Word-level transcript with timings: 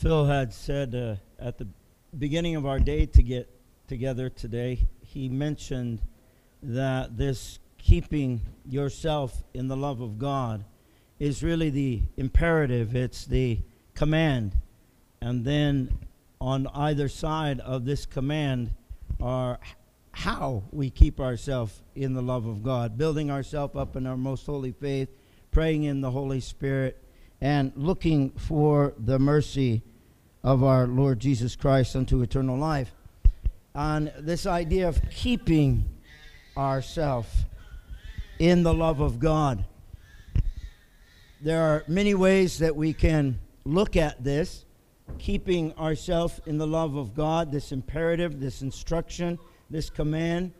Phil 0.00 0.24
had 0.24 0.54
said 0.54 0.94
uh, 0.94 1.16
at 1.38 1.58
the 1.58 1.68
beginning 2.18 2.56
of 2.56 2.64
our 2.64 2.78
day 2.78 3.04
to 3.04 3.22
get 3.22 3.50
together 3.86 4.30
today, 4.30 4.88
he 5.02 5.28
mentioned 5.28 6.00
that 6.62 7.18
this 7.18 7.58
keeping 7.76 8.40
yourself 8.64 9.44
in 9.52 9.68
the 9.68 9.76
love 9.76 10.00
of 10.00 10.18
God 10.18 10.64
is 11.18 11.42
really 11.42 11.68
the 11.68 12.00
imperative, 12.16 12.96
it's 12.96 13.26
the 13.26 13.60
command. 13.94 14.56
And 15.20 15.44
then 15.44 15.98
on 16.40 16.66
either 16.68 17.06
side 17.06 17.60
of 17.60 17.84
this 17.84 18.06
command 18.06 18.72
are 19.20 19.60
how 20.12 20.62
we 20.72 20.88
keep 20.88 21.20
ourselves 21.20 21.82
in 21.94 22.14
the 22.14 22.22
love 22.22 22.46
of 22.46 22.62
God, 22.62 22.96
building 22.96 23.30
ourselves 23.30 23.76
up 23.76 23.96
in 23.96 24.06
our 24.06 24.16
most 24.16 24.46
holy 24.46 24.72
faith, 24.72 25.10
praying 25.50 25.84
in 25.84 26.00
the 26.00 26.10
Holy 26.10 26.40
Spirit, 26.40 27.04
and 27.40 27.72
looking 27.76 28.30
for 28.30 28.94
the 28.98 29.18
mercy 29.18 29.82
of 30.42 30.62
our 30.62 30.86
Lord 30.86 31.20
Jesus 31.20 31.56
Christ 31.56 31.96
unto 31.96 32.22
eternal 32.22 32.56
life. 32.56 32.92
On 33.74 34.10
this 34.18 34.46
idea 34.46 34.88
of 34.88 35.00
keeping 35.10 35.84
ourselves 36.56 37.44
in 38.38 38.62
the 38.62 38.74
love 38.74 39.00
of 39.00 39.18
God. 39.18 39.64
There 41.42 41.62
are 41.62 41.84
many 41.86 42.14
ways 42.14 42.58
that 42.58 42.74
we 42.74 42.92
can 42.92 43.38
look 43.64 43.96
at 43.96 44.22
this, 44.24 44.64
keeping 45.18 45.72
ourselves 45.78 46.40
in 46.46 46.58
the 46.58 46.66
love 46.66 46.96
of 46.96 47.14
God, 47.14 47.52
this 47.52 47.72
imperative, 47.72 48.40
this 48.40 48.62
instruction, 48.62 49.38
this 49.68 49.88
command. 49.88 50.52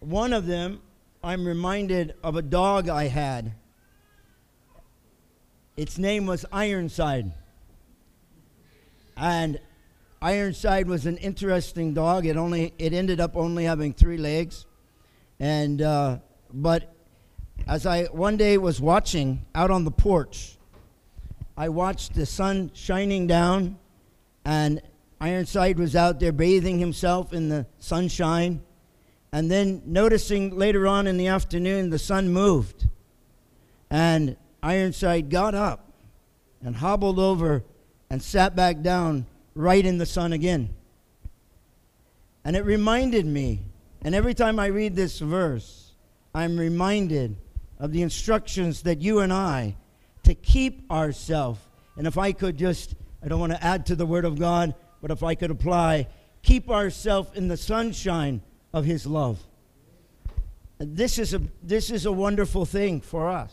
One 0.00 0.32
of 0.32 0.46
them, 0.46 0.80
I'm 1.22 1.46
reminded 1.46 2.14
of 2.22 2.36
a 2.36 2.42
dog 2.42 2.88
I 2.88 3.08
had. 3.08 3.52
Its 5.78 5.96
name 5.96 6.26
was 6.26 6.44
Ironside. 6.50 7.30
And 9.16 9.60
Ironside 10.20 10.88
was 10.88 11.06
an 11.06 11.18
interesting 11.18 11.94
dog. 11.94 12.26
It 12.26 12.36
only 12.36 12.74
it 12.78 12.92
ended 12.92 13.20
up 13.20 13.36
only 13.36 13.62
having 13.62 13.92
three 13.92 14.16
legs, 14.16 14.66
and 15.38 15.80
uh, 15.80 16.18
but 16.52 16.92
as 17.68 17.86
I 17.86 18.06
one 18.06 18.36
day 18.36 18.58
was 18.58 18.80
watching 18.80 19.46
out 19.54 19.70
on 19.70 19.84
the 19.84 19.92
porch, 19.92 20.58
I 21.56 21.68
watched 21.68 22.14
the 22.14 22.26
sun 22.26 22.72
shining 22.74 23.28
down, 23.28 23.78
and 24.44 24.82
Ironside 25.20 25.78
was 25.78 25.94
out 25.94 26.18
there 26.18 26.32
bathing 26.32 26.80
himself 26.80 27.32
in 27.32 27.50
the 27.50 27.66
sunshine, 27.78 28.62
and 29.30 29.48
then 29.48 29.82
noticing 29.86 30.58
later 30.58 30.88
on 30.88 31.06
in 31.06 31.18
the 31.18 31.28
afternoon 31.28 31.90
the 31.90 32.00
sun 32.00 32.30
moved, 32.30 32.88
and 33.88 34.36
Ironside 34.62 35.30
got 35.30 35.54
up 35.54 35.92
and 36.62 36.76
hobbled 36.76 37.18
over 37.18 37.64
and 38.10 38.22
sat 38.22 38.56
back 38.56 38.82
down 38.82 39.26
right 39.54 39.84
in 39.84 39.98
the 39.98 40.06
sun 40.06 40.32
again. 40.32 40.70
And 42.44 42.56
it 42.56 42.64
reminded 42.64 43.26
me, 43.26 43.60
and 44.02 44.14
every 44.14 44.34
time 44.34 44.58
I 44.58 44.66
read 44.66 44.96
this 44.96 45.18
verse, 45.18 45.92
I'm 46.34 46.58
reminded 46.58 47.36
of 47.78 47.92
the 47.92 48.02
instructions 48.02 48.82
that 48.82 49.00
you 49.00 49.20
and 49.20 49.32
I 49.32 49.76
to 50.24 50.34
keep 50.34 50.90
ourselves. 50.90 51.60
And 51.96 52.06
if 52.06 52.16
I 52.18 52.32
could 52.32 52.56
just, 52.56 52.94
I 53.22 53.28
don't 53.28 53.40
want 53.40 53.52
to 53.52 53.64
add 53.64 53.86
to 53.86 53.96
the 53.96 54.06
Word 54.06 54.24
of 54.24 54.38
God, 54.38 54.74
but 55.00 55.10
if 55.10 55.22
I 55.22 55.34
could 55.34 55.50
apply, 55.50 56.08
keep 56.42 56.70
ourselves 56.70 57.30
in 57.34 57.48
the 57.48 57.56
sunshine 57.56 58.40
of 58.72 58.84
His 58.84 59.06
love. 59.06 59.40
This 60.78 61.18
is, 61.18 61.34
a, 61.34 61.42
this 61.62 61.90
is 61.90 62.06
a 62.06 62.12
wonderful 62.12 62.64
thing 62.64 63.00
for 63.00 63.28
us, 63.28 63.52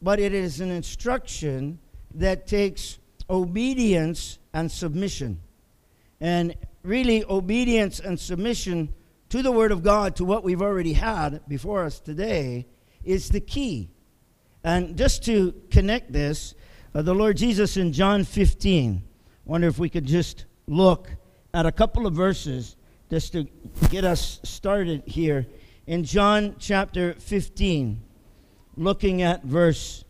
but 0.00 0.20
it 0.20 0.32
is 0.32 0.60
an 0.60 0.70
instruction 0.70 1.78
that 2.14 2.46
takes 2.46 2.98
obedience 3.28 4.38
and 4.52 4.70
submission. 4.70 5.40
And 6.20 6.54
really, 6.82 7.24
obedience 7.24 8.00
and 8.00 8.18
submission 8.18 8.92
to 9.28 9.42
the 9.42 9.52
Word 9.52 9.72
of 9.72 9.82
God, 9.82 10.16
to 10.16 10.24
what 10.24 10.42
we've 10.42 10.62
already 10.62 10.94
had 10.94 11.46
before 11.48 11.84
us 11.84 12.00
today, 12.00 12.66
is 13.04 13.28
the 13.28 13.40
key. 13.40 13.90
And 14.64 14.96
just 14.96 15.24
to 15.24 15.54
connect 15.70 16.12
this, 16.12 16.54
uh, 16.94 17.02
the 17.02 17.14
Lord 17.14 17.36
Jesus 17.36 17.76
in 17.76 17.92
John 17.92 18.24
15, 18.24 19.02
wonder 19.44 19.68
if 19.68 19.78
we 19.78 19.88
could 19.88 20.06
just 20.06 20.46
look 20.66 21.10
at 21.54 21.66
a 21.66 21.72
couple 21.72 22.06
of 22.06 22.14
verses 22.14 22.76
just 23.10 23.32
to 23.32 23.44
get 23.90 24.04
us 24.04 24.40
started 24.42 25.02
here. 25.06 25.46
In 25.86 26.04
John 26.04 26.56
chapter 26.58 27.14
15, 27.14 28.02
looking 28.78 29.22
at 29.22 29.42
verse 29.44 30.04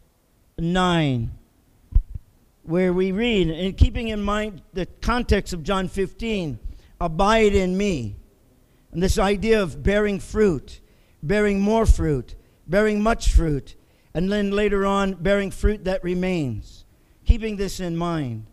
9 0.58 1.30
where 2.68 2.92
we 2.92 3.12
read, 3.12 3.48
and 3.48 3.78
keeping 3.78 4.08
in 4.08 4.22
mind 4.22 4.60
the 4.74 4.84
context 5.00 5.54
of 5.54 5.62
John 5.62 5.88
15, 5.88 6.58
abide 7.00 7.54
in 7.54 7.74
me. 7.74 8.14
And 8.92 9.02
this 9.02 9.18
idea 9.18 9.62
of 9.62 9.82
bearing 9.82 10.20
fruit, 10.20 10.80
bearing 11.22 11.60
more 11.60 11.86
fruit, 11.86 12.34
bearing 12.66 13.02
much 13.02 13.32
fruit, 13.32 13.74
and 14.12 14.30
then 14.30 14.50
later 14.50 14.84
on, 14.84 15.14
bearing 15.14 15.50
fruit 15.50 15.84
that 15.84 16.04
remains. 16.04 16.84
Keeping 17.24 17.56
this 17.56 17.80
in 17.80 17.96
mind. 17.96 18.44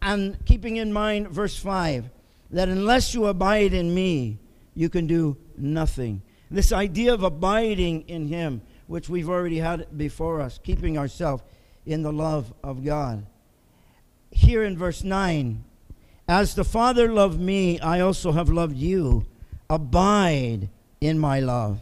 And 0.00 0.44
keeping 0.44 0.78
in 0.78 0.92
mind, 0.92 1.28
verse 1.28 1.56
5, 1.56 2.10
that 2.50 2.68
unless 2.68 3.14
you 3.14 3.26
abide 3.26 3.72
in 3.72 3.94
me, 3.94 4.38
you 4.74 4.88
can 4.88 5.06
do 5.06 5.36
nothing. 5.56 6.22
This 6.50 6.72
idea 6.72 7.14
of 7.14 7.22
abiding 7.22 8.02
in 8.08 8.26
him, 8.26 8.62
which 8.92 9.08
we've 9.08 9.30
already 9.30 9.56
had 9.56 9.86
before 9.96 10.42
us, 10.42 10.60
keeping 10.62 10.98
ourselves 10.98 11.42
in 11.86 12.02
the 12.02 12.12
love 12.12 12.52
of 12.62 12.84
God. 12.84 13.24
Here 14.30 14.62
in 14.62 14.76
verse 14.76 15.02
9, 15.02 15.64
as 16.28 16.54
the 16.54 16.62
Father 16.62 17.10
loved 17.10 17.40
me, 17.40 17.80
I 17.80 18.00
also 18.00 18.32
have 18.32 18.50
loved 18.50 18.76
you. 18.76 19.24
Abide 19.70 20.68
in 21.00 21.18
my 21.18 21.40
love. 21.40 21.80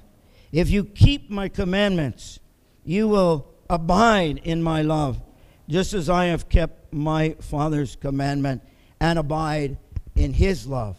If 0.52 0.70
you 0.70 0.84
keep 0.84 1.28
my 1.28 1.48
commandments, 1.48 2.38
you 2.84 3.08
will 3.08 3.48
abide 3.68 4.40
in 4.44 4.62
my 4.62 4.82
love, 4.82 5.20
just 5.68 5.94
as 5.94 6.08
I 6.08 6.26
have 6.26 6.48
kept 6.48 6.92
my 6.92 7.34
Father's 7.40 7.96
commandment 7.96 8.62
and 9.00 9.18
abide 9.18 9.78
in 10.14 10.32
his 10.32 10.64
love. 10.64 10.96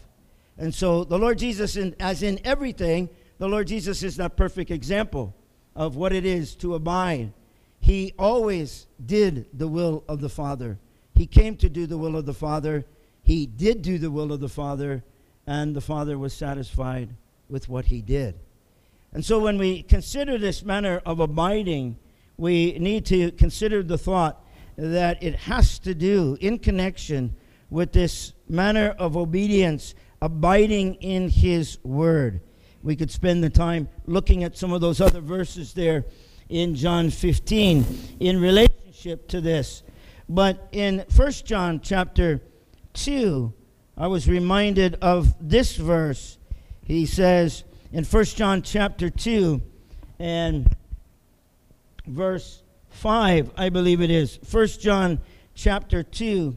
And 0.58 0.74
so 0.74 1.04
the 1.04 1.18
Lord 1.18 1.38
Jesus, 1.38 1.76
in, 1.76 1.96
as 1.98 2.22
in 2.22 2.38
everything, 2.44 3.08
the 3.38 3.48
Lord 3.48 3.66
Jesus 3.66 4.02
is 4.02 4.16
that 4.16 4.36
perfect 4.36 4.70
example 4.70 5.34
of 5.74 5.96
what 5.96 6.12
it 6.12 6.24
is 6.24 6.54
to 6.56 6.74
abide 6.74 7.32
he 7.82 8.14
always 8.16 8.86
did 9.04 9.46
the 9.52 9.66
will 9.66 10.04
of 10.08 10.20
the 10.20 10.28
Father. 10.28 10.78
He 11.16 11.26
came 11.26 11.56
to 11.56 11.68
do 11.68 11.84
the 11.84 11.98
will 11.98 12.16
of 12.16 12.26
the 12.26 12.32
Father. 12.32 12.84
He 13.24 13.44
did 13.44 13.82
do 13.82 13.98
the 13.98 14.10
will 14.10 14.32
of 14.32 14.38
the 14.38 14.48
Father, 14.48 15.02
and 15.48 15.74
the 15.74 15.80
Father 15.80 16.16
was 16.16 16.32
satisfied 16.32 17.10
with 17.48 17.68
what 17.68 17.86
he 17.86 18.00
did. 18.00 18.36
And 19.12 19.24
so 19.24 19.40
when 19.40 19.58
we 19.58 19.82
consider 19.82 20.38
this 20.38 20.64
manner 20.64 21.02
of 21.04 21.18
abiding, 21.18 21.96
we 22.36 22.78
need 22.78 23.04
to 23.06 23.32
consider 23.32 23.82
the 23.82 23.98
thought 23.98 24.46
that 24.76 25.20
it 25.20 25.34
has 25.34 25.80
to 25.80 25.92
do 25.92 26.38
in 26.40 26.60
connection 26.60 27.34
with 27.68 27.90
this 27.90 28.32
manner 28.48 28.90
of 28.96 29.16
obedience, 29.16 29.96
abiding 30.20 30.94
in 30.94 31.28
his 31.28 31.78
word. 31.82 32.42
We 32.82 32.96
could 32.96 33.10
spend 33.10 33.44
the 33.44 33.50
time 33.50 33.88
looking 34.06 34.44
at 34.44 34.56
some 34.56 34.72
of 34.72 34.80
those 34.80 35.00
other 35.00 35.20
verses 35.20 35.72
there 35.72 36.04
in 36.48 36.74
John 36.74 37.10
15 37.10 38.16
in 38.20 38.40
relationship 38.40 39.28
to 39.28 39.40
this. 39.40 39.82
But 40.28 40.68
in 40.72 41.04
1 41.14 41.30
John 41.44 41.80
chapter 41.80 42.40
2, 42.94 43.52
I 43.96 44.06
was 44.06 44.28
reminded 44.28 44.96
of 45.02 45.34
this 45.40 45.76
verse. 45.76 46.38
He 46.84 47.06
says 47.06 47.64
in 47.92 48.04
1 48.04 48.24
John 48.24 48.62
chapter 48.62 49.10
2 49.10 49.62
and 50.18 50.74
verse 52.06 52.62
5, 52.90 53.50
I 53.56 53.68
believe 53.68 54.00
it 54.00 54.10
is. 54.10 54.38
1 54.50 54.66
John 54.80 55.20
chapter 55.54 56.02
2 56.02 56.56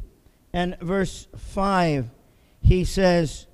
and 0.53 0.77
verse 0.79 1.27
5, 1.37 2.09
he 2.61 2.83
says, 2.85 3.47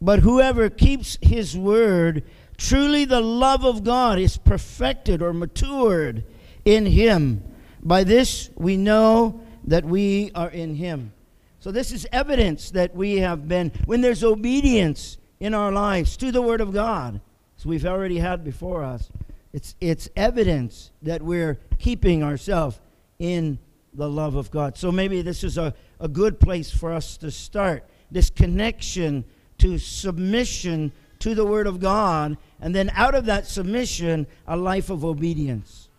But 0.00 0.20
whoever 0.20 0.70
keeps 0.70 1.18
his 1.20 1.56
word, 1.56 2.24
Truly, 2.60 3.06
the 3.06 3.22
love 3.22 3.64
of 3.64 3.84
God 3.84 4.18
is 4.18 4.36
perfected 4.36 5.22
or 5.22 5.32
matured 5.32 6.24
in 6.66 6.84
Him. 6.84 7.42
By 7.82 8.04
this 8.04 8.50
we 8.54 8.76
know 8.76 9.40
that 9.64 9.86
we 9.86 10.30
are 10.34 10.50
in 10.50 10.74
Him. 10.74 11.14
So, 11.60 11.72
this 11.72 11.90
is 11.90 12.06
evidence 12.12 12.70
that 12.72 12.94
we 12.94 13.16
have 13.16 13.48
been, 13.48 13.72
when 13.86 14.02
there's 14.02 14.22
obedience 14.22 15.16
in 15.40 15.54
our 15.54 15.72
lives 15.72 16.18
to 16.18 16.30
the 16.30 16.42
Word 16.42 16.60
of 16.60 16.74
God, 16.74 17.22
as 17.56 17.64
we've 17.64 17.86
already 17.86 18.18
had 18.18 18.44
before 18.44 18.84
us, 18.84 19.08
it's, 19.54 19.74
it's 19.80 20.10
evidence 20.14 20.90
that 21.00 21.22
we're 21.22 21.58
keeping 21.78 22.22
ourselves 22.22 22.78
in 23.18 23.58
the 23.94 24.08
love 24.08 24.34
of 24.34 24.50
God. 24.50 24.76
So, 24.76 24.92
maybe 24.92 25.22
this 25.22 25.42
is 25.42 25.56
a, 25.56 25.72
a 25.98 26.08
good 26.08 26.38
place 26.38 26.70
for 26.70 26.92
us 26.92 27.16
to 27.16 27.30
start 27.30 27.88
this 28.10 28.28
connection 28.28 29.24
to 29.60 29.78
submission 29.78 30.92
to 31.18 31.34
the 31.34 31.44
Word 31.44 31.66
of 31.66 31.80
God 31.80 32.36
and 32.60 32.74
then 32.74 32.90
out 32.94 33.14
of 33.14 33.26
that 33.26 33.46
submission, 33.46 34.26
a 34.46 34.56
life 34.56 34.90
of 34.90 35.04
obedience. 35.04 35.89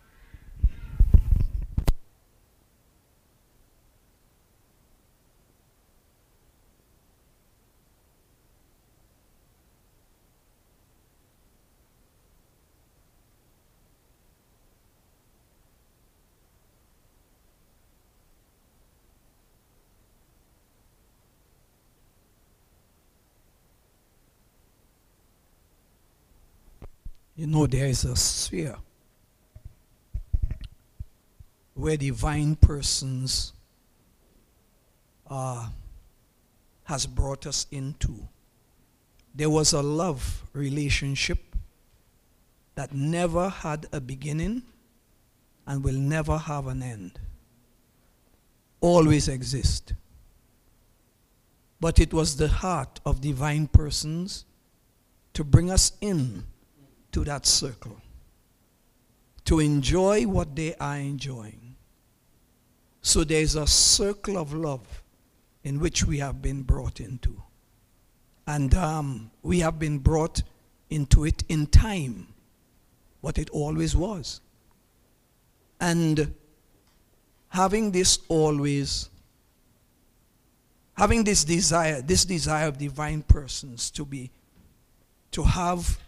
You 27.42 27.48
know, 27.48 27.66
there 27.66 27.88
is 27.88 28.04
a 28.04 28.14
sphere 28.14 28.76
where 31.74 31.96
divine 31.96 32.54
persons 32.54 33.52
uh, 35.28 35.68
has 36.84 37.04
brought 37.04 37.44
us 37.48 37.66
into. 37.72 38.14
There 39.34 39.50
was 39.50 39.72
a 39.72 39.82
love 39.82 40.44
relationship 40.52 41.40
that 42.76 42.94
never 42.94 43.48
had 43.48 43.88
a 43.92 44.00
beginning 44.00 44.62
and 45.66 45.82
will 45.82 45.98
never 45.98 46.38
have 46.38 46.68
an 46.68 46.80
end. 46.80 47.18
Always 48.80 49.26
exist. 49.26 49.94
But 51.80 51.98
it 51.98 52.14
was 52.14 52.36
the 52.36 52.46
heart 52.46 53.00
of 53.04 53.20
divine 53.20 53.66
persons 53.66 54.44
to 55.34 55.42
bring 55.42 55.72
us 55.72 55.90
in 56.00 56.44
to 57.12 57.24
that 57.24 57.46
circle, 57.46 58.00
to 59.44 59.60
enjoy 59.60 60.26
what 60.26 60.56
they 60.56 60.74
are 60.76 60.98
enjoying. 60.98 61.76
So 63.02 63.24
there's 63.24 63.56
a 63.56 63.66
circle 63.66 64.38
of 64.38 64.52
love 64.52 65.02
in 65.64 65.78
which 65.78 66.04
we 66.04 66.18
have 66.18 66.42
been 66.42 66.62
brought 66.62 67.00
into. 67.00 67.42
And 68.46 68.74
um, 68.74 69.30
we 69.42 69.60
have 69.60 69.78
been 69.78 69.98
brought 69.98 70.42
into 70.90 71.24
it 71.24 71.44
in 71.48 71.66
time, 71.66 72.28
what 73.20 73.38
it 73.38 73.50
always 73.50 73.94
was. 73.94 74.40
And 75.80 76.34
having 77.48 77.90
this 77.90 78.18
always, 78.28 79.10
having 80.96 81.24
this 81.24 81.44
desire, 81.44 82.02
this 82.02 82.24
desire 82.24 82.68
of 82.68 82.78
divine 82.78 83.22
persons 83.22 83.90
to 83.92 84.04
be, 84.04 84.30
to 85.32 85.42
have 85.42 85.98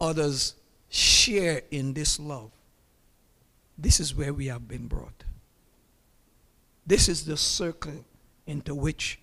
others 0.00 0.54
share 0.88 1.62
in 1.70 1.92
this 1.94 2.18
love, 2.18 2.50
this 3.78 4.00
is 4.00 4.14
where 4.14 4.32
we 4.32 4.46
have 4.46 4.66
been 4.68 4.86
brought. 4.86 5.24
This 6.86 7.08
is 7.08 7.24
the 7.24 7.36
circle 7.36 8.04
into 8.46 8.74
which 8.74 9.18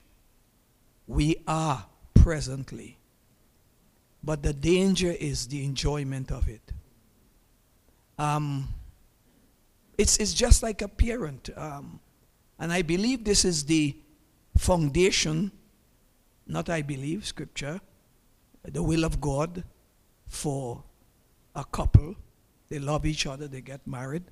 we 1.08 1.38
are 1.48 1.86
presently. 2.14 2.98
But 4.24 4.44
the 4.44 4.54
danger 4.54 5.12
is 5.12 5.48
the 5.48 5.64
enjoyment 5.66 6.31
of 6.31 6.48
it. 6.48 6.62
Um, 8.18 8.69
it's, 9.98 10.18
it's 10.18 10.34
just 10.34 10.64
like 10.64 10.81
a 10.81 10.88
parent. 10.88 11.50
Um, 11.56 12.00
and 12.60 12.72
I 12.72 12.81
believe 12.81 13.24
this 13.24 13.44
is 13.44 13.66
the 13.66 13.98
foundation, 14.58 15.52
not 16.48 16.69
I 16.69 16.81
believe, 16.81 17.26
scripture, 17.26 17.81
the 18.64 18.84
will 18.84 19.04
of 19.04 19.19
God 19.19 19.64
for 20.28 20.84
a 21.56 21.64
couple. 21.64 22.16
They 22.70 22.80
love 22.80 23.06
each 23.06 23.25
other, 23.25 23.48
they 23.48 23.62
get 23.62 23.86
married. 23.86 24.24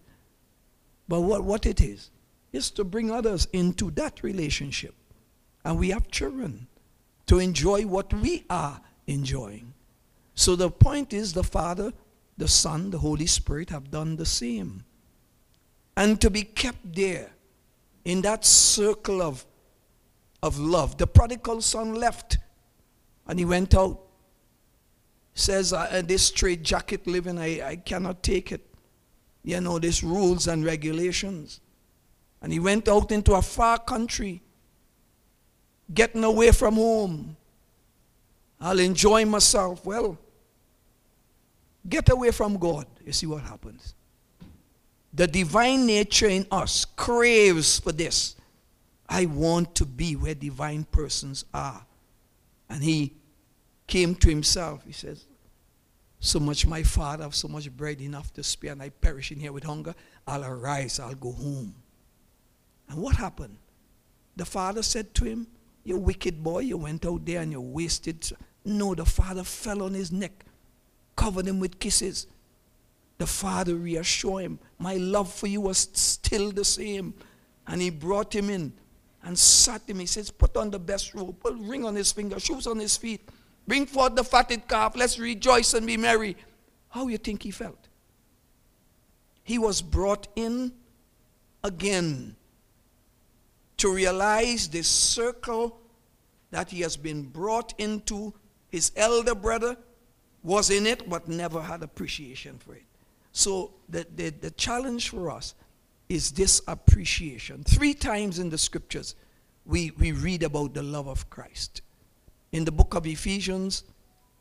But 1.08 1.22
what, 1.22 1.44
what 1.44 1.66
it 1.66 1.82
is, 1.82 2.10
is 2.54 2.72
to 2.72 2.84
bring 2.84 3.12
others 3.12 3.48
into 3.54 3.92
that 3.92 4.24
relationship. 4.24 4.96
And 5.64 5.80
we 5.80 5.90
have 5.90 6.10
children 6.10 6.68
to 7.28 7.40
enjoy 7.40 7.84
what 7.84 8.14
we 8.14 8.46
are 8.50 8.82
enjoying. 9.08 9.74
So 10.36 10.56
the 10.56 10.72
point 10.72 11.14
is 11.14 11.34
the 11.34 11.44
Father, 11.44 11.94
the 12.38 12.48
Son, 12.48 12.90
the 12.90 12.98
Holy 12.98 13.28
Spirit 13.28 13.70
have 13.70 13.92
done 13.92 14.16
the 14.16 14.26
same. 14.26 14.84
And 15.96 16.20
to 16.22 16.30
be 16.30 16.44
kept 16.44 16.96
there 16.96 17.32
in 18.06 18.22
that 18.22 18.46
circle 18.46 19.22
of, 19.22 19.46
of 20.42 20.58
love. 20.58 20.98
The 20.98 21.08
prodigal 21.08 21.62
son 21.62 21.96
left 21.96 22.38
and 23.28 23.38
he 23.38 23.46
went 23.46 23.76
out 23.76 24.02
says, 25.33 25.74
uh, 25.74 26.01
this 26.06 26.24
straight 26.24 26.63
jacket 26.63 27.07
living, 27.07 27.38
I, 27.38 27.69
I 27.69 27.75
cannot 27.78 28.22
take 28.22 28.51
it. 28.51 28.66
You 29.44 29.60
know, 29.62 29.80
these 29.80 30.04
rules 30.04 30.48
and 30.48 30.63
regulations. 30.63 31.62
And 32.42 32.51
he 32.51 32.60
went 32.60 32.88
out 32.88 33.12
into 33.12 33.33
a 33.33 33.42
far 33.42 33.80
country, 33.80 34.42
getting 35.94 36.24
away 36.24 36.51
from 36.51 36.75
home. 36.75 37.38
I'll 38.60 38.80
enjoy 38.80 39.25
myself. 39.25 39.86
Well, 39.86 40.18
get 41.88 42.10
away 42.10 42.31
from 42.31 42.57
God. 42.57 42.86
You 43.06 43.13
see 43.13 43.25
what 43.25 43.42
happens. 43.42 43.95
The 45.13 45.27
divine 45.27 45.86
nature 45.86 46.27
in 46.27 46.45
us 46.51 46.86
craves 46.86 47.80
for 47.80 47.92
this. 47.92 48.36
I 49.10 49.25
want 49.25 49.75
to 49.75 49.86
be 49.86 50.16
where 50.16 50.36
divine 50.36 50.86
persons 50.86 51.44
are. 51.54 51.86
And 52.69 52.84
he 52.84 53.13
came 53.92 54.16
to 54.16 54.30
himself. 54.30 54.84
He 54.88 54.94
says, 54.94 55.26
So 56.22 56.40
much 56.40 56.66
my 56.66 56.82
father 56.82 57.28
so 57.32 57.50
much 57.50 57.70
bread 57.76 58.00
enough 58.00 58.32
to 58.34 58.42
spare, 58.42 58.72
and 58.72 58.82
I 58.82 58.88
perish 58.88 59.34
in 59.34 59.40
here 59.40 59.52
with 59.52 59.66
hunger. 59.66 59.94
I'll 60.26 60.46
arise, 60.46 60.98
I'll 60.98 61.14
go 61.14 61.34
home. 61.34 61.76
And 62.88 63.02
what 63.02 63.18
happened? 63.18 63.58
The 64.38 64.46
father 64.46 64.82
said 64.82 65.14
to 65.16 65.26
him, 65.26 65.46
You 65.84 65.98
wicked 65.98 66.42
boy, 66.42 66.60
you 66.60 66.78
went 66.78 67.06
out 67.06 67.26
there 67.26 67.42
and 67.42 67.52
you 67.52 67.60
wasted. 67.60 68.32
No, 68.64 68.96
the 68.96 69.04
father 69.04 69.44
fell 69.44 69.84
on 69.84 69.94
his 69.94 70.10
neck, 70.10 70.46
covered 71.18 71.48
him 71.48 71.60
with 71.60 71.78
kisses. 71.78 72.28
The 73.18 73.28
father 73.28 73.76
reassured 73.76 74.44
him, 74.44 74.60
My 74.80 74.96
love 74.96 75.32
for 75.34 75.48
you 75.48 75.60
was 75.60 75.90
still 75.92 76.52
the 76.52 76.64
same. 76.64 77.14
And 77.68 77.82
he 77.82 77.90
brought 77.90 78.34
him 78.34 78.50
in 78.50 78.72
and 79.22 79.38
sat 79.38 79.82
him. 79.88 80.00
He 80.00 80.06
says, 80.06 80.32
Put 80.32 80.56
on 80.56 80.72
the 80.72 80.80
best 80.80 81.14
robe, 81.14 81.42
put 81.42 81.56
a 81.56 81.58
ring 81.58 81.84
on 81.84 81.94
his 81.96 82.14
finger, 82.14 82.40
shoes 82.40 82.68
on 82.68 82.80
his 82.80 82.96
feet. 82.96 83.28
Bring 83.72 83.86
forth 83.86 84.16
the 84.16 84.24
fatted 84.26 84.68
calf. 84.68 84.98
Let's 84.98 85.18
rejoice 85.18 85.74
and 85.74 85.88
be 85.88 85.96
merry. 85.96 86.36
How 86.90 87.08
you 87.08 87.18
think 87.18 87.44
he 87.44 87.52
felt? 87.52 87.88
He 89.44 89.58
was 89.58 89.82
brought 89.82 90.28
in 90.36 90.74
again 91.64 92.36
to 93.78 93.94
realize 93.94 94.68
this 94.68 94.90
circle 94.90 95.80
that 96.50 96.70
he 96.70 96.82
has 96.82 96.98
been 96.98 97.24
brought 97.24 97.74
into. 97.78 98.34
His 98.68 98.92
elder 98.98 99.36
brother 99.36 99.78
was 100.44 100.70
in 100.70 100.86
it 100.86 101.10
but 101.10 101.30
never 101.30 101.62
had 101.62 101.82
appreciation 101.82 102.58
for 102.58 102.75
it. 102.75 102.84
So 103.32 103.72
the, 103.88 104.06
the, 104.18 104.32
the 104.32 104.51
challenge 104.51 105.08
for 105.08 105.32
us 105.32 105.56
is 106.10 106.32
this 106.32 106.62
appreciation. 106.68 107.63
Three 107.63 107.94
times 107.94 108.38
in 108.38 108.50
the 108.50 108.58
scriptures 108.58 109.16
we, 109.66 109.92
we 109.92 110.12
read 110.12 110.44
about 110.44 110.74
the 110.74 110.84
love 110.84 111.08
of 111.08 111.30
Christ 111.30 111.84
in 112.51 112.65
the 112.65 112.72
book 112.72 112.93
of 112.96 113.05
Ephesians 113.08 113.84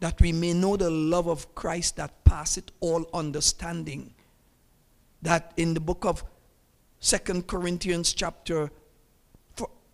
that 0.01 0.21
we 0.21 0.33
may 0.33 0.53
know 0.53 0.77
the 0.77 0.91
love 0.91 1.29
of 1.29 1.55
Christ 1.55 1.97
that 1.97 2.25
passeth 2.25 2.71
all 2.81 3.09
understanding. 3.13 4.15
That 5.23 5.53
in 5.57 5.75
the 5.75 5.81
book 5.81 6.05
of 6.05 6.25
Second 7.01 7.47
Corinthians 7.47 8.13
chapter 8.15 8.71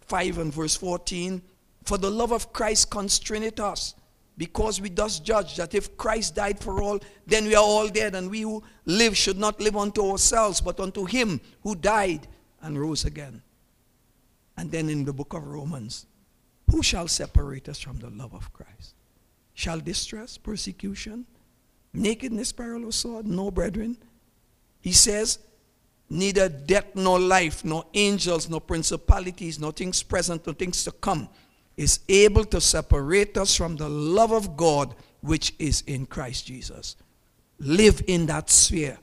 5 0.06 0.38
and 0.38 0.54
verse 0.54 0.76
14, 0.76 1.42
for 1.84 1.98
the 1.98 2.10
love 2.10 2.32
of 2.32 2.52
Christ 2.52 2.90
constraineth 2.90 3.60
us, 3.60 3.94
because 4.38 4.80
we 4.80 4.90
thus 4.90 5.18
judge 5.18 5.56
that 5.56 5.74
if 5.74 5.96
Christ 5.96 6.34
died 6.34 6.60
for 6.60 6.82
all, 6.82 7.00
then 7.26 7.46
we 7.46 7.54
are 7.54 7.64
all 7.64 7.88
dead, 7.88 8.14
and 8.14 8.30
we 8.30 8.42
who 8.42 8.62
live 8.84 9.16
should 9.16 9.38
not 9.38 9.60
live 9.60 9.76
unto 9.76 10.10
ourselves, 10.10 10.60
but 10.60 10.78
unto 10.78 11.04
him 11.04 11.40
who 11.62 11.74
died 11.74 12.28
and 12.60 12.78
rose 12.78 13.04
again. 13.04 13.42
And 14.56 14.70
then 14.70 14.88
in 14.88 15.04
the 15.04 15.12
book 15.12 15.32
of 15.32 15.46
Romans, 15.46 16.06
who 16.70 16.82
shall 16.82 17.08
separate 17.08 17.68
us 17.68 17.80
from 17.80 17.98
the 17.98 18.10
love 18.10 18.34
of 18.34 18.52
Christ? 18.52 18.94
Shall 19.54 19.80
distress, 19.80 20.36
persecution, 20.36 21.26
nakedness, 21.94 22.52
peril, 22.52 22.86
or 22.86 22.92
sword? 22.92 23.26
No, 23.26 23.50
brethren. 23.50 23.96
He 24.80 24.92
says, 24.92 25.38
neither 26.10 26.48
death 26.48 26.94
nor 26.94 27.18
life, 27.18 27.64
nor 27.64 27.84
angels, 27.94 28.48
nor 28.48 28.60
principalities, 28.60 29.58
nor 29.58 29.72
things 29.72 30.02
present, 30.02 30.46
nor 30.46 30.54
things 30.54 30.84
to 30.84 30.92
come 30.92 31.28
is 31.76 32.00
able 32.08 32.44
to 32.44 32.60
separate 32.60 33.36
us 33.36 33.54
from 33.54 33.76
the 33.76 33.88
love 33.88 34.32
of 34.32 34.56
God 34.56 34.94
which 35.20 35.54
is 35.58 35.82
in 35.86 36.06
Christ 36.06 36.46
Jesus. 36.46 36.96
Live 37.58 38.02
in 38.06 38.26
that 38.26 38.50
sphere. 38.50 38.98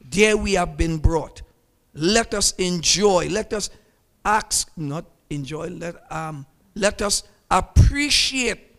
There 0.00 0.36
we 0.36 0.54
have 0.54 0.76
been 0.76 0.98
brought. 0.98 1.42
Let 1.94 2.34
us 2.34 2.52
enjoy. 2.52 3.28
Let 3.28 3.52
us 3.52 3.70
ask, 4.24 4.70
not 4.76 5.04
enjoy, 5.30 5.68
let, 5.68 6.12
um, 6.12 6.46
let 6.74 7.02
us 7.02 7.22
appreciate 7.50 8.74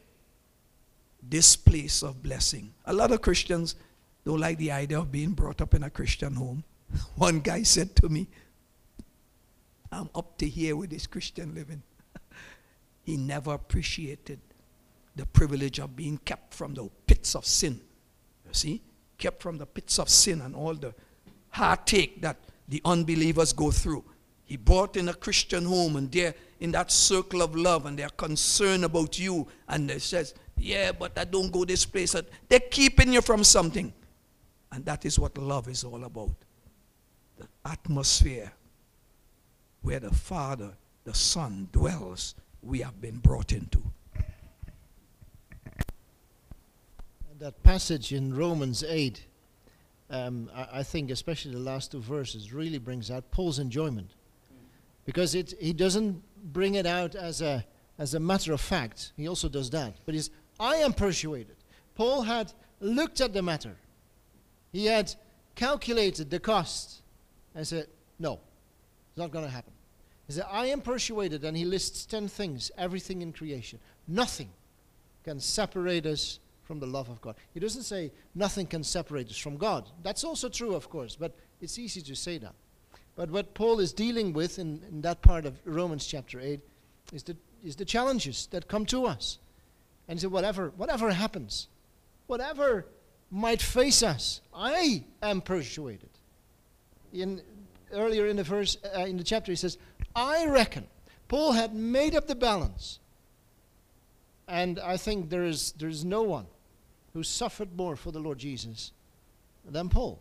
this 1.21 1.55
place 1.55 2.03
of 2.03 2.21
blessing. 2.21 2.73
A 2.85 2.93
lot 2.93 3.11
of 3.11 3.21
Christians 3.21 3.75
don't 4.25 4.39
like 4.39 4.57
the 4.57 4.71
idea 4.71 4.99
of 4.99 5.11
being 5.11 5.31
brought 5.31 5.61
up 5.61 5.73
in 5.73 5.83
a 5.83 5.89
Christian 5.89 6.35
home. 6.35 6.63
One 7.15 7.39
guy 7.39 7.63
said 7.63 7.95
to 7.97 8.09
me, 8.09 8.27
I'm 9.91 10.09
up 10.13 10.37
to 10.39 10.47
here 10.47 10.75
with 10.75 10.89
this 10.89 11.07
Christian 11.07 11.55
living. 11.55 11.81
he 13.03 13.17
never 13.17 13.53
appreciated 13.53 14.39
the 15.15 15.25
privilege 15.25 15.79
of 15.79 15.95
being 15.95 16.17
kept 16.17 16.53
from 16.53 16.73
the 16.73 16.89
pits 17.07 17.35
of 17.35 17.45
sin. 17.45 17.79
You 18.45 18.53
see? 18.53 18.81
Kept 19.17 19.41
from 19.41 19.57
the 19.57 19.65
pits 19.65 19.97
of 19.99 20.09
sin 20.09 20.41
and 20.41 20.55
all 20.55 20.73
the 20.73 20.93
heartache 21.51 22.21
that 22.21 22.37
the 22.67 22.81
unbelievers 22.83 23.53
go 23.53 23.71
through. 23.71 24.03
He 24.45 24.57
brought 24.57 24.95
in 24.95 25.09
a 25.09 25.13
Christian 25.13 25.65
home 25.65 25.95
and 25.95 26.11
they're 26.11 26.35
in 26.59 26.71
that 26.71 26.91
circle 26.91 27.41
of 27.41 27.55
love 27.55 27.87
and 27.87 27.97
they're 27.97 28.09
concerned 28.09 28.85
about 28.85 29.17
you. 29.19 29.47
And 29.67 29.89
they 29.89 29.99
says, 29.99 30.35
yeah, 30.57 30.91
but 30.91 31.17
I 31.17 31.25
don't 31.25 31.51
go 31.51 31.65
this 31.65 31.85
place. 31.85 32.15
They're 32.47 32.59
keeping 32.59 33.11
you 33.11 33.21
from 33.21 33.43
something. 33.43 33.91
And 34.71 34.85
that 34.85 35.05
is 35.05 35.17
what 35.17 35.37
love 35.37 35.67
is 35.67 35.83
all 35.83 36.03
about. 36.03 36.35
The 37.37 37.47
atmosphere 37.65 38.51
where 39.81 39.99
the 39.99 40.13
Father, 40.13 40.71
the 41.03 41.13
Son 41.13 41.69
dwells, 41.71 42.35
we 42.61 42.79
have 42.79 42.99
been 42.99 43.17
brought 43.17 43.51
into. 43.51 43.81
That 47.39 47.61
passage 47.63 48.13
in 48.13 48.33
Romans 48.35 48.83
8, 48.83 49.23
um, 50.09 50.49
I, 50.55 50.79
I 50.79 50.83
think, 50.83 51.11
especially 51.11 51.51
the 51.51 51.59
last 51.59 51.91
two 51.91 52.01
verses, 52.01 52.53
really 52.53 52.77
brings 52.77 53.11
out 53.11 53.29
Paul's 53.29 53.59
enjoyment. 53.59 54.14
Because 55.05 55.35
it, 55.35 55.53
he 55.59 55.73
doesn't 55.73 56.21
bring 56.51 56.75
it 56.75 56.85
out 56.85 57.15
as 57.15 57.41
a, 57.41 57.65
as 57.97 58.13
a 58.13 58.19
matter 58.19 58.53
of 58.53 58.61
fact. 58.61 59.11
He 59.15 59.27
also 59.27 59.47
does 59.47 59.69
that. 59.71 59.95
But 60.05 60.15
he's, 60.15 60.29
I 60.59 60.77
am 60.77 60.93
persuaded. 60.93 61.55
Paul 61.95 62.23
had 62.23 62.51
looked 62.79 63.21
at 63.21 63.33
the 63.33 63.41
matter, 63.41 63.75
he 64.71 64.85
had 64.85 65.13
calculated 65.55 66.29
the 66.29 66.39
cost, 66.39 67.01
and 67.53 67.65
said, 67.65 67.87
No, 68.19 68.33
it's 69.09 69.17
not 69.17 69.31
going 69.31 69.45
to 69.45 69.51
happen. 69.51 69.71
He 70.27 70.33
said, 70.33 70.45
I 70.51 70.67
am 70.67 70.81
persuaded, 70.81 71.43
and 71.43 71.55
he 71.55 71.65
lists 71.65 72.05
10 72.05 72.27
things, 72.27 72.71
everything 72.77 73.21
in 73.21 73.31
creation. 73.31 73.79
Nothing 74.07 74.49
can 75.23 75.39
separate 75.39 76.05
us 76.05 76.39
from 76.63 76.79
the 76.79 76.87
love 76.87 77.09
of 77.09 77.21
God. 77.21 77.35
He 77.53 77.59
doesn't 77.59 77.83
say 77.83 78.11
nothing 78.33 78.65
can 78.65 78.83
separate 78.83 79.29
us 79.29 79.37
from 79.37 79.57
God. 79.57 79.87
That's 80.03 80.23
also 80.23 80.49
true, 80.49 80.73
of 80.75 80.89
course, 80.89 81.15
but 81.15 81.35
it's 81.61 81.77
easy 81.77 82.01
to 82.01 82.15
say 82.15 82.39
that. 82.39 82.55
But 83.15 83.29
what 83.29 83.53
Paul 83.53 83.79
is 83.79 83.93
dealing 83.93 84.33
with 84.33 84.59
in, 84.59 84.81
in 84.89 85.01
that 85.01 85.21
part 85.21 85.45
of 85.45 85.57
Romans 85.65 86.05
chapter 86.05 86.39
8 86.39 86.59
is 87.13 87.23
the, 87.23 87.37
is 87.63 87.75
the 87.75 87.85
challenges 87.85 88.47
that 88.51 88.67
come 88.67 88.85
to 88.87 89.05
us. 89.05 89.39
And 90.07 90.19
he 90.19 90.21
said, 90.21 90.31
whatever, 90.31 90.71
whatever 90.75 91.11
happens, 91.11 91.67
whatever 92.27 92.85
might 93.31 93.61
face 93.61 94.03
us, 94.03 94.41
I 94.53 95.03
am 95.21 95.41
persuaded. 95.41 96.09
In, 97.13 97.41
earlier 97.91 98.27
in 98.27 98.35
the 98.35 98.43
verse, 98.43 98.77
uh, 98.95 99.01
in 99.01 99.17
the 99.17 99.23
chapter, 99.23 99.51
he 99.51 99.55
says, 99.55 99.77
I 100.15 100.47
reckon. 100.47 100.85
Paul 101.27 101.53
had 101.53 101.73
made 101.73 102.15
up 102.15 102.27
the 102.27 102.35
balance. 102.35 102.99
And 104.47 104.79
I 104.79 104.97
think 104.97 105.29
there 105.29 105.45
is, 105.45 105.71
there 105.73 105.89
is 105.89 106.05
no 106.05 106.21
one 106.21 106.45
who 107.13 107.23
suffered 107.23 107.75
more 107.75 107.95
for 107.95 108.11
the 108.11 108.19
Lord 108.19 108.37
Jesus 108.37 108.91
than 109.67 109.89
Paul. 109.89 110.19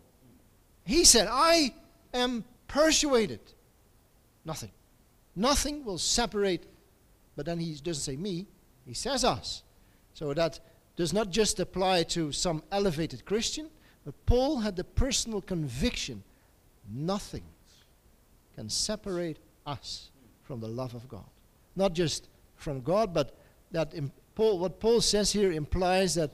He 0.84 1.04
said, 1.04 1.28
I 1.30 1.74
am 2.14 2.44
persuaded. 2.68 3.40
Nothing. 4.44 4.70
Nothing 5.36 5.84
will 5.84 5.98
separate. 5.98 6.66
But 7.36 7.46
then 7.46 7.58
he 7.58 7.74
doesn't 7.74 8.02
say 8.02 8.16
me, 8.16 8.46
he 8.86 8.94
says 8.94 9.24
us. 9.24 9.62
So 10.14 10.32
that 10.34 10.60
does 10.96 11.12
not 11.12 11.30
just 11.30 11.58
apply 11.58 12.04
to 12.04 12.30
some 12.30 12.62
elevated 12.70 13.24
Christian, 13.24 13.68
but 14.04 14.14
Paul 14.26 14.60
had 14.60 14.76
the 14.76 14.84
personal 14.84 15.40
conviction 15.40 16.22
nothing 16.92 17.42
can 18.54 18.68
separate 18.68 19.38
us 19.66 20.10
from 20.42 20.60
the 20.60 20.68
love 20.68 20.94
of 20.94 21.08
God. 21.08 21.24
Not 21.74 21.94
just 21.94 22.28
from 22.56 22.80
God, 22.82 23.12
but 23.12 23.36
that 23.72 23.92
Paul, 24.34 24.58
what 24.58 24.78
Paul 24.78 25.00
says 25.00 25.32
here 25.32 25.50
implies 25.50 26.14
that 26.14 26.30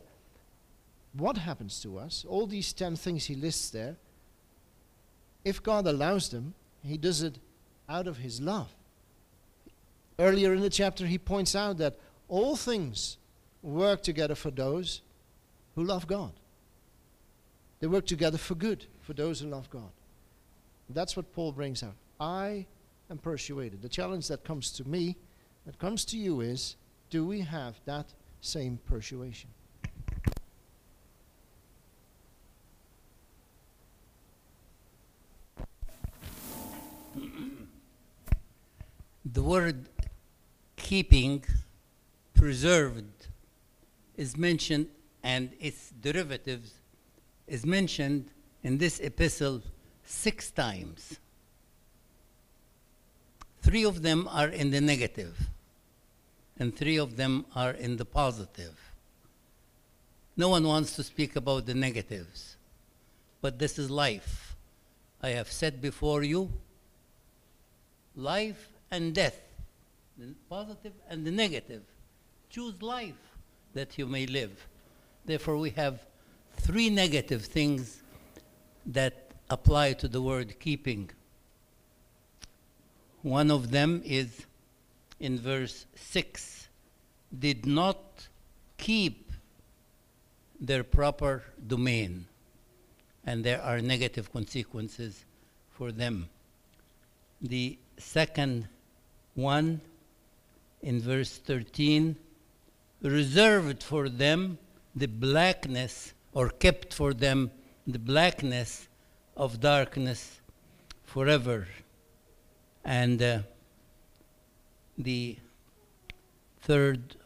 what 1.14 1.38
happens 1.38 1.80
to 1.82 1.98
us, 1.98 2.24
all 2.28 2.46
these 2.46 2.72
10 2.72 2.96
things 2.96 3.26
he 3.26 3.34
lists 3.34 3.70
there, 3.70 3.96
if 5.44 5.62
God 5.62 5.86
allows 5.86 6.28
them, 6.28 6.54
he 6.82 6.96
does 6.96 7.22
it 7.22 7.38
out 7.88 8.06
of 8.06 8.18
his 8.18 8.40
love. 8.40 8.72
Earlier 10.18 10.52
in 10.54 10.60
the 10.60 10.70
chapter, 10.70 11.06
he 11.06 11.18
points 11.18 11.54
out 11.54 11.78
that 11.78 11.98
all 12.28 12.56
things 12.56 13.16
work 13.62 14.02
together 14.02 14.34
for 14.34 14.50
those 14.50 15.02
who 15.74 15.84
love 15.84 16.06
God. 16.06 16.32
They 17.80 17.86
work 17.86 18.06
together 18.06 18.38
for 18.38 18.54
good 18.54 18.86
for 19.00 19.14
those 19.14 19.40
who 19.40 19.48
love 19.48 19.70
God. 19.70 19.90
That's 20.90 21.16
what 21.16 21.32
Paul 21.32 21.52
brings 21.52 21.82
out. 21.82 21.94
I 22.18 22.66
am 23.10 23.18
persuaded. 23.18 23.80
The 23.80 23.88
challenge 23.88 24.28
that 24.28 24.44
comes 24.44 24.70
to 24.72 24.86
me, 24.86 25.16
that 25.66 25.78
comes 25.78 26.04
to 26.06 26.18
you 26.18 26.40
is 26.40 26.76
do 27.08 27.26
we 27.26 27.40
have 27.40 27.80
that 27.86 28.06
same 28.40 28.78
persuasion? 28.86 29.50
The 39.32 39.42
word 39.42 39.88
keeping, 40.76 41.44
preserved, 42.34 43.28
is 44.16 44.36
mentioned, 44.36 44.88
and 45.22 45.52
its 45.60 45.92
derivatives 46.00 46.72
is 47.46 47.64
mentioned 47.64 48.30
in 48.64 48.78
this 48.78 48.98
epistle 48.98 49.62
six 50.04 50.50
times. 50.50 51.20
Three 53.62 53.84
of 53.84 54.02
them 54.02 54.26
are 54.32 54.48
in 54.48 54.70
the 54.70 54.80
negative, 54.80 55.50
and 56.58 56.74
three 56.74 56.98
of 56.98 57.16
them 57.16 57.46
are 57.54 57.72
in 57.72 57.98
the 57.98 58.04
positive. 58.04 58.76
No 60.36 60.48
one 60.48 60.66
wants 60.66 60.96
to 60.96 61.04
speak 61.04 61.36
about 61.36 61.66
the 61.66 61.74
negatives, 61.74 62.56
but 63.40 63.60
this 63.60 63.78
is 63.78 63.90
life. 63.90 64.56
I 65.22 65.28
have 65.30 65.52
said 65.52 65.80
before 65.80 66.24
you 66.24 66.50
life 68.16 68.69
and 68.90 69.14
death, 69.14 69.40
the 70.18 70.34
positive 70.48 70.92
and 71.08 71.26
the 71.26 71.30
negative. 71.30 71.82
Choose 72.50 72.80
life 72.82 73.14
that 73.74 73.96
you 73.98 74.06
may 74.06 74.26
live. 74.26 74.66
Therefore, 75.24 75.56
we 75.56 75.70
have 75.70 76.06
three 76.56 76.90
negative 76.90 77.44
things 77.44 78.02
that 78.86 79.30
apply 79.48 79.92
to 79.94 80.08
the 80.08 80.20
word 80.20 80.58
keeping. 80.58 81.10
One 83.22 83.50
of 83.50 83.70
them 83.70 84.02
is 84.04 84.46
in 85.20 85.38
verse 85.38 85.86
6 85.94 86.68
did 87.38 87.66
not 87.66 88.28
keep 88.78 89.30
their 90.58 90.82
proper 90.82 91.44
domain, 91.66 92.26
and 93.24 93.44
there 93.44 93.62
are 93.62 93.80
negative 93.80 94.32
consequences 94.32 95.24
for 95.70 95.92
them. 95.92 96.28
The 97.40 97.78
second 97.98 98.68
one 99.34 99.80
in 100.82 101.00
verse 101.00 101.38
13 101.38 102.16
reserved 103.02 103.82
for 103.82 104.08
them 104.08 104.58
the 104.94 105.06
blackness, 105.06 106.12
or 106.32 106.48
kept 106.48 106.92
for 106.92 107.14
them 107.14 107.50
the 107.86 107.98
blackness 107.98 108.88
of 109.36 109.60
darkness 109.60 110.40
forever. 111.04 111.66
And 112.84 113.22
uh, 113.22 113.38
the 114.98 115.36
third 116.62 117.16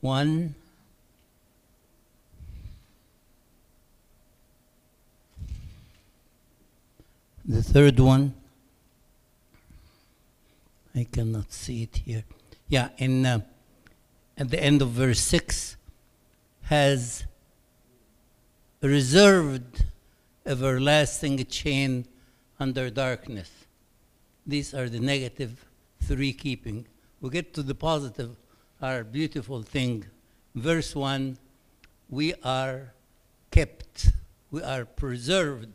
one 0.00 0.54
the 7.44 7.62
third 7.62 7.98
one 7.98 8.34
I 10.94 11.04
cannot 11.10 11.52
see 11.52 11.82
it 11.84 11.96
here. 12.04 12.24
Yeah, 12.68 12.90
in 12.98 13.26
uh, 13.26 13.40
at 14.36 14.50
the 14.50 14.62
end 14.62 14.82
of 14.82 14.90
verse 14.90 15.20
6 15.20 15.76
has 16.62 17.24
reserved 18.82 19.84
everlasting 20.44 21.44
chain 21.46 22.06
under 22.58 22.90
darkness. 22.90 23.50
These 24.46 24.74
are 24.74 24.88
the 24.88 25.00
negative 25.00 25.64
three 26.02 26.32
keeping. 26.32 26.86
We 27.20 27.30
get 27.30 27.54
to 27.54 27.62
the 27.62 27.74
positive, 27.74 28.36
our 28.80 29.04
beautiful 29.04 29.62
thing. 29.62 30.06
Verse 30.54 30.94
1 30.94 31.38
we 32.12 32.34
are 32.44 32.92
kept, 33.50 34.12
we 34.50 34.62
are 34.62 34.84
preserved 34.84 35.72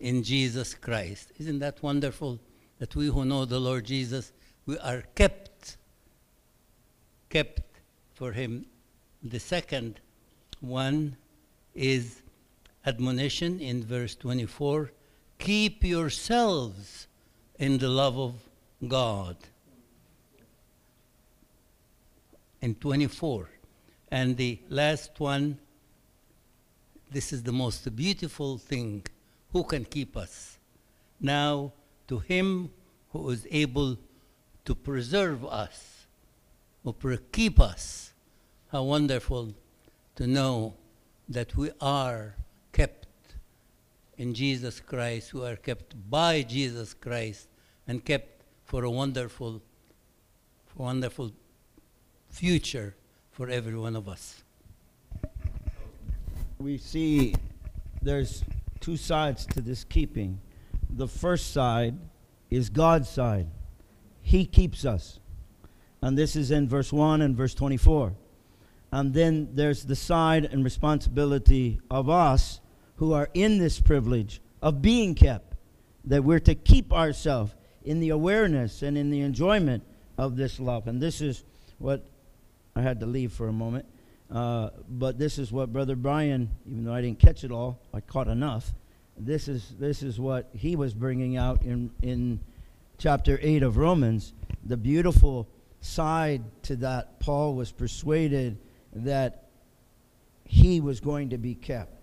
in 0.00 0.22
Jesus 0.22 0.74
Christ. 0.74 1.30
Isn't 1.38 1.58
that 1.58 1.82
wonderful? 1.82 2.40
That 2.78 2.94
we 2.94 3.06
who 3.06 3.24
know 3.24 3.44
the 3.44 3.58
Lord 3.58 3.84
Jesus, 3.84 4.32
we 4.66 4.78
are 4.78 5.02
kept, 5.14 5.76
kept 7.30 7.62
for 8.14 8.32
Him. 8.32 8.66
The 9.22 9.40
second 9.40 10.00
one 10.60 11.16
is 11.74 12.22
admonition 12.84 13.60
in 13.60 13.82
verse 13.82 14.14
24 14.14 14.90
keep 15.38 15.84
yourselves 15.84 17.06
in 17.58 17.78
the 17.78 17.88
love 17.88 18.18
of 18.18 18.34
God. 18.86 19.36
In 22.60 22.74
24. 22.74 23.48
And 24.10 24.36
the 24.36 24.58
last 24.68 25.18
one, 25.18 25.58
this 27.10 27.32
is 27.32 27.42
the 27.42 27.52
most 27.52 27.94
beautiful 27.94 28.58
thing. 28.58 29.04
Who 29.52 29.64
can 29.64 29.84
keep 29.84 30.16
us? 30.16 30.58
Now, 31.20 31.72
to 32.08 32.18
him 32.18 32.70
who 33.10 33.30
is 33.30 33.46
able 33.50 33.98
to 34.64 34.74
preserve 34.74 35.44
us, 35.44 36.06
or 36.84 36.94
keep 37.32 37.60
us, 37.60 38.12
how 38.70 38.82
wonderful 38.82 39.54
to 40.16 40.26
know 40.26 40.74
that 41.28 41.56
we 41.56 41.70
are 41.80 42.34
kept 42.72 43.06
in 44.18 44.34
Jesus 44.34 44.80
Christ, 44.80 45.30
who 45.30 45.44
are 45.44 45.56
kept 45.56 45.94
by 46.10 46.42
Jesus 46.42 46.94
Christ 46.94 47.48
and 47.86 48.04
kept 48.04 48.42
for 48.64 48.84
a 48.84 48.90
wonderful, 48.90 49.62
wonderful 50.74 51.32
future 52.28 52.94
for 53.30 53.48
every 53.48 53.76
one 53.76 53.96
of 53.96 54.08
us. 54.08 54.42
we 56.58 56.78
see 56.78 57.34
there's 58.02 58.42
two 58.80 58.96
sides 58.96 59.46
to 59.46 59.60
this 59.60 59.84
keeping. 59.84 60.40
The 60.90 61.08
first 61.08 61.52
side 61.52 61.98
is 62.50 62.70
God's 62.70 63.08
side. 63.08 63.48
He 64.22 64.46
keeps 64.46 64.84
us. 64.84 65.20
And 66.02 66.16
this 66.16 66.36
is 66.36 66.50
in 66.50 66.68
verse 66.68 66.92
1 66.92 67.22
and 67.22 67.36
verse 67.36 67.54
24. 67.54 68.14
And 68.92 69.12
then 69.12 69.50
there's 69.54 69.84
the 69.84 69.96
side 69.96 70.44
and 70.44 70.64
responsibility 70.64 71.80
of 71.90 72.08
us 72.08 72.60
who 72.96 73.12
are 73.12 73.28
in 73.34 73.58
this 73.58 73.80
privilege 73.80 74.40
of 74.62 74.80
being 74.80 75.14
kept, 75.14 75.54
that 76.04 76.24
we're 76.24 76.40
to 76.40 76.54
keep 76.54 76.92
ourselves 76.92 77.54
in 77.84 78.00
the 78.00 78.10
awareness 78.10 78.82
and 78.82 78.96
in 78.96 79.10
the 79.10 79.20
enjoyment 79.20 79.84
of 80.18 80.36
this 80.36 80.58
love. 80.58 80.88
And 80.88 81.00
this 81.00 81.20
is 81.20 81.44
what 81.78 82.04
I 82.74 82.82
had 82.82 83.00
to 83.00 83.06
leave 83.06 83.32
for 83.32 83.48
a 83.48 83.52
moment. 83.52 83.86
Uh, 84.30 84.70
but 84.88 85.18
this 85.18 85.38
is 85.38 85.52
what 85.52 85.72
Brother 85.72 85.94
Brian, 85.94 86.50
even 86.66 86.84
though 86.84 86.94
I 86.94 87.00
didn't 87.00 87.20
catch 87.20 87.44
it 87.44 87.52
all, 87.52 87.78
I 87.94 88.00
caught 88.00 88.28
enough. 88.28 88.72
This 89.18 89.48
is 89.48 89.74
this 89.78 90.02
is 90.02 90.20
what 90.20 90.50
he 90.52 90.76
was 90.76 90.92
bringing 90.92 91.36
out 91.36 91.62
in 91.62 91.90
in 92.02 92.40
chapter 92.98 93.38
eight 93.42 93.62
of 93.62 93.76
Romans. 93.76 94.34
The 94.64 94.76
beautiful 94.76 95.48
side 95.80 96.42
to 96.64 96.76
that 96.76 97.18
Paul 97.20 97.54
was 97.54 97.72
persuaded 97.72 98.58
that 98.92 99.48
he 100.44 100.80
was 100.80 101.00
going 101.00 101.30
to 101.30 101.38
be 101.38 101.54
kept, 101.54 102.02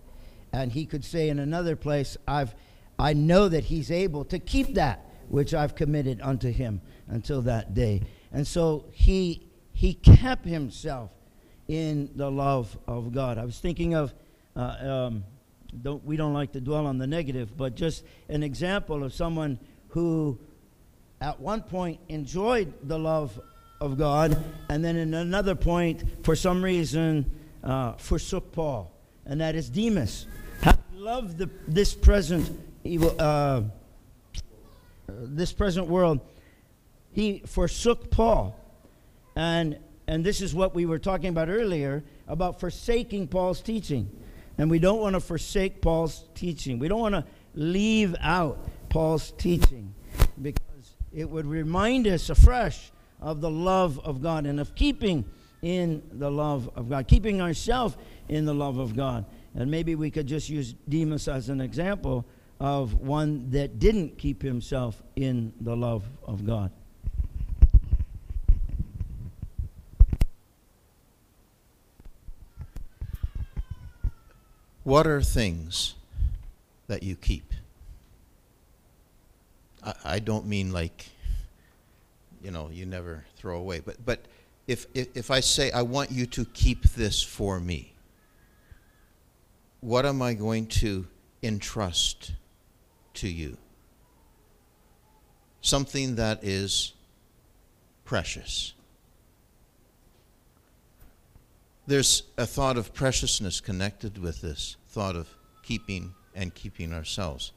and 0.52 0.72
he 0.72 0.86
could 0.86 1.06
say 1.06 1.30
in 1.30 1.40
another 1.40 1.76
place, 1.76 2.18
"I've 2.28 2.56
I 2.98 3.14
know 3.14 3.48
that 3.48 3.66
he's 3.66 3.92
able 3.92 4.26
to 4.26 4.40
keep 4.40 4.74
that 4.76 5.06
which 5.30 5.54
I've 5.54 5.76
committed 5.76 6.20
unto 6.22 6.52
him 6.52 6.82
until 7.08 7.42
that 7.44 7.74
day." 7.74 8.02
And 8.32 8.48
so 8.48 8.86
he 8.92 9.48
he 9.72 9.94
kept 9.94 10.46
himself 10.46 11.12
in 11.68 12.10
the 12.16 12.30
love 12.30 12.78
of 12.88 13.12
God. 13.12 13.38
I 13.38 13.46
was 13.46 13.60
thinking 13.60 13.94
of, 13.94 14.14
uh, 14.56 14.78
um, 14.82 15.24
don't, 15.82 16.04
we 16.06 16.18
don't 16.18 16.34
like 16.34 16.52
to 16.54 16.62
dwell 16.62 16.86
on 16.86 16.98
the 16.98 17.08
negative, 17.08 17.58
but 17.58 17.76
just 17.76 18.04
an 18.30 18.44
example 18.44 19.04
of 19.04 19.14
someone 19.14 19.60
who 19.90 20.40
at 21.22 21.40
one 21.40 21.62
point 21.62 22.00
enjoyed 22.10 22.74
the 22.84 23.00
love 23.00 23.40
of 23.80 23.98
God, 23.98 24.42
and 24.70 24.84
then 24.84 24.96
in 24.96 25.14
another 25.14 25.56
point, 25.56 26.04
for 26.24 26.36
some 26.36 26.64
reason, 26.64 27.30
uh, 27.64 27.94
forsook 27.94 28.52
Paul, 28.52 28.92
and 29.26 29.42
that 29.42 29.56
is 29.56 29.70
Demas. 29.70 30.26
Loved 30.94 31.38
the, 31.38 31.50
this 31.68 31.94
present 31.94 32.50
evil, 32.84 33.14
uh, 33.20 33.64
this 35.08 35.52
present 35.52 35.88
world, 35.88 36.22
he 37.12 37.44
forsook 37.46 38.10
Paul, 38.10 38.56
and 39.36 39.78
and 40.08 40.24
this 40.24 40.42
is 40.42 40.54
what 40.54 40.76
we 40.76 40.86
were 40.86 41.00
talking 41.00 41.30
about 41.30 41.50
earlier 41.50 42.04
about 42.28 42.60
forsaking 42.60 43.28
Paul's 43.28 43.62
teaching. 43.62 44.10
And 44.58 44.70
we 44.70 44.80
don't 44.80 45.00
want 45.00 45.16
to 45.16 45.20
forsake 45.20 45.82
Paul's 45.82 46.26
teaching. 46.36 46.80
We 46.80 46.88
don't 46.88 47.00
want 47.00 47.16
to 47.16 47.26
leave 47.56 48.16
out 48.20 48.60
Paul's 48.90 49.32
teaching 49.32 49.94
because 50.42 50.96
it 51.12 51.30
would 51.30 51.46
remind 51.46 52.08
us 52.08 52.30
afresh 52.30 52.92
of 53.22 53.42
the 53.42 53.50
love 53.50 54.00
of 54.00 54.22
God 54.22 54.46
and 54.46 54.60
of 54.60 54.76
keeping 54.76 55.26
in 55.62 56.04
the 56.12 56.30
love 56.30 56.70
of 56.76 56.90
God, 56.90 57.08
keeping 57.08 57.42
ourselves 57.42 57.96
in 58.28 58.46
the 58.46 58.54
love 58.54 58.78
of 58.78 58.96
God. 58.96 59.26
And 59.56 59.72
maybe 59.72 59.96
we 59.96 60.12
could 60.12 60.28
just 60.28 60.50
use 60.50 60.74
Demas 60.90 61.28
as 61.28 61.50
an 61.50 61.62
example 61.62 62.26
of 62.60 62.94
one 62.96 63.50
that 63.52 63.80
didn't 63.80 64.18
keep 64.18 64.42
himself 64.42 65.02
in 65.16 65.54
the 65.62 65.76
love 65.76 66.06
of 66.24 66.46
God. 66.46 66.72
What 74.84 75.08
are 75.08 75.22
things 75.22 75.96
that 76.88 77.04
you 77.04 77.16
keep? 77.16 77.54
I, 79.84 79.94
I 80.04 80.20
don't 80.20 80.46
mean 80.46 80.72
like, 80.72 81.10
you 82.44 82.52
know, 82.52 82.70
you 82.72 82.86
never 82.86 83.24
throw 83.38 83.58
away, 83.58 83.80
but, 83.80 84.06
but 84.06 84.20
if, 84.68 84.86
if, 84.94 85.16
if 85.16 85.32
I 85.32 85.40
say, 85.40 85.72
I 85.72 85.82
want 85.82 86.12
you 86.12 86.26
to 86.28 86.46
keep 86.46 86.84
this 86.84 87.22
for 87.22 87.60
me, 87.60 87.94
what 89.80 90.06
am 90.06 90.22
I 90.22 90.34
going 90.34 90.68
to 90.68 91.08
entrust 91.42 92.34
to 93.16 93.28
you? 93.28 93.58
Something 95.62 96.16
that 96.16 96.44
is 96.44 96.94
precious. 98.06 98.74
There's 101.86 102.24
a 102.38 102.46
thought 102.46 102.78
of 102.78 102.94
preciousness 102.94 103.60
connected 103.60 104.18
with 104.18 104.40
this 104.40 104.78
thought 104.88 105.18
of 105.18 105.28
keeping 105.64 106.14
and 106.34 106.56
keeping 106.56 106.94
ourselves. 106.94 107.52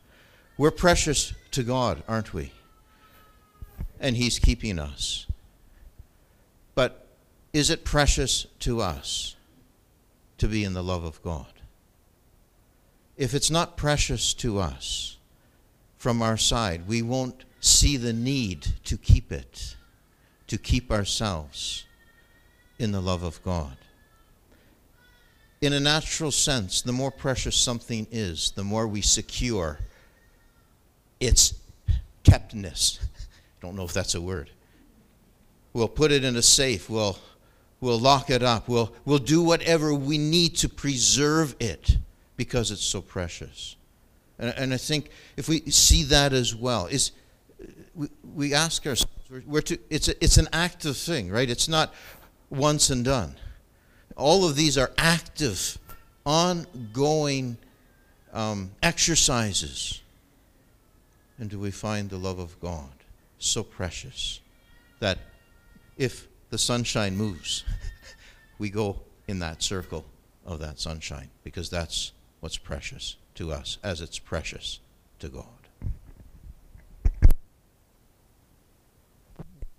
We're 0.58 0.72
precious 0.72 1.32
to 1.52 1.62
God, 1.62 2.02
aren't 2.08 2.34
we? 2.34 2.52
And 4.00 4.16
He's 4.16 4.40
keeping 4.40 4.80
us. 4.80 5.26
But 6.74 7.06
is 7.52 7.70
it 7.70 7.84
precious 7.84 8.46
to 8.60 8.80
us 8.80 9.36
to 10.38 10.48
be 10.48 10.64
in 10.64 10.74
the 10.74 10.82
love 10.82 11.04
of 11.04 11.22
God? 11.22 11.46
If 13.16 13.32
it's 13.32 13.50
not 13.50 13.76
precious 13.76 14.34
to 14.34 14.58
us 14.58 15.18
from 15.96 16.20
our 16.20 16.36
side, 16.36 16.88
we 16.88 17.00
won't 17.00 17.44
see 17.60 17.96
the 17.96 18.12
need 18.12 18.66
to 18.84 18.98
keep 18.98 19.30
it, 19.30 19.76
to 20.48 20.58
keep 20.58 20.90
ourselves 20.90 21.84
in 22.78 22.92
the 22.92 23.00
love 23.00 23.22
of 23.22 23.42
God 23.42 23.76
in 25.66 25.72
a 25.72 25.80
natural 25.80 26.30
sense, 26.30 26.80
the 26.80 26.92
more 26.92 27.10
precious 27.10 27.56
something 27.56 28.06
is, 28.12 28.52
the 28.52 28.62
more 28.62 28.86
we 28.86 29.02
secure 29.02 29.80
its 31.18 31.54
keptness. 32.22 33.00
I 33.18 33.60
don't 33.60 33.74
know 33.74 33.84
if 33.84 33.92
that's 33.92 34.14
a 34.14 34.20
word. 34.20 34.50
We'll 35.72 35.88
put 35.88 36.12
it 36.12 36.22
in 36.22 36.36
a 36.36 36.42
safe. 36.42 36.88
We'll, 36.88 37.18
we'll 37.80 37.98
lock 37.98 38.30
it 38.30 38.44
up. 38.44 38.68
We'll, 38.68 38.94
we'll 39.04 39.18
do 39.18 39.42
whatever 39.42 39.92
we 39.92 40.18
need 40.18 40.54
to 40.58 40.68
preserve 40.68 41.56
it 41.58 41.96
because 42.36 42.70
it's 42.70 42.84
so 42.84 43.02
precious. 43.02 43.74
And, 44.38 44.54
and 44.56 44.72
I 44.72 44.76
think 44.76 45.10
if 45.36 45.48
we 45.48 45.68
see 45.70 46.04
that 46.04 46.32
as 46.32 46.54
well, 46.54 46.86
is 46.86 47.10
we, 47.94 48.08
we 48.34 48.54
ask 48.54 48.86
ourselves, 48.86 49.12
we're, 49.28 49.42
we're 49.46 49.62
to, 49.62 49.78
it's, 49.90 50.06
a, 50.06 50.24
it's 50.24 50.38
an 50.38 50.48
active 50.52 50.96
thing, 50.96 51.28
right? 51.28 51.50
It's 51.50 51.68
not 51.68 51.92
once 52.50 52.88
and 52.90 53.04
done 53.04 53.34
all 54.16 54.48
of 54.48 54.56
these 54.56 54.78
are 54.78 54.90
active, 54.96 55.78
ongoing 56.24 57.58
um, 58.32 58.70
exercises. 58.82 60.00
And 61.38 61.50
do 61.50 61.58
we 61.58 61.70
find 61.70 62.08
the 62.08 62.16
love 62.16 62.38
of 62.38 62.58
God 62.60 62.90
so 63.38 63.62
precious 63.62 64.40
that 65.00 65.18
if 65.98 66.26
the 66.50 66.58
sunshine 66.58 67.16
moves, 67.16 67.64
we 68.58 68.70
go 68.70 69.00
in 69.28 69.38
that 69.40 69.62
circle 69.62 70.06
of 70.46 70.60
that 70.60 70.80
sunshine 70.80 71.28
because 71.44 71.68
that's 71.68 72.12
what's 72.40 72.56
precious 72.56 73.16
to 73.34 73.52
us 73.52 73.76
as 73.82 74.00
it's 74.00 74.18
precious 74.18 74.80
to 75.18 75.28
God. 75.28 75.44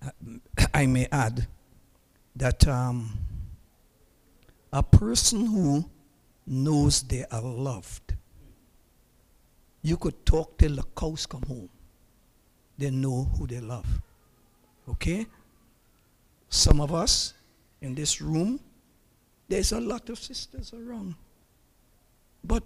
I 0.73 0.86
may 0.86 1.08
add 1.12 1.47
that 2.36 2.67
um, 2.67 3.17
a 4.71 4.84
person 4.84 5.45
who 5.45 5.89
knows 6.45 7.01
they 7.03 7.25
are 7.32 7.41
loved, 7.41 8.13
you 9.82 9.97
could 9.97 10.25
talk 10.25 10.58
till 10.58 10.75
the 10.75 10.84
cows 10.95 11.25
come 11.25 11.43
home. 11.43 11.69
They 12.77 12.91
know 12.91 13.30
who 13.38 13.47
they 13.47 13.60
love. 13.60 13.88
Okay? 14.89 15.25
Some 16.49 16.82
of 16.82 16.93
us 16.93 17.34
in 17.82 17.95
this 17.95 18.21
room, 18.21 18.60
there's 19.47 19.71
a 19.71 19.80
lot 19.80 20.10
of 20.10 20.19
sisters 20.19 20.73
around. 20.73 21.15
But 22.43 22.63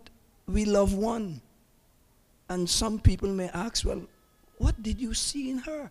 we 0.48 0.66
love 0.66 0.94
one. 0.94 1.42
And 2.50 2.70
some 2.70 3.00
people 3.00 3.30
may 3.30 3.50
ask, 3.50 3.86
well, 3.86 4.02
what 4.58 4.82
did 4.84 5.00
you 5.00 5.14
see 5.14 5.50
in 5.50 5.60
her? 5.60 5.90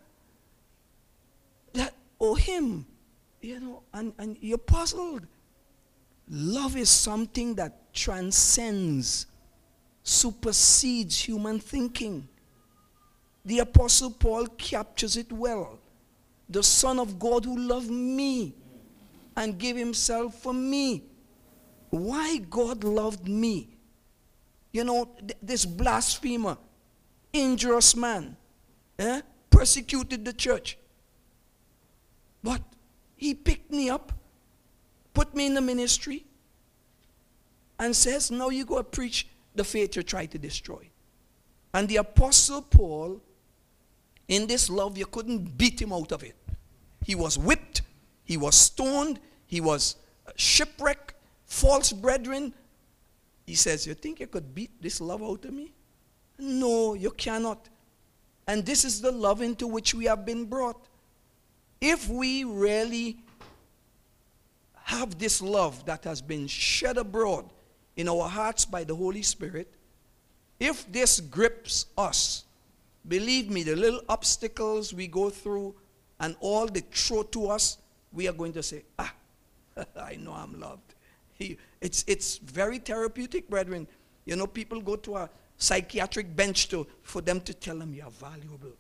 That, 1.73 1.95
or 2.19 2.37
him? 2.37 2.87
You 3.41 3.61
know, 3.61 3.83
and, 3.95 4.13
and 4.19 4.37
you're 4.41 4.59
puzzled. 4.59 5.27
Love 6.31 6.77
is 6.77 6.89
something 6.89 7.55
that 7.57 7.93
transcends, 7.93 9.27
supersedes 10.03 11.19
human 11.19 11.59
thinking. 11.59 12.29
The 13.45 13.59
Apostle 13.59 14.11
Paul 14.13 14.47
captures 14.47 15.17
it 15.17 15.33
well. 15.33 15.79
The 16.49 16.63
Son 16.63 16.99
of 16.99 17.19
God 17.19 17.45
who 17.45 17.59
loved 17.59 17.91
me 17.91 18.55
and 19.37 19.59
gave 19.59 19.77
himself 19.77 20.41
for 20.41 20.53
me. 20.53 21.05
Why 21.91 22.39
God 22.39 22.85
loved 22.85 23.29
me 23.29 23.71
you 24.73 24.85
know, 24.85 25.09
th- 25.19 25.39
this 25.43 25.67
blasphemer, 25.67 26.57
injurious 27.33 27.97
man, 27.97 28.37
eh, 28.99 29.21
persecuted 29.49 30.25
the 30.25 30.33
church. 30.33 30.79
But 32.43 32.63
he 33.17 33.35
picked 33.35 33.71
me 33.71 33.91
up, 33.91 34.13
put 35.15 35.35
me 35.35 35.47
in 35.47 35.55
the 35.55 35.61
ministry, 35.61 36.25
and 37.79 37.97
says, 37.97 38.31
Now 38.31 38.51
you 38.51 38.65
go 38.65 38.83
preach 38.83 39.27
the 39.55 39.65
faith 39.65 39.97
you 39.97 40.03
try 40.03 40.27
to 40.27 40.39
destroy. 40.39 40.89
And 41.73 41.89
the 41.89 41.97
Apostle 41.97 42.63
Paul, 42.63 43.21
in 44.29 44.47
this 44.47 44.69
love, 44.71 44.97
you 44.97 45.07
couldn't 45.07 45.57
beat 45.57 45.81
him 45.81 45.93
out 45.93 46.13
of 46.13 46.23
it. 46.23 46.37
He 47.05 47.15
was 47.15 47.39
whipped, 47.39 47.83
he 48.25 48.37
was 48.37 48.55
stoned, 48.55 49.19
he 49.47 49.61
was 49.61 49.97
shipwrecked, 50.37 51.15
false 51.47 51.93
brethren. 51.93 52.55
He 53.47 53.55
says, 53.55 53.87
You 53.87 53.95
think 53.95 54.21
you 54.21 54.27
could 54.27 54.55
beat 54.55 54.71
this 54.81 55.01
love 55.01 55.23
out 55.23 55.45
of 55.45 55.53
me? 55.53 55.73
No, 56.39 56.95
you 56.95 57.11
cannot. 57.11 57.69
And 58.47 58.65
this 58.65 58.85
is 58.85 59.01
the 59.01 59.13
love 59.13 59.43
into 59.43 59.67
which 59.67 59.95
we 59.95 60.05
have 60.07 60.27
been 60.27 60.45
brought. 60.45 60.87
If 61.81 62.09
we 62.09 62.45
really 62.45 63.19
have 64.91 65.19
this 65.19 65.41
love 65.41 65.85
that 65.87 66.03
has 66.03 66.21
been 66.21 66.49
shed 66.49 66.99
abroad 66.99 67.45
in 67.97 68.09
our 68.09 68.29
hearts 68.29 68.65
by 68.65 68.83
the 68.83 68.95
Holy 68.95 69.23
Spirit, 69.23 69.73
if 70.59 70.91
this 70.91 71.21
grips 71.21 71.87
us, 71.97 72.45
believe 73.07 73.49
me, 73.51 73.63
the 73.63 73.77
little 73.77 74.01
obstacles 74.09 74.93
we 74.93 75.07
go 75.07 75.31
through 75.31 75.77
and 76.19 76.35
all 76.41 76.67
they 76.67 76.81
throw 76.81 77.23
to 77.23 77.51
us, 77.51 77.79
we 78.13 78.27
are 78.27 78.33
going 78.33 78.53
to 78.53 78.65
say, 78.65 78.83
Ah, 78.99 79.15
I 79.97 80.17
know 80.17 80.33
I'm 80.33 80.59
loved. 80.59 80.95
It's, 81.81 82.05
it's 82.09 82.39
very 82.39 82.79
therapeutic, 82.79 83.49
brethren. 83.49 83.87
You 84.25 84.35
know, 84.35 84.49
people 84.49 84.81
go 84.81 84.97
to 84.97 85.17
a 85.17 85.31
psychiatric 85.57 86.35
bench 86.35 86.69
to, 86.69 86.87
for 87.03 87.23
them 87.23 87.41
to 87.43 87.55
tell 87.55 87.79
them 87.79 87.95
you're 87.95 88.11
valuable. 88.11 88.73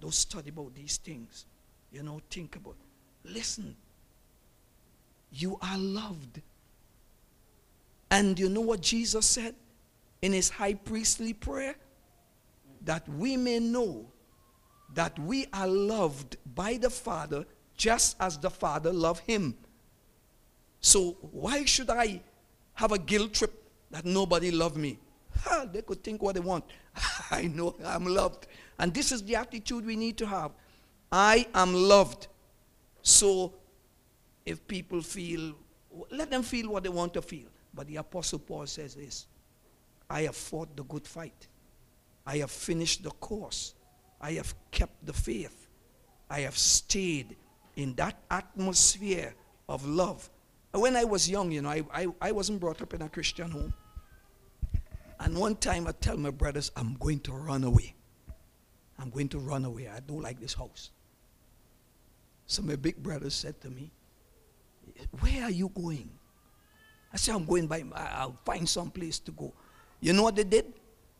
Don't 0.00 0.14
study 0.14 0.48
about 0.48 0.74
these 0.74 0.96
things. 0.96 1.44
You 1.92 2.02
know, 2.02 2.22
think 2.30 2.56
about. 2.56 2.76
Listen, 3.24 3.76
you 5.32 5.58
are 5.62 5.78
loved. 5.78 6.40
And 8.10 8.38
you 8.38 8.48
know 8.48 8.60
what 8.60 8.80
Jesus 8.80 9.26
said 9.26 9.54
in 10.22 10.32
his 10.32 10.50
high 10.50 10.74
priestly 10.74 11.32
prayer? 11.32 11.76
That 12.84 13.08
we 13.08 13.36
may 13.36 13.58
know 13.60 14.06
that 14.94 15.18
we 15.18 15.46
are 15.52 15.68
loved 15.68 16.36
by 16.54 16.76
the 16.76 16.90
Father 16.90 17.46
just 17.76 18.16
as 18.20 18.38
the 18.38 18.50
Father 18.50 18.92
loved 18.92 19.22
him. 19.26 19.54
So 20.80 21.16
why 21.20 21.64
should 21.64 21.90
I 21.90 22.20
have 22.74 22.92
a 22.92 22.98
guilt 22.98 23.34
trip 23.34 23.52
that 23.90 24.04
nobody 24.04 24.50
loved 24.50 24.76
me? 24.76 24.98
Ha, 25.42 25.66
they 25.72 25.82
could 25.82 26.02
think 26.02 26.22
what 26.22 26.34
they 26.34 26.40
want. 26.40 26.64
I 27.30 27.42
know 27.42 27.76
I'm 27.84 28.04
loved. 28.04 28.46
And 28.78 28.92
this 28.92 29.12
is 29.12 29.22
the 29.22 29.36
attitude 29.36 29.84
we 29.86 29.96
need 29.96 30.16
to 30.18 30.26
have. 30.26 30.52
I 31.12 31.46
am 31.54 31.74
loved. 31.74 32.28
So 33.02 33.54
if 34.50 34.66
people 34.66 35.00
feel, 35.00 35.54
let 36.10 36.30
them 36.30 36.42
feel 36.42 36.70
what 36.70 36.82
they 36.82 36.88
want 36.88 37.14
to 37.14 37.22
feel. 37.22 37.48
But 37.72 37.86
the 37.86 37.96
Apostle 37.96 38.40
Paul 38.40 38.66
says 38.66 38.94
this 38.94 39.26
I 40.08 40.22
have 40.22 40.36
fought 40.36 40.76
the 40.76 40.84
good 40.84 41.06
fight. 41.06 41.46
I 42.26 42.38
have 42.38 42.50
finished 42.50 43.02
the 43.02 43.10
course. 43.10 43.74
I 44.20 44.32
have 44.32 44.54
kept 44.70 45.06
the 45.06 45.12
faith. 45.12 45.68
I 46.28 46.40
have 46.40 46.58
stayed 46.58 47.36
in 47.76 47.94
that 47.94 48.18
atmosphere 48.30 49.34
of 49.68 49.86
love. 49.86 50.28
When 50.72 50.94
I 50.96 51.04
was 51.04 51.28
young, 51.28 51.50
you 51.50 51.62
know, 51.62 51.70
I, 51.70 51.84
I, 51.92 52.06
I 52.20 52.32
wasn't 52.32 52.60
brought 52.60 52.82
up 52.82 52.92
in 52.92 53.02
a 53.02 53.08
Christian 53.08 53.50
home. 53.50 53.72
And 55.18 55.36
one 55.36 55.56
time 55.56 55.86
I 55.86 55.92
tell 55.92 56.16
my 56.16 56.30
brothers, 56.30 56.70
I'm 56.76 56.94
going 56.94 57.20
to 57.20 57.32
run 57.32 57.64
away. 57.64 57.94
I'm 58.98 59.10
going 59.10 59.28
to 59.30 59.38
run 59.38 59.64
away. 59.64 59.88
I 59.88 60.00
don't 60.00 60.22
like 60.22 60.40
this 60.40 60.54
house. 60.54 60.90
So 62.46 62.62
my 62.62 62.76
big 62.76 62.96
brother 63.02 63.30
said 63.30 63.60
to 63.62 63.70
me, 63.70 63.90
Where 65.20 65.44
are 65.44 65.50
you 65.50 65.68
going? 65.68 66.10
I 67.12 67.16
said, 67.16 67.34
I'm 67.34 67.44
going 67.44 67.66
by, 67.66 67.84
I'll 67.94 68.38
find 68.44 68.68
some 68.68 68.90
place 68.90 69.18
to 69.20 69.32
go. 69.32 69.52
You 70.00 70.12
know 70.12 70.22
what 70.22 70.36
they 70.36 70.44
did? 70.44 70.72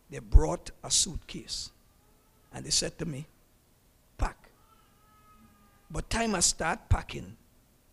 They 0.09 0.18
brought 0.18 0.70
a 0.85 0.90
suitcase. 0.90 1.70
And 2.52 2.64
they 2.64 2.70
said 2.70 2.98
to 2.98 3.06
me, 3.06 3.26
Pack. 4.18 4.37
But 5.90 6.09
time 6.11 6.35
I 6.35 6.40
start 6.40 6.88
packing, 6.88 7.37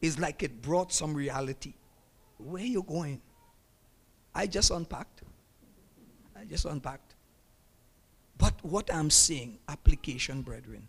it's 0.01 0.19
like 0.19 0.43
it 0.43 0.61
brought 0.61 0.93
some 0.93 1.13
reality. 1.13 1.73
Where 2.37 2.63
you 2.63 2.83
going? 2.83 3.21
I 4.35 4.45
just 4.45 4.69
unpacked. 4.69 5.21
I 6.39 6.45
just 6.45 6.65
unpacked. 6.65 7.15
But 8.37 8.53
what 8.61 8.93
I'm 8.93 9.09
saying, 9.09 9.57
application, 9.67 10.43
brethren, 10.43 10.87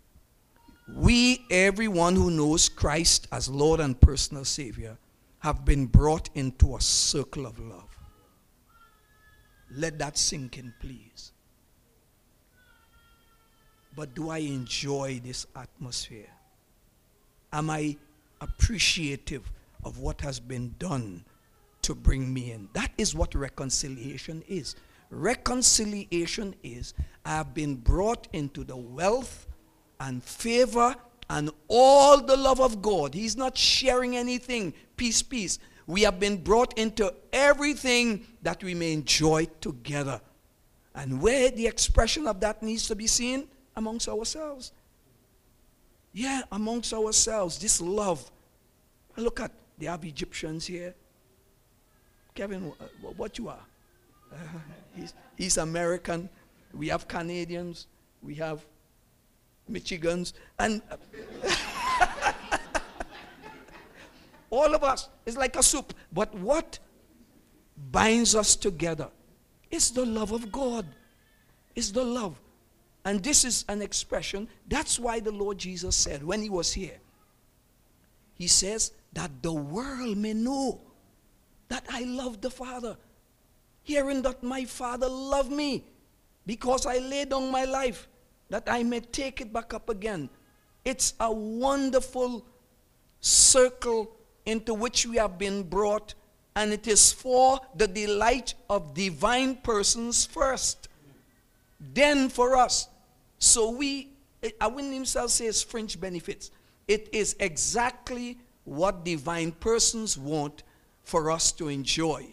we, 0.95 1.45
everyone 1.49 2.15
who 2.15 2.31
knows 2.31 2.69
Christ 2.69 3.27
as 3.31 3.49
Lord 3.49 3.79
and 3.79 3.99
personal 3.99 4.45
Savior, 4.45 4.97
have 5.39 5.65
been 5.65 5.85
brought 5.85 6.29
into 6.35 6.75
a 6.75 6.81
circle 6.81 7.45
of 7.45 7.59
love. 7.59 7.97
Let 9.71 9.99
that 9.99 10.17
sink 10.17 10.57
in, 10.57 10.73
please. 10.79 11.31
But 13.95 14.15
do 14.15 14.29
I 14.29 14.39
enjoy 14.39 15.21
this 15.23 15.45
atmosphere? 15.55 16.29
Am 17.51 17.69
I 17.69 17.97
appreciative 18.41 19.51
of 19.83 19.99
what 19.99 20.21
has 20.21 20.39
been 20.39 20.75
done 20.79 21.23
to 21.81 21.95
bring 21.95 22.33
me 22.33 22.51
in? 22.51 22.69
That 22.73 22.91
is 22.97 23.15
what 23.15 23.35
reconciliation 23.35 24.43
is. 24.47 24.75
Reconciliation 25.09 26.55
is 26.63 26.93
I 27.25 27.29
have 27.29 27.53
been 27.53 27.75
brought 27.75 28.27
into 28.33 28.63
the 28.63 28.77
wealth 28.77 29.47
and 29.99 30.23
favor 30.23 30.95
and 31.29 31.51
all 31.67 32.21
the 32.21 32.35
love 32.35 32.59
of 32.59 32.81
God. 32.81 33.13
He's 33.13 33.37
not 33.37 33.57
sharing 33.57 34.15
anything. 34.15 34.73
Peace, 34.97 35.21
peace. 35.21 35.59
We 35.85 36.01
have 36.03 36.19
been 36.19 36.37
brought 36.37 36.77
into 36.77 37.13
everything 37.33 38.25
that 38.41 38.63
we 38.63 38.73
may 38.73 38.93
enjoy 38.93 39.45
together. 39.59 40.21
And 40.95 41.21
where 41.21 41.49
the 41.51 41.67
expression 41.67 42.27
of 42.27 42.39
that 42.41 42.61
needs 42.63 42.87
to 42.87 42.95
be 42.95 43.07
seen? 43.07 43.47
Amongst 43.75 44.09
ourselves. 44.09 44.71
Yeah, 46.13 46.41
amongst 46.51 46.93
ourselves. 46.93 47.59
This 47.59 47.79
love. 47.79 48.29
Look 49.15 49.39
at, 49.39 49.51
they 49.77 49.85
have 49.85 50.03
Egyptians 50.03 50.65
here. 50.65 50.95
Kevin, 52.33 52.73
what 53.15 53.37
you 53.37 53.49
are? 53.49 53.65
Uh, 54.31 54.35
he's, 54.95 55.13
he's 55.35 55.57
American. 55.57 56.29
We 56.73 56.87
have 56.89 57.07
Canadians. 57.07 57.87
We 58.21 58.35
have 58.35 58.65
Michigans. 59.69 60.33
And 60.57 60.81
all 64.49 64.73
of 64.73 64.83
us 64.83 65.09
is 65.25 65.37
like 65.37 65.55
a 65.55 65.63
soup. 65.63 65.93
But 66.11 66.33
what 66.35 66.79
binds 67.91 68.35
us 68.35 68.55
together 68.55 69.09
is 69.71 69.91
the 69.91 70.05
love 70.05 70.31
of 70.31 70.51
God. 70.51 70.85
Is 71.75 71.93
the 71.93 72.03
love. 72.03 72.35
And 73.05 73.23
this 73.23 73.45
is 73.45 73.63
an 73.69 73.81
expression. 73.81 74.49
That's 74.67 74.99
why 74.99 75.19
the 75.19 75.31
Lord 75.31 75.57
Jesus 75.57 75.95
said 75.95 76.23
when 76.23 76.41
he 76.41 76.49
was 76.49 76.73
here, 76.73 76.99
he 78.33 78.47
says, 78.47 78.91
that 79.13 79.31
the 79.41 79.53
world 79.53 80.17
may 80.17 80.33
know 80.33 80.81
that 81.69 81.85
I 81.89 82.03
love 82.03 82.41
the 82.41 82.49
Father. 82.49 82.97
Hearing 83.83 84.21
that 84.23 84.43
my 84.43 84.65
Father 84.65 85.07
loved 85.07 85.51
me 85.51 85.85
because 86.45 86.85
I 86.85 86.97
laid 86.97 87.29
down 87.29 87.51
my 87.51 87.63
life 87.63 88.07
that 88.49 88.63
I 88.67 88.83
may 88.83 88.99
take 88.99 89.41
it 89.41 89.53
back 89.53 89.73
up 89.73 89.89
again. 89.89 90.29
It's 90.85 91.13
a 91.19 91.31
wonderful 91.31 92.45
circle 93.21 94.11
into 94.45 94.73
which 94.73 95.05
we 95.05 95.17
have 95.17 95.37
been 95.37 95.63
brought, 95.63 96.13
and 96.55 96.73
it 96.73 96.87
is 96.87 97.11
for 97.11 97.59
the 97.75 97.87
delight 97.87 98.53
of 98.69 98.93
divine 98.93 99.55
persons 99.57 100.25
first, 100.25 100.87
then 101.79 102.29
for 102.29 102.57
us. 102.57 102.87
So 103.37 103.69
we, 103.69 104.09
Awin 104.59 104.93
himself 104.93 105.31
says 105.31 105.61
fringe 105.61 105.99
benefits. 105.99 106.51
It 106.87 107.09
is 107.11 107.35
exactly 107.39 108.37
what 108.65 109.05
divine 109.05 109.51
persons 109.51 110.17
want 110.17 110.63
for 111.03 111.31
us 111.31 111.51
to 111.53 111.67
enjoy. 111.67 112.25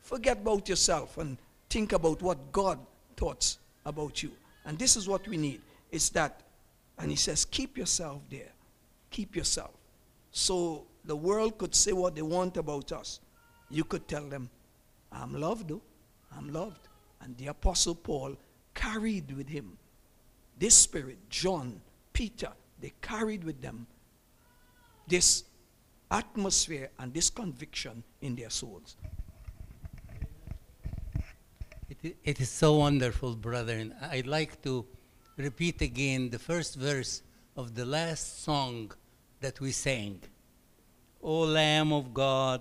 Forget 0.00 0.38
about 0.38 0.68
yourself 0.68 1.18
and 1.18 1.38
think 1.70 1.92
about 1.92 2.22
what 2.22 2.52
God 2.52 2.78
thoughts 3.16 3.58
about 3.84 4.22
you. 4.22 4.30
And 4.64 4.78
this 4.78 4.96
is 4.96 5.08
what 5.08 5.26
we 5.28 5.36
need. 5.36 5.60
It's 5.94 6.08
that, 6.10 6.40
and 6.98 7.08
he 7.08 7.16
says, 7.16 7.44
keep 7.44 7.78
yourself 7.78 8.20
there. 8.28 8.50
Keep 9.10 9.36
yourself. 9.36 9.70
So 10.32 10.86
the 11.04 11.14
world 11.14 11.56
could 11.56 11.72
say 11.72 11.92
what 11.92 12.16
they 12.16 12.22
want 12.22 12.56
about 12.56 12.90
us. 12.90 13.20
You 13.70 13.84
could 13.84 14.08
tell 14.08 14.24
them, 14.28 14.50
I'm 15.12 15.32
loved, 15.40 15.68
though. 15.68 15.82
I'm 16.36 16.52
loved. 16.52 16.88
And 17.20 17.36
the 17.36 17.46
Apostle 17.46 17.94
Paul 17.94 18.36
carried 18.74 19.36
with 19.36 19.48
him 19.48 19.78
this 20.58 20.74
spirit, 20.74 21.18
John, 21.30 21.80
Peter, 22.12 22.50
they 22.80 22.92
carried 23.00 23.44
with 23.44 23.62
them 23.62 23.86
this 25.06 25.44
atmosphere 26.10 26.90
and 26.98 27.14
this 27.14 27.30
conviction 27.30 28.02
in 28.20 28.34
their 28.34 28.50
souls. 28.50 28.96
It 32.02 32.40
is 32.40 32.50
so 32.50 32.78
wonderful, 32.78 33.36
brethren. 33.36 33.94
I'd 34.10 34.26
like 34.26 34.60
to 34.62 34.84
repeat 35.36 35.82
again 35.82 36.30
the 36.30 36.38
first 36.38 36.76
verse 36.76 37.22
of 37.56 37.74
the 37.74 37.84
last 37.84 38.42
song 38.42 38.92
that 39.40 39.60
we 39.60 39.72
sang. 39.72 40.20
O 41.22 41.40
Lamb 41.40 41.92
of 41.92 42.14
God, 42.14 42.60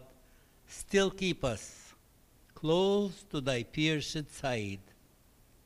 still 0.67 1.11
keep 1.11 1.43
us 1.43 1.93
close 2.55 3.23
to 3.29 3.41
thy 3.41 3.63
pierced 3.63 4.33
side. 4.33 4.79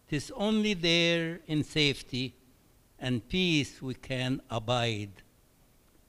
Tis 0.10 0.32
only 0.36 0.74
there 0.74 1.40
in 1.48 1.64
safety 1.64 2.34
and 3.00 3.28
peace 3.30 3.82
we 3.82 3.94
can 3.94 4.42
abide. 4.50 5.12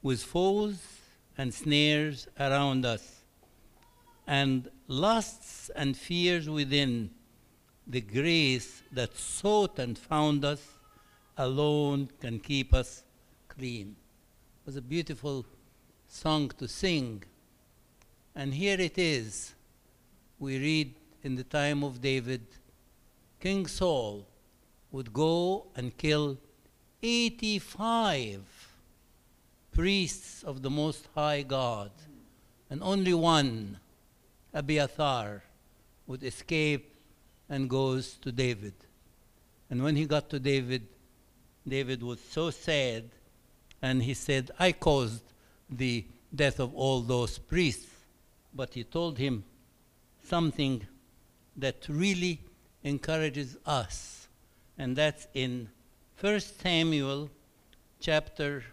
With 0.01 0.23
foes 0.23 0.79
and 1.37 1.53
snares 1.53 2.27
around 2.39 2.85
us, 2.85 3.23
and 4.25 4.69
lusts 4.87 5.69
and 5.75 5.95
fears 5.95 6.49
within, 6.49 7.11
the 7.85 8.01
grace 8.01 8.83
that 8.91 9.17
sought 9.17 9.79
and 9.79 9.97
found 9.97 10.45
us 10.45 10.61
alone 11.39 12.09
can 12.19 12.37
keep 12.37 12.73
us 12.73 13.03
clean. 13.47 13.95
It 14.61 14.65
was 14.65 14.75
a 14.75 14.81
beautiful 14.81 15.45
song 16.07 16.51
to 16.57 16.67
sing. 16.67 17.23
And 18.35 18.53
here 18.53 18.79
it 18.79 18.97
is. 18.97 19.55
We 20.37 20.59
read 20.59 20.93
in 21.23 21.35
the 21.35 21.45
time 21.45 21.81
of 21.83 22.01
David, 22.01 22.45
King 23.39 23.67
Saul 23.67 24.27
would 24.91 25.13
go 25.13 25.67
and 25.75 25.97
kill 25.97 26.37
85 27.01 28.43
priests 29.71 30.43
of 30.43 30.61
the 30.61 30.69
Most 30.69 31.07
High 31.15 31.43
God, 31.43 31.91
and 32.69 32.83
only 32.83 33.13
one, 33.13 33.79
Abiathar, 34.53 35.43
would 36.05 36.23
escape 36.23 36.93
and 37.47 37.69
goes 37.69 38.15
to 38.23 38.31
David. 38.31 38.73
And 39.69 39.83
when 39.83 39.95
he 39.95 40.05
got 40.05 40.29
to 40.31 40.39
David, 40.39 40.87
David 41.67 42.03
was 42.03 42.19
so 42.19 42.49
sad, 42.49 43.09
and 43.81 44.03
he 44.03 44.13
said, 44.13 44.51
I 44.59 44.71
caused 44.71 45.23
the 45.69 46.05
death 46.33 46.59
of 46.59 46.73
all 46.75 47.01
those 47.01 47.37
priests. 47.37 47.87
But 48.53 48.73
he 48.73 48.83
told 48.83 49.17
him 49.17 49.43
something 50.23 50.85
that 51.57 51.85
really 51.87 52.39
encourages 52.83 53.57
us, 53.65 54.27
and 54.77 54.95
that's 54.95 55.27
in 55.33 55.69
1 56.19 56.39
Samuel 56.39 57.29
chapter 57.99 58.63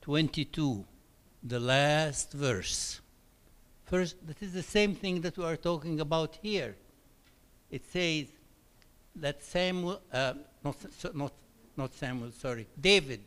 22, 0.00 0.84
the 1.42 1.60
last 1.60 2.32
verse. 2.32 3.00
First, 3.84 4.26
that 4.26 4.42
is 4.42 4.52
the 4.52 4.62
same 4.62 4.94
thing 4.94 5.20
that 5.20 5.36
we 5.36 5.44
are 5.44 5.56
talking 5.56 6.00
about 6.00 6.38
here. 6.42 6.76
It 7.70 7.84
says 7.90 8.26
that 9.16 9.42
Samuel, 9.42 10.00
uh, 10.12 10.34
not, 10.64 10.76
not, 11.14 11.32
not 11.76 11.94
Samuel, 11.94 12.32
sorry, 12.32 12.66
David. 12.80 13.20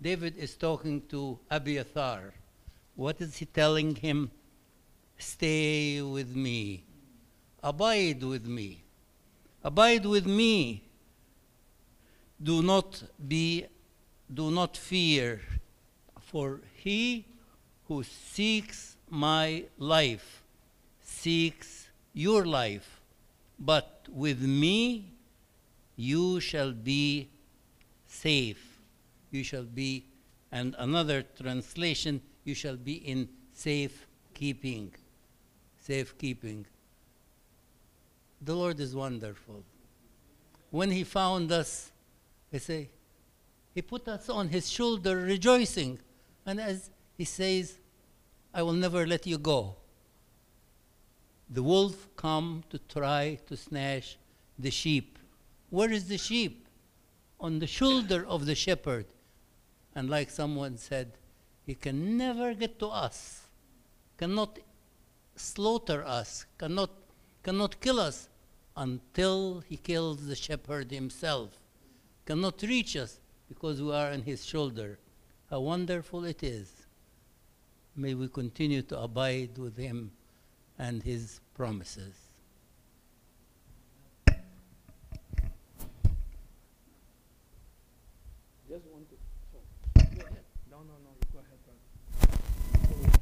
David 0.00 0.36
is 0.36 0.56
talking 0.56 1.02
to 1.08 1.38
Abiathar. 1.50 2.32
What 2.96 3.20
is 3.20 3.36
he 3.36 3.46
telling 3.46 3.94
him? 3.94 4.30
Stay 5.18 6.00
with 6.00 6.34
me. 6.34 6.84
Abide 7.62 8.22
with 8.22 8.46
me. 8.46 8.82
Abide 9.62 10.06
with 10.06 10.26
me. 10.26 10.82
Do 12.42 12.62
not 12.62 13.02
be, 13.28 13.66
do 14.32 14.50
not 14.50 14.76
fear, 14.76 15.42
for 16.20 16.60
he 16.74 17.26
who 17.86 18.02
seeks 18.02 18.96
my 19.10 19.64
life 19.76 20.40
seeks 21.10 21.88
your 22.14 22.46
life. 22.46 23.00
But 23.58 24.06
with 24.10 24.40
me 24.40 25.12
you 25.96 26.40
shall 26.40 26.72
be 26.72 27.28
safe. 28.10 28.80
You 29.30 29.44
shall 29.44 29.62
be, 29.62 30.04
and 30.50 30.74
another 30.78 31.22
translation, 31.22 32.20
you 32.44 32.54
shall 32.54 32.76
be 32.76 32.94
in 32.94 33.28
safe 33.52 34.06
keeping. 34.34 34.92
Safe 35.78 36.18
keeping. 36.18 36.66
The 38.42 38.54
Lord 38.54 38.80
is 38.80 38.94
wonderful. 38.94 39.62
When 40.70 40.90
He 40.90 41.04
found 41.04 41.52
us, 41.52 41.92
He 42.50 42.58
say, 42.58 42.90
He 43.74 43.82
put 43.82 44.08
us 44.08 44.28
on 44.28 44.48
His 44.48 44.68
shoulder 44.68 45.16
rejoicing. 45.16 46.00
And 46.44 46.60
as 46.60 46.90
He 47.16 47.24
says, 47.24 47.78
I 48.52 48.62
will 48.62 48.72
never 48.72 49.06
let 49.06 49.26
you 49.26 49.38
go. 49.38 49.76
The 51.48 51.62
wolf 51.62 52.08
come 52.16 52.64
to 52.70 52.78
try 52.78 53.38
to 53.46 53.56
snatch 53.56 54.16
the 54.58 54.70
sheep. 54.70 55.18
Where 55.68 55.90
is 55.90 56.08
the 56.08 56.18
sheep? 56.18 56.59
On 57.40 57.58
the 57.58 57.66
shoulder 57.66 58.24
of 58.26 58.46
the 58.46 58.54
shepherd. 58.54 59.06
And 59.94 60.08
like 60.08 60.30
someone 60.30 60.76
said, 60.76 61.12
he 61.66 61.74
can 61.74 62.16
never 62.16 62.54
get 62.54 62.78
to 62.78 62.86
us, 62.86 63.42
cannot 64.16 64.58
slaughter 65.36 66.04
us, 66.04 66.46
cannot, 66.58 66.90
cannot 67.42 67.80
kill 67.80 67.98
us 67.98 68.28
until 68.76 69.60
he 69.68 69.76
kills 69.76 70.26
the 70.26 70.36
shepherd 70.36 70.90
himself. 70.90 71.50
Cannot 72.26 72.62
reach 72.62 72.96
us 72.96 73.20
because 73.48 73.82
we 73.82 73.92
are 73.92 74.12
on 74.12 74.22
his 74.22 74.44
shoulder. 74.44 74.98
How 75.50 75.60
wonderful 75.60 76.24
it 76.24 76.42
is. 76.42 76.70
May 77.96 78.14
we 78.14 78.28
continue 78.28 78.82
to 78.82 79.00
abide 79.00 79.58
with 79.58 79.76
him 79.76 80.12
and 80.78 81.02
his 81.02 81.40
promises. 81.54 82.14
Just 88.68 88.86
want 88.86 89.10
to. 89.10 89.16
Go 89.94 90.26
ahead. 90.26 90.44
No, 90.70 90.78
no, 90.78 90.94
no. 91.02 91.10
You 91.20 91.26
go 91.32 91.40
ahead, 91.40 91.58
brother. 91.66 91.84
Go 92.88 92.94
ahead. 92.94 93.20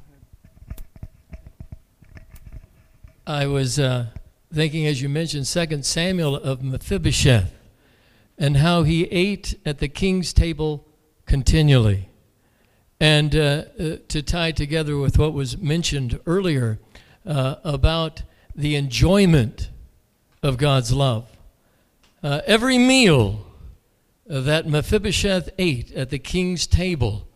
I 3.28 3.46
was 3.46 3.78
uh, 3.78 4.06
thinking, 4.50 4.86
as 4.86 5.02
you 5.02 5.10
mentioned, 5.10 5.46
Second 5.46 5.84
Samuel 5.84 6.34
of 6.34 6.62
Mephibosheth, 6.62 7.52
and 8.38 8.56
how 8.56 8.84
he 8.84 9.04
ate 9.04 9.60
at 9.66 9.80
the 9.80 9.88
king's 9.88 10.32
table 10.32 10.86
continually. 11.26 12.08
And 12.98 13.36
uh, 13.36 13.64
uh, 13.78 13.96
to 14.08 14.22
tie 14.22 14.52
together 14.52 14.96
with 14.96 15.18
what 15.18 15.34
was 15.34 15.58
mentioned 15.58 16.18
earlier 16.24 16.78
uh, 17.26 17.56
about 17.64 18.22
the 18.56 18.76
enjoyment 18.76 19.68
of 20.42 20.56
God's 20.56 20.94
love. 20.94 21.28
Uh, 22.22 22.40
every 22.46 22.78
meal 22.78 23.44
that 24.26 24.66
Mephibosheth 24.66 25.50
ate 25.58 25.92
at 25.92 26.08
the 26.08 26.18
king's 26.18 26.66
table, 26.66 27.28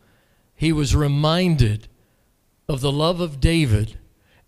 he 0.54 0.72
was 0.72 0.96
reminded 0.96 1.86
of 2.66 2.80
the 2.80 2.90
love 2.90 3.20
of 3.20 3.40
David 3.40 3.98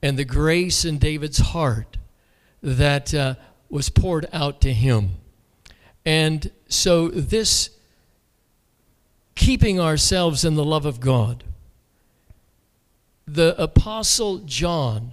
and 0.04 0.18
the 0.18 0.24
grace 0.26 0.84
in 0.84 0.98
David's 0.98 1.38
heart 1.38 1.96
that 2.62 3.14
uh, 3.14 3.36
was 3.70 3.88
poured 3.88 4.26
out 4.34 4.60
to 4.60 4.70
him. 4.70 5.12
And 6.04 6.50
so, 6.68 7.08
this 7.08 7.70
keeping 9.34 9.80
ourselves 9.80 10.44
in 10.44 10.56
the 10.56 10.64
love 10.64 10.84
of 10.84 11.00
God, 11.00 11.42
the 13.26 13.58
Apostle 13.60 14.40
John 14.40 15.12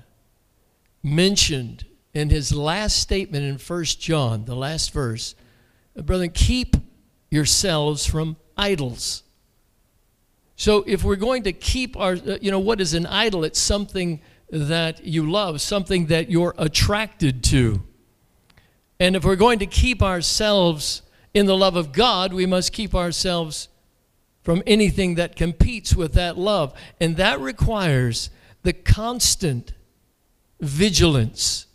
mentioned 1.02 1.86
in 2.14 2.30
his 2.30 2.54
last 2.54 2.98
statement 2.98 3.46
in 3.46 3.58
1 3.58 3.84
John, 3.86 4.44
the 4.44 4.58
last 4.58 4.92
verse, 4.92 5.36
brethren, 5.96 6.32
keep 6.32 6.76
yourselves 7.30 8.06
from 8.06 8.36
idols. 8.58 9.24
So 10.58 10.84
if 10.86 11.06
we're 11.06 11.16
going 11.16 11.44
to 11.44 11.54
keep 11.54 11.96
our, 11.96 12.16
uh, 12.16 12.40
you 12.42 12.52
know, 12.52 12.60
what 12.60 12.82
is 12.82 12.94
an 12.94 13.06
idol? 13.06 13.46
It's 13.46 13.58
something 13.58 14.20
that 14.52 15.06
you 15.06 15.30
love, 15.30 15.62
something 15.62 16.08
that 16.08 16.30
you're 16.30 16.54
attracted 16.58 17.44
to. 17.46 17.82
And 19.00 19.16
if 19.16 19.24
we're 19.24 19.36
going 19.36 19.60
to 19.60 19.66
keep 19.66 20.04
ourselves 20.04 21.02
in 21.34 21.46
the 21.46 21.58
love 21.58 21.76
of 21.76 21.92
God, 21.92 22.34
we 22.34 22.46
must 22.46 22.74
keep 22.74 22.94
ourselves 22.94 23.70
from 24.44 24.62
anything 24.68 25.16
that 25.16 25.36
competes 25.36 25.96
with 25.96 26.14
that 26.14 26.38
love. 26.38 26.74
And 27.00 27.18
that 27.18 27.40
requires 27.40 28.30
the 28.64 28.74
constant 28.74 29.74
vigilance 30.60 31.68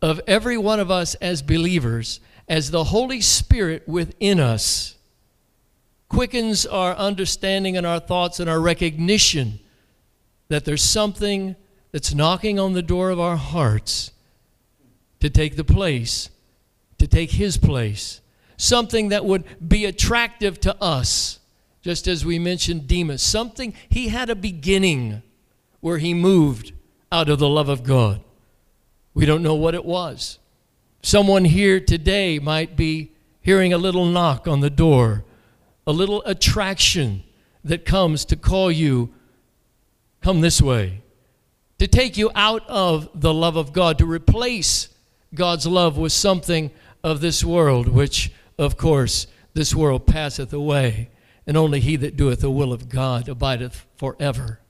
of 0.00 0.20
every 0.26 0.56
one 0.56 0.80
of 0.80 0.90
us 0.90 1.14
as 1.16 1.42
believers 1.42 2.20
as 2.48 2.70
the 2.70 2.84
Holy 2.84 3.20
Spirit 3.20 3.86
within 3.86 4.40
us 4.40 4.94
quickens 6.08 6.64
our 6.64 6.94
understanding 6.94 7.76
and 7.76 7.86
our 7.86 8.00
thoughts 8.00 8.40
and 8.40 8.48
our 8.48 8.60
recognition 8.60 9.58
that 10.48 10.64
there's 10.64 10.82
something 10.82 11.54
that's 11.92 12.14
knocking 12.14 12.58
on 12.58 12.72
the 12.72 12.82
door 12.82 13.10
of 13.10 13.20
our 13.20 13.36
hearts 13.36 14.12
to 15.20 15.30
take 15.30 15.56
the 15.56 15.64
place, 15.64 16.30
to 16.98 17.06
take 17.06 17.32
His 17.32 17.56
place, 17.56 18.20
something 18.56 19.08
that 19.08 19.24
would 19.24 19.44
be 19.66 19.84
attractive 19.84 20.60
to 20.60 20.76
us, 20.82 21.38
just 21.82 22.06
as 22.06 22.24
we 22.24 22.38
mentioned 22.38 22.86
Demas, 22.86 23.22
something 23.22 23.72
he 23.88 24.08
had 24.08 24.28
a 24.28 24.34
beginning 24.34 25.22
where 25.80 25.98
he 25.98 26.12
moved 26.12 26.72
out 27.10 27.28
of 27.28 27.38
the 27.38 27.48
love 27.48 27.68
of 27.68 27.82
God. 27.82 28.20
We 29.14 29.24
don't 29.26 29.42
know 29.42 29.54
what 29.54 29.74
it 29.74 29.84
was. 29.84 30.38
Someone 31.02 31.44
here 31.44 31.80
today 31.80 32.38
might 32.38 32.76
be 32.76 33.12
hearing 33.40 33.72
a 33.72 33.78
little 33.78 34.04
knock 34.04 34.46
on 34.46 34.60
the 34.60 34.70
door, 34.70 35.24
a 35.86 35.92
little 35.92 36.22
attraction 36.24 37.22
that 37.64 37.84
comes 37.84 38.24
to 38.26 38.36
call 38.36 38.70
you, 38.70 39.14
come 40.20 40.40
this 40.40 40.60
way, 40.60 41.02
to 41.78 41.86
take 41.86 42.16
you 42.16 42.30
out 42.34 42.68
of 42.68 43.08
the 43.14 43.32
love 43.32 43.56
of 43.56 43.72
God, 43.72 43.98
to 43.98 44.06
replace 44.06 44.88
God's 45.34 45.66
love 45.66 45.96
with 45.96 46.12
something 46.12 46.70
of 47.04 47.20
this 47.20 47.44
world, 47.44 47.88
which, 47.88 48.32
of 48.58 48.76
course, 48.76 49.26
this 49.54 49.74
world 49.74 50.06
passeth 50.06 50.52
away, 50.52 51.10
and 51.46 51.56
only 51.56 51.80
he 51.80 51.96
that 51.96 52.16
doeth 52.16 52.40
the 52.40 52.50
will 52.50 52.72
of 52.72 52.88
God 52.88 53.28
abideth 53.28 53.86
forever. 53.96 54.60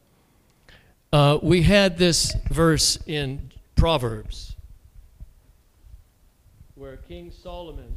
Uh, 1.13 1.39
we 1.43 1.63
had 1.63 1.99
this 1.99 2.35
verse 2.51 2.99
in 3.07 3.51
Proverbs 3.77 4.57
where 6.75 6.97
King 6.97 7.31
Solomon 7.31 7.97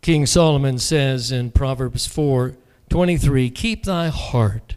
King 0.00 0.26
Solomon 0.26 0.78
says 0.78 1.32
in 1.32 1.50
Proverbs 1.50 2.06
4 2.06 2.56
23, 2.90 3.48
Keep 3.48 3.84
thy 3.84 4.08
heart 4.08 4.76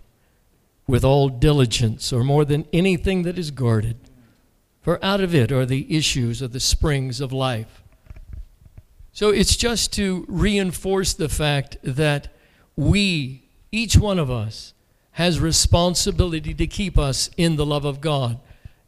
with 0.88 1.04
all 1.04 1.30
diligence, 1.30 2.14
or 2.14 2.24
more 2.24 2.46
than 2.46 2.66
anything 2.72 3.24
that 3.24 3.38
is 3.38 3.52
guarded, 3.52 3.98
for 4.82 5.04
out 5.04 5.20
of 5.20 5.36
it 5.36 5.52
are 5.52 5.66
the 5.66 5.96
issues 5.96 6.42
of 6.42 6.54
the 6.54 6.60
springs 6.62 7.20
of 7.20 7.34
life. 7.34 7.84
So 9.12 9.30
it's 9.30 9.58
just 9.58 9.92
to 9.94 10.26
reinforce 10.30 11.14
the 11.14 11.28
fact 11.28 11.78
that 11.84 12.34
we, 12.78 13.50
each 13.72 13.98
one 13.98 14.18
of 14.18 14.32
us, 14.32 14.74
has 15.12 15.40
responsibility 15.40 16.54
to 16.54 16.68
keep 16.68 16.98
us 16.98 17.30
in 17.36 17.56
the 17.56 17.66
love 17.66 17.84
of 17.84 18.00
God. 18.00 18.40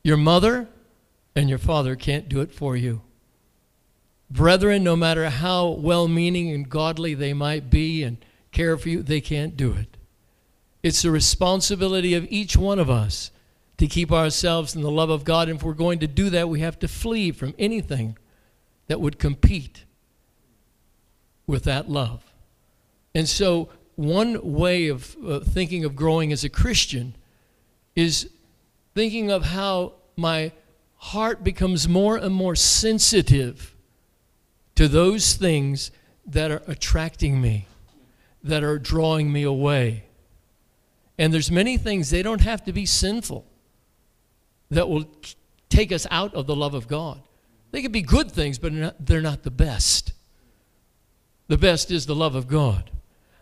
Your 0.04 0.18
mother 0.18 0.70
and 1.36 1.50
your 1.50 1.58
father 1.58 1.96
can't 1.96 2.30
do 2.30 2.40
it 2.40 2.54
for 2.54 2.78
you. 2.78 3.02
Brethren, 4.30 4.84
no 4.84 4.96
matter 4.96 5.30
how 5.30 5.70
well 5.70 6.08
meaning 6.08 6.52
and 6.52 6.70
godly 6.70 7.16
they 7.16 7.34
might 7.34 7.70
be 7.70 8.04
and 8.04 8.18
care 8.52 8.78
for 8.78 8.90
you, 8.90 9.02
they 9.02 9.22
can't 9.22 9.58
do 9.58 9.74
it. 9.74 9.98
It's 10.82 11.02
the 11.02 11.12
responsibility 11.12 12.14
of 12.14 12.26
each 12.30 12.56
one 12.56 12.80
of 12.80 12.90
us 12.90 13.32
to 13.78 13.88
keep 13.88 14.12
ourselves 14.12 14.76
in 14.76 14.82
the 14.82 14.92
love 14.92 15.10
of 15.10 15.24
God. 15.24 15.50
And 15.50 15.58
if 15.58 15.64
we're 15.64 15.74
going 15.74 16.00
to 16.00 16.08
do 16.08 16.30
that, 16.30 16.50
we 16.50 16.60
have 16.62 16.80
to 16.80 16.88
flee 16.88 17.32
from 17.32 17.54
anything 17.58 18.18
that 18.88 19.02
would 19.02 19.20
compete 19.20 19.86
with 21.48 21.64
that 21.64 21.90
love. 21.90 22.24
And 23.16 23.28
so, 23.28 23.70
one 23.96 24.40
way 24.54 24.88
of 24.88 25.18
uh, 25.26 25.40
thinking 25.40 25.84
of 25.84 25.96
growing 25.96 26.32
as 26.32 26.44
a 26.44 26.50
Christian 26.50 27.16
is 27.96 28.30
thinking 28.96 29.30
of 29.30 29.44
how 29.44 29.94
my 30.16 30.54
heart 30.96 31.44
becomes 31.44 31.88
more 31.88 32.16
and 32.18 32.34
more 32.34 32.56
sensitive 32.56 33.76
to 34.76 34.88
those 34.88 35.34
things 35.34 35.92
that 36.26 36.52
are 36.52 36.62
attracting 36.68 37.42
me, 37.42 37.68
that 38.44 38.64
are 38.64 38.80
drawing 38.80 39.32
me 39.32 39.44
away. 39.44 40.04
And 41.20 41.34
there's 41.34 41.52
many 41.52 41.78
things, 41.78 42.10
they 42.10 42.24
don't 42.24 42.42
have 42.42 42.64
to 42.64 42.74
be 42.74 42.86
sinful, 42.86 43.46
that 44.72 44.88
will 44.88 45.06
take 45.68 45.92
us 45.92 46.08
out 46.10 46.34
of 46.34 46.48
the 46.48 46.56
love 46.56 46.74
of 46.74 46.88
God. 46.88 47.22
They 47.72 47.82
can 47.82 47.92
be 47.92 48.02
good 48.02 48.32
things, 48.32 48.58
but 48.58 48.72
they're 48.72 48.82
not, 48.82 49.06
they're 49.06 49.22
not 49.22 49.44
the 49.44 49.52
best. 49.52 50.14
The 51.50 51.58
best 51.58 51.92
is 51.92 52.06
the 52.06 52.16
love 52.16 52.36
of 52.36 52.48
God. 52.48 52.90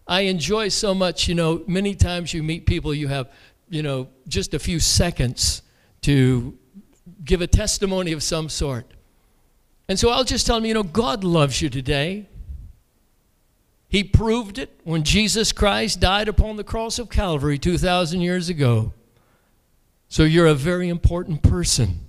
I 0.08 0.22
enjoy 0.22 0.70
so 0.70 0.96
much, 0.96 1.28
you 1.28 1.36
know, 1.36 1.64
many 1.68 1.94
times 1.94 2.34
you 2.34 2.42
meet 2.42 2.66
people, 2.66 2.94
you 2.94 3.10
have, 3.10 3.30
you 3.70 3.84
know, 3.84 4.10
just 4.28 4.56
a 4.56 4.60
few 4.60 4.80
seconds 4.80 5.62
to 6.02 6.58
give 7.24 7.42
a 7.42 7.48
testimony 7.48 8.12
of 8.12 8.24
some 8.24 8.50
sort. 8.50 8.92
And 9.88 10.00
so 10.00 10.10
I'll 10.10 10.24
just 10.24 10.48
tell 10.48 10.56
them, 10.56 10.66
you 10.66 10.74
know, 10.74 10.84
God 10.84 11.24
loves 11.24 11.62
you 11.62 11.70
today. 11.70 12.28
He 13.90 14.04
proved 14.04 14.60
it 14.60 14.82
when 14.84 15.04
Jesus 15.04 15.52
Christ 15.52 16.00
died 16.00 16.28
upon 16.28 16.58
the 16.58 16.64
cross 16.64 17.00
of 17.00 17.10
Calvary 17.10 17.58
2,000 17.58 18.22
years 18.22 18.50
ago. 18.50 18.94
So 20.10 20.24
you're 20.24 20.48
a 20.48 20.54
very 20.54 20.90
important 20.90 21.42
person. 21.42 22.00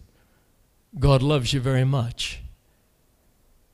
God 0.99 1.23
loves 1.23 1.53
you 1.53 1.61
very 1.61 1.85
much. 1.85 2.41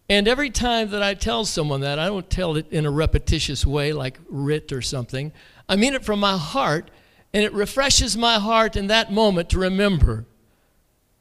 And 0.09 0.29
every 0.29 0.51
time 0.51 0.91
that 0.91 1.03
I 1.03 1.15
tell 1.15 1.45
someone 1.47 1.81
that, 1.81 1.99
I 1.99 2.07
don't 2.07 2.29
tell 2.29 2.57
it 2.57 2.71
in 2.71 2.85
a 2.85 2.91
repetitious 2.91 3.65
way 3.65 3.93
like 3.93 4.19
writ 4.29 4.71
or 4.71 4.83
something. 4.83 5.33
I 5.67 5.77
mean 5.77 5.95
it 5.95 6.05
from 6.05 6.21
my 6.21 6.37
heart, 6.37 6.91
and 7.33 7.43
it 7.43 7.55
refreshes 7.55 8.17
my 8.17 8.39
heart 8.39 8.77
in 8.77 8.89
that 8.89 9.11
moment 9.11 9.49
to 9.51 9.59
remember 9.59 10.27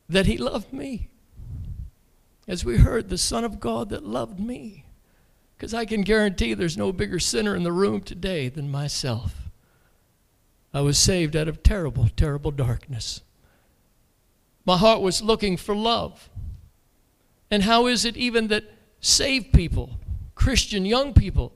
that 0.09 0.25
He 0.25 0.37
loved 0.37 0.73
me. 0.73 1.07
As 2.45 2.65
we 2.65 2.77
heard, 2.77 3.07
the 3.07 3.17
Son 3.17 3.45
of 3.45 3.61
God 3.61 3.89
that 3.89 4.03
loved 4.03 4.37
me. 4.37 4.82
Because 5.63 5.73
I 5.73 5.85
can 5.85 6.01
guarantee 6.01 6.53
there's 6.53 6.75
no 6.75 6.91
bigger 6.91 7.21
sinner 7.21 7.55
in 7.55 7.63
the 7.63 7.71
room 7.71 8.01
today 8.01 8.49
than 8.49 8.69
myself. 8.69 9.49
I 10.73 10.81
was 10.81 10.97
saved 10.97 11.37
out 11.37 11.47
of 11.47 11.63
terrible, 11.63 12.09
terrible 12.17 12.51
darkness. 12.51 13.21
My 14.65 14.75
heart 14.75 14.99
was 14.99 15.21
looking 15.21 15.55
for 15.55 15.73
love. 15.73 16.29
And 17.49 17.63
how 17.63 17.87
is 17.87 18.03
it 18.03 18.17
even 18.17 18.49
that 18.49 18.65
saved 18.99 19.53
people, 19.53 19.91
Christian 20.35 20.85
young 20.85 21.13
people, 21.13 21.53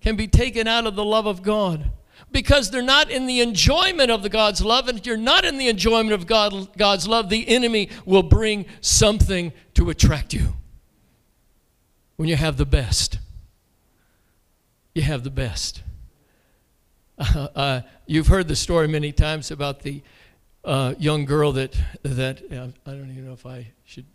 can 0.00 0.16
be 0.16 0.26
taken 0.26 0.66
out 0.66 0.86
of 0.86 0.96
the 0.96 1.04
love 1.04 1.26
of 1.26 1.42
God? 1.42 1.90
Because 2.32 2.70
they're 2.70 2.80
not 2.80 3.10
in 3.10 3.26
the 3.26 3.42
enjoyment 3.42 4.10
of 4.10 4.22
the 4.22 4.30
God's 4.30 4.64
love. 4.64 4.88
And 4.88 4.98
if 4.98 5.04
you're 5.04 5.18
not 5.18 5.44
in 5.44 5.58
the 5.58 5.68
enjoyment 5.68 6.14
of 6.14 6.26
God, 6.26 6.74
God's 6.78 7.06
love, 7.06 7.28
the 7.28 7.46
enemy 7.46 7.90
will 8.06 8.22
bring 8.22 8.64
something 8.80 9.52
to 9.74 9.90
attract 9.90 10.32
you. 10.32 10.54
When 12.16 12.26
you 12.26 12.36
have 12.36 12.56
the 12.56 12.64
best, 12.64 13.18
you 14.94 15.02
have 15.02 15.24
the 15.24 15.30
best. 15.30 15.82
Uh, 17.18 17.48
uh, 17.54 17.80
you've 18.06 18.28
heard 18.28 18.48
the 18.48 18.56
story 18.56 18.88
many 18.88 19.12
times 19.12 19.50
about 19.50 19.80
the 19.80 20.02
uh, 20.64 20.94
young 20.98 21.24
girl 21.24 21.52
that 21.52 21.76
that 22.02 22.42
I 22.50 22.90
don't 22.90 23.10
even 23.10 23.26
know 23.26 23.32
if 23.32 23.46
I 23.46 23.68
should. 23.84 24.06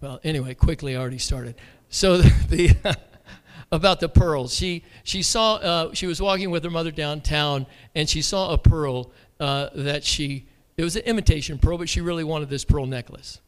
Well, 0.00 0.20
anyway, 0.24 0.54
quickly 0.54 0.96
I 0.96 1.00
already 1.00 1.18
started. 1.18 1.56
So 1.88 2.18
the, 2.18 2.30
the 2.48 2.96
about 3.72 4.00
the 4.00 4.08
pearls. 4.08 4.54
She 4.54 4.84
she 5.04 5.22
saw 5.22 5.54
uh, 5.56 5.94
she 5.94 6.06
was 6.06 6.20
walking 6.20 6.50
with 6.50 6.64
her 6.64 6.70
mother 6.70 6.90
downtown, 6.90 7.66
and 7.94 8.08
she 8.08 8.22
saw 8.22 8.52
a 8.52 8.58
pearl 8.58 9.12
uh, 9.38 9.68
that 9.74 10.04
she 10.04 10.46
it 10.76 10.84
was 10.84 10.96
an 10.96 11.02
imitation 11.02 11.58
pearl, 11.58 11.78
but 11.78 11.88
she 11.88 12.00
really 12.00 12.24
wanted 12.24 12.48
this 12.48 12.64
pearl 12.64 12.86
necklace. 12.86 13.40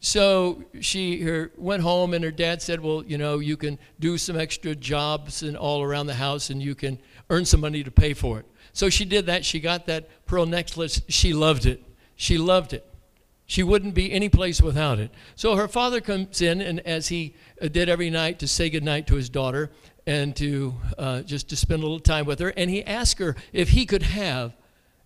So 0.00 0.64
she 0.80 1.22
her, 1.22 1.50
went 1.56 1.82
home, 1.82 2.14
and 2.14 2.22
her 2.24 2.30
dad 2.30 2.62
said, 2.62 2.80
"Well, 2.80 3.04
you 3.04 3.18
know, 3.18 3.40
you 3.40 3.56
can 3.56 3.78
do 3.98 4.16
some 4.16 4.38
extra 4.38 4.74
jobs 4.74 5.42
and 5.42 5.56
all 5.56 5.82
around 5.82 6.06
the 6.06 6.14
house, 6.14 6.50
and 6.50 6.62
you 6.62 6.74
can 6.74 7.00
earn 7.30 7.44
some 7.44 7.60
money 7.60 7.82
to 7.82 7.90
pay 7.90 8.14
for 8.14 8.38
it." 8.38 8.46
So 8.72 8.88
she 8.88 9.04
did 9.04 9.26
that. 9.26 9.44
She 9.44 9.58
got 9.58 9.86
that 9.86 10.08
pearl 10.26 10.46
necklace. 10.46 11.02
She 11.08 11.32
loved 11.32 11.66
it. 11.66 11.82
She 12.14 12.38
loved 12.38 12.72
it. 12.72 12.84
She 13.46 13.62
wouldn't 13.62 13.94
be 13.94 14.12
any 14.12 14.28
place 14.28 14.60
without 14.60 14.98
it. 14.98 15.10
So 15.34 15.56
her 15.56 15.68
father 15.68 16.00
comes 16.00 16.42
in, 16.42 16.60
and 16.60 16.80
as 16.80 17.08
he 17.08 17.34
uh, 17.60 17.68
did 17.68 17.88
every 17.88 18.10
night, 18.10 18.38
to 18.40 18.46
say 18.46 18.68
goodnight 18.68 19.06
to 19.06 19.14
his 19.14 19.30
daughter 19.30 19.70
and 20.06 20.36
to 20.36 20.74
uh, 20.96 21.22
just 21.22 21.48
to 21.48 21.56
spend 21.56 21.82
a 21.82 21.86
little 21.86 21.98
time 21.98 22.24
with 22.24 22.38
her, 22.38 22.50
and 22.56 22.70
he 22.70 22.84
asked 22.84 23.18
her 23.18 23.34
if 23.52 23.70
he 23.70 23.84
could 23.84 24.02
have 24.02 24.54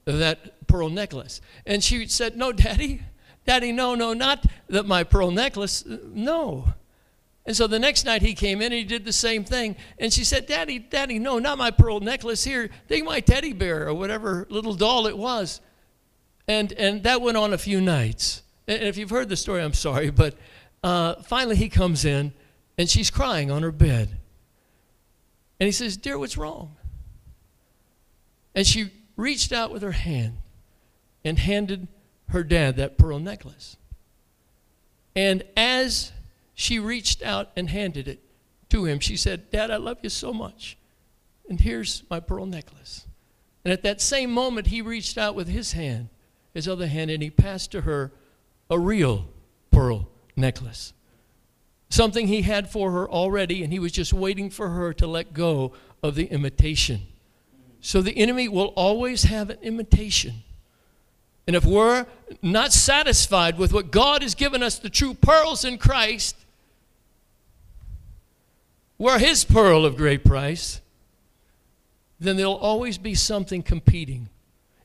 that 0.04 0.66
pearl 0.66 0.90
necklace. 0.90 1.40
And 1.64 1.82
she 1.82 2.06
said, 2.08 2.36
"No, 2.36 2.52
Daddy, 2.52 3.02
Daddy, 3.44 3.72
no, 3.72 3.94
no, 3.94 4.12
not 4.12 4.44
that 4.68 4.86
my 4.86 5.04
pearl 5.04 5.30
necklace, 5.30 5.84
no." 5.86 6.74
And 7.44 7.56
so 7.56 7.66
the 7.66 7.78
next 7.78 8.04
night 8.04 8.22
he 8.22 8.34
came 8.34 8.60
in 8.60 8.66
and 8.66 8.74
he 8.74 8.84
did 8.84 9.04
the 9.04 9.12
same 9.12 9.44
thing. 9.44 9.76
And 9.98 10.12
she 10.12 10.22
said, 10.22 10.46
Daddy, 10.46 10.78
Daddy, 10.78 11.18
no, 11.18 11.38
not 11.38 11.58
my 11.58 11.72
pearl 11.72 11.98
necklace 12.00 12.44
here. 12.44 12.70
Take 12.88 13.04
my 13.04 13.20
teddy 13.20 13.52
bear 13.52 13.88
or 13.88 13.94
whatever 13.94 14.46
little 14.48 14.74
doll 14.74 15.06
it 15.06 15.18
was. 15.18 15.60
And, 16.46 16.72
and 16.72 17.02
that 17.02 17.20
went 17.20 17.36
on 17.36 17.52
a 17.52 17.58
few 17.58 17.80
nights. 17.80 18.42
And 18.68 18.84
if 18.84 18.96
you've 18.96 19.10
heard 19.10 19.28
the 19.28 19.36
story, 19.36 19.62
I'm 19.62 19.72
sorry, 19.72 20.10
but 20.10 20.36
uh, 20.84 21.16
finally 21.22 21.56
he 21.56 21.68
comes 21.68 22.04
in 22.04 22.32
and 22.78 22.88
she's 22.88 23.10
crying 23.10 23.50
on 23.50 23.62
her 23.62 23.72
bed. 23.72 24.08
And 25.58 25.66
he 25.66 25.72
says, 25.72 25.96
Dear, 25.96 26.18
what's 26.18 26.36
wrong? 26.36 26.76
And 28.54 28.66
she 28.66 28.90
reached 29.16 29.52
out 29.52 29.72
with 29.72 29.82
her 29.82 29.92
hand 29.92 30.38
and 31.24 31.38
handed 31.38 31.88
her 32.32 32.42
dad 32.42 32.76
that 32.76 32.98
pearl 32.98 33.18
necklace. 33.18 33.76
And 35.14 35.44
as 35.56 36.12
she 36.54 36.78
reached 36.78 37.22
out 37.22 37.50
and 37.56 37.70
handed 37.70 38.08
it 38.08 38.20
to 38.70 38.84
him. 38.84 39.00
She 39.00 39.16
said, 39.16 39.50
Dad, 39.50 39.70
I 39.70 39.76
love 39.76 39.98
you 40.02 40.08
so 40.08 40.32
much. 40.32 40.76
And 41.48 41.60
here's 41.60 42.02
my 42.10 42.20
pearl 42.20 42.46
necklace. 42.46 43.06
And 43.64 43.72
at 43.72 43.82
that 43.82 44.00
same 44.00 44.32
moment, 44.32 44.68
he 44.68 44.82
reached 44.82 45.18
out 45.18 45.34
with 45.34 45.48
his 45.48 45.72
hand, 45.72 46.08
his 46.54 46.66
other 46.66 46.86
hand, 46.86 47.10
and 47.10 47.22
he 47.22 47.30
passed 47.30 47.70
to 47.72 47.82
her 47.82 48.12
a 48.70 48.78
real 48.78 49.28
pearl 49.70 50.08
necklace. 50.36 50.92
Something 51.90 52.26
he 52.26 52.42
had 52.42 52.70
for 52.70 52.90
her 52.92 53.08
already, 53.08 53.62
and 53.62 53.72
he 53.72 53.78
was 53.78 53.92
just 53.92 54.12
waiting 54.12 54.48
for 54.48 54.70
her 54.70 54.94
to 54.94 55.06
let 55.06 55.34
go 55.34 55.72
of 56.02 56.14
the 56.14 56.24
imitation. 56.26 57.02
So 57.80 58.00
the 58.00 58.16
enemy 58.16 58.48
will 58.48 58.72
always 58.76 59.24
have 59.24 59.50
an 59.50 59.58
imitation. 59.62 60.44
And 61.46 61.56
if 61.56 61.64
we're 61.64 62.06
not 62.40 62.72
satisfied 62.72 63.58
with 63.58 63.72
what 63.72 63.90
God 63.90 64.22
has 64.22 64.34
given 64.34 64.62
us, 64.62 64.78
the 64.78 64.90
true 64.90 65.14
pearls 65.14 65.64
in 65.64 65.76
Christ, 65.78 66.36
we're 68.98 69.18
his 69.18 69.44
pearl 69.44 69.84
of 69.84 69.96
great 69.96 70.24
price, 70.24 70.80
then 72.20 72.36
there'll 72.36 72.54
always 72.54 72.98
be 72.98 73.14
something 73.14 73.62
competing. 73.62 74.28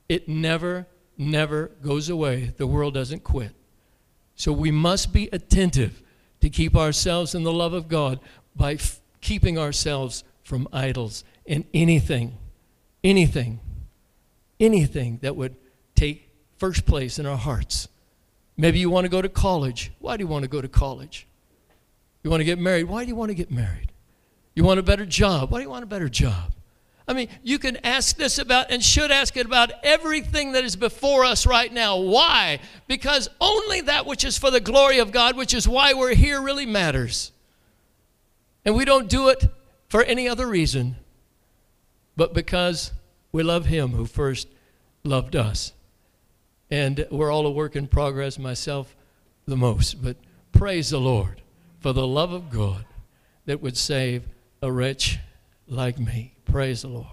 It 0.08 0.28
never, 0.28 0.86
never 1.16 1.68
goes 1.82 2.08
away. 2.08 2.52
The 2.56 2.66
world 2.66 2.94
doesn't 2.94 3.22
quit. 3.22 3.52
So 4.34 4.52
we 4.52 4.72
must 4.72 5.12
be 5.12 5.28
attentive 5.32 6.02
to 6.40 6.50
keep 6.50 6.76
ourselves 6.76 7.34
in 7.34 7.44
the 7.44 7.52
love 7.52 7.72
of 7.72 7.88
God 7.88 8.18
by 8.56 8.74
f- 8.74 9.00
keeping 9.20 9.58
ourselves 9.58 10.24
from 10.42 10.66
idols 10.72 11.22
and 11.46 11.64
anything, 11.72 12.36
anything, 13.04 13.60
anything 14.58 15.18
that 15.22 15.36
would 15.36 15.54
first 16.58 16.86
place 16.86 17.18
in 17.18 17.26
our 17.26 17.36
hearts. 17.36 17.88
Maybe 18.56 18.78
you 18.78 18.90
want 18.90 19.04
to 19.04 19.08
go 19.08 19.22
to 19.22 19.28
college. 19.28 19.92
Why 19.98 20.16
do 20.16 20.22
you 20.22 20.28
want 20.28 20.42
to 20.42 20.48
go 20.48 20.60
to 20.60 20.68
college? 20.68 21.26
You 22.22 22.30
want 22.30 22.40
to 22.40 22.44
get 22.44 22.58
married. 22.58 22.84
Why 22.84 23.04
do 23.04 23.08
you 23.08 23.16
want 23.16 23.30
to 23.30 23.34
get 23.34 23.50
married? 23.50 23.92
You 24.54 24.64
want 24.64 24.80
a 24.80 24.82
better 24.82 25.06
job. 25.06 25.50
Why 25.50 25.58
do 25.58 25.62
you 25.62 25.70
want 25.70 25.84
a 25.84 25.86
better 25.86 26.08
job? 26.08 26.52
I 27.06 27.14
mean, 27.14 27.28
you 27.42 27.58
can 27.58 27.78
ask 27.84 28.16
this 28.16 28.38
about 28.38 28.70
and 28.70 28.82
should 28.82 29.10
ask 29.10 29.36
it 29.36 29.46
about 29.46 29.70
everything 29.82 30.52
that 30.52 30.64
is 30.64 30.76
before 30.76 31.24
us 31.24 31.46
right 31.46 31.72
now. 31.72 31.96
Why? 31.98 32.60
Because 32.86 33.30
only 33.40 33.80
that 33.82 34.04
which 34.04 34.24
is 34.24 34.36
for 34.36 34.50
the 34.50 34.60
glory 34.60 34.98
of 34.98 35.12
God, 35.12 35.36
which 35.36 35.54
is 35.54 35.66
why 35.66 35.94
we're 35.94 36.14
here, 36.14 36.42
really 36.42 36.66
matters. 36.66 37.32
And 38.64 38.74
we 38.74 38.84
don't 38.84 39.08
do 39.08 39.28
it 39.28 39.46
for 39.88 40.02
any 40.02 40.28
other 40.28 40.46
reason 40.46 40.96
but 42.18 42.34
because 42.34 42.90
we 43.30 43.44
love 43.44 43.66
Him 43.66 43.92
who 43.92 44.04
first 44.04 44.48
loved 45.04 45.36
us. 45.36 45.72
And 46.70 47.06
we're 47.10 47.30
all 47.30 47.46
a 47.46 47.50
work 47.50 47.76
in 47.76 47.86
progress, 47.86 48.38
myself 48.38 48.94
the 49.46 49.56
most. 49.56 50.02
But 50.02 50.16
praise 50.52 50.90
the 50.90 51.00
Lord 51.00 51.42
for 51.80 51.92
the 51.92 52.06
love 52.06 52.32
of 52.32 52.50
God 52.50 52.84
that 53.46 53.62
would 53.62 53.76
save 53.76 54.28
a 54.60 54.70
wretch 54.70 55.18
like 55.66 55.98
me. 55.98 56.34
Praise 56.44 56.82
the 56.82 56.88
Lord. 56.88 57.06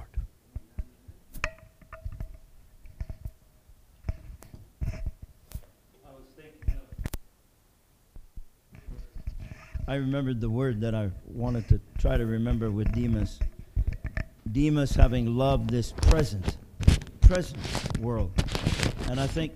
I 9.87 9.95
remembered 9.95 10.41
the 10.41 10.49
word 10.49 10.81
that 10.81 10.95
I 10.95 11.11
wanted 11.27 11.69
to 11.69 11.79
try 11.99 12.17
to 12.17 12.25
remember 12.25 12.71
with 12.71 12.91
Demas. 12.91 13.37
Demas 14.51 14.95
having 14.95 15.35
loved 15.37 15.69
this 15.69 15.91
present, 15.91 16.57
present 17.21 17.99
world. 17.99 18.31
And 19.07 19.19
I 19.19 19.27
think 19.27 19.53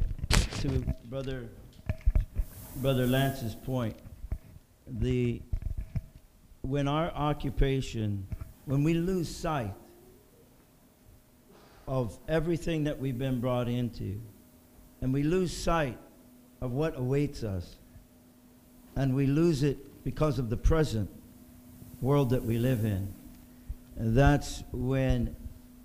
to 0.62 0.84
brother 1.06 1.50
brother 2.78 3.08
Lance's 3.08 3.56
point, 3.56 3.95
the 4.88 5.41
when 6.62 6.88
our 6.88 7.10
occupation, 7.12 8.28
when 8.66 8.84
we 8.84 8.93
lose 8.93 9.34
sight 9.34 9.74
of 11.88 12.18
everything 12.28 12.84
that 12.84 13.00
we've 13.00 13.18
been 13.18 13.39
brought 13.39 13.68
into, 13.68 14.22
and 15.02 15.12
we 15.12 15.24
lose 15.24 15.56
sight 15.56 15.97
of 16.62 16.72
what 16.72 16.95
awaits 16.95 17.43
us, 17.43 17.78
and 18.95 19.16
we 19.16 19.26
lose 19.26 19.64
it 19.64 20.04
because 20.04 20.38
of 20.38 20.52
the 20.52 20.58
present 20.58 21.10
world 22.02 22.30
that 22.30 22.43
we 22.43 22.60
live 22.60 22.86
in, 22.86 23.12
that's 23.97 24.64
when 24.72 25.36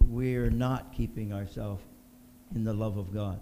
we're 0.01 0.51
not 0.51 0.93
keeping 0.93 1.33
ourselves 1.33 1.83
in 2.55 2.63
the 2.63 2.75
love 2.75 2.99
of 2.99 3.13
God. 3.13 3.41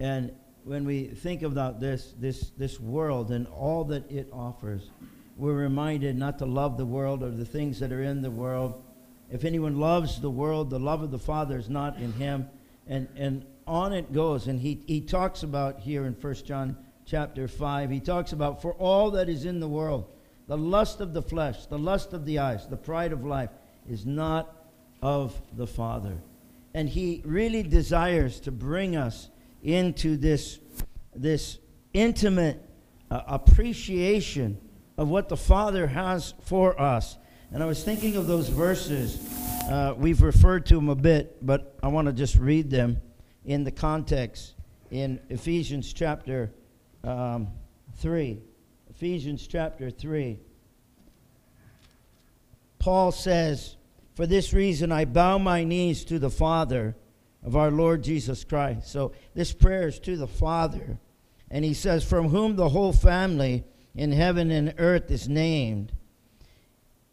And 0.00 0.32
when 0.64 0.84
we 0.84 1.04
think 1.04 1.42
about 1.42 1.80
this, 1.80 2.14
this, 2.18 2.50
this 2.56 2.80
world 2.80 3.30
and 3.30 3.46
all 3.48 3.84
that 3.84 4.10
it 4.10 4.28
offers, 4.32 4.90
we're 5.36 5.54
reminded 5.54 6.16
not 6.16 6.38
to 6.38 6.46
love 6.46 6.76
the 6.76 6.86
world 6.86 7.22
or 7.22 7.30
the 7.30 7.44
things 7.44 7.78
that 7.80 7.92
are 7.92 8.02
in 8.02 8.22
the 8.22 8.30
world. 8.30 8.82
If 9.30 9.44
anyone 9.44 9.78
loves 9.78 10.20
the 10.20 10.30
world, 10.30 10.70
the 10.70 10.78
love 10.78 11.02
of 11.02 11.10
the 11.10 11.18
Father 11.18 11.58
is 11.58 11.68
not 11.68 11.96
in 11.98 12.12
him. 12.14 12.48
And, 12.86 13.08
and 13.16 13.44
on 13.66 13.92
it 13.92 14.12
goes. 14.12 14.46
And 14.46 14.60
he, 14.60 14.82
he 14.86 15.00
talks 15.00 15.42
about 15.42 15.80
here 15.80 16.06
in 16.06 16.14
1 16.14 16.34
John 16.44 16.76
chapter 17.04 17.46
5, 17.46 17.90
he 17.90 18.00
talks 18.00 18.32
about 18.32 18.60
for 18.60 18.72
all 18.74 19.12
that 19.12 19.28
is 19.28 19.44
in 19.44 19.60
the 19.60 19.68
world, 19.68 20.06
the 20.48 20.58
lust 20.58 21.00
of 21.00 21.14
the 21.14 21.22
flesh, 21.22 21.66
the 21.66 21.78
lust 21.78 22.12
of 22.12 22.24
the 22.24 22.40
eyes, 22.40 22.66
the 22.66 22.76
pride 22.76 23.12
of 23.12 23.24
life, 23.24 23.50
is 23.88 24.04
not 24.04 24.54
of 25.02 25.40
the 25.56 25.66
Father. 25.66 26.16
And 26.74 26.88
he 26.88 27.22
really 27.24 27.62
desires 27.62 28.40
to 28.40 28.50
bring 28.50 28.96
us 28.96 29.28
into 29.62 30.16
this, 30.16 30.58
this 31.14 31.58
intimate 31.92 32.62
uh, 33.10 33.22
appreciation 33.26 34.58
of 34.98 35.08
what 35.08 35.28
the 35.28 35.36
Father 35.36 35.86
has 35.86 36.34
for 36.44 36.80
us. 36.80 37.16
And 37.52 37.62
I 37.62 37.66
was 37.66 37.84
thinking 37.84 38.16
of 38.16 38.26
those 38.26 38.48
verses. 38.48 39.18
Uh, 39.70 39.94
we've 39.96 40.22
referred 40.22 40.66
to 40.66 40.74
them 40.74 40.88
a 40.88 40.94
bit, 40.94 41.44
but 41.44 41.78
I 41.82 41.88
want 41.88 42.06
to 42.06 42.12
just 42.12 42.36
read 42.36 42.70
them 42.70 43.00
in 43.44 43.64
the 43.64 43.70
context 43.70 44.54
in 44.90 45.20
Ephesians 45.28 45.92
chapter 45.92 46.52
um, 47.04 47.48
3. 47.98 48.40
Ephesians 48.90 49.46
chapter 49.46 49.90
3. 49.90 50.38
Paul 52.78 53.12
says, 53.12 53.76
For 54.14 54.26
this 54.26 54.52
reason 54.52 54.92
I 54.92 55.04
bow 55.04 55.38
my 55.38 55.64
knees 55.64 56.04
to 56.06 56.18
the 56.18 56.30
Father 56.30 56.96
of 57.46 57.56
our 57.56 57.70
Lord 57.70 58.02
Jesus 58.02 58.44
Christ. 58.44 58.88
So 58.88 59.12
this 59.34 59.52
prayer 59.52 59.86
is 59.86 60.00
to 60.00 60.16
the 60.16 60.26
Father. 60.26 60.98
And 61.50 61.64
he 61.64 61.72
says, 61.72 62.04
From 62.04 62.28
whom 62.28 62.56
the 62.56 62.68
whole 62.68 62.92
family 62.92 63.64
in 63.94 64.12
heaven 64.12 64.50
and 64.50 64.74
earth 64.78 65.10
is 65.10 65.28
named, 65.28 65.92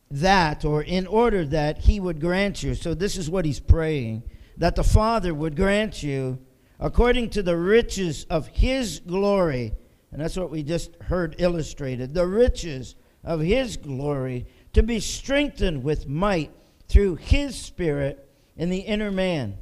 that, 0.10 0.66
or 0.66 0.82
in 0.82 1.08
order 1.08 1.46
that 1.46 1.78
he 1.80 2.00
would 2.00 2.20
grant 2.20 2.64
you. 2.64 2.74
So 2.74 2.94
this 2.94 3.16
is 3.16 3.30
what 3.30 3.46
he's 3.46 3.60
praying 3.60 4.24
that 4.58 4.76
the 4.76 4.84
Father 4.84 5.34
would 5.34 5.56
grant 5.56 6.04
you, 6.04 6.40
according 6.80 7.30
to 7.32 7.42
the 7.42 7.58
riches 7.58 8.26
of 8.30 8.48
his 8.48 9.00
glory. 9.00 9.74
And 10.12 10.22
that's 10.22 10.38
what 10.38 10.52
we 10.52 10.62
just 10.62 10.96
heard 11.02 11.36
illustrated 11.40 12.14
the 12.14 12.28
riches 12.28 12.96
of 13.24 13.40
his 13.40 13.78
glory 13.78 14.46
to 14.74 14.84
be 14.84 15.00
strengthened 15.00 15.84
with 15.84 16.08
might 16.08 16.52
through 16.88 17.16
his 17.16 17.56
Spirit 17.56 18.30
in 18.56 18.70
the 18.70 18.80
inner 18.80 19.12
man, 19.12 19.58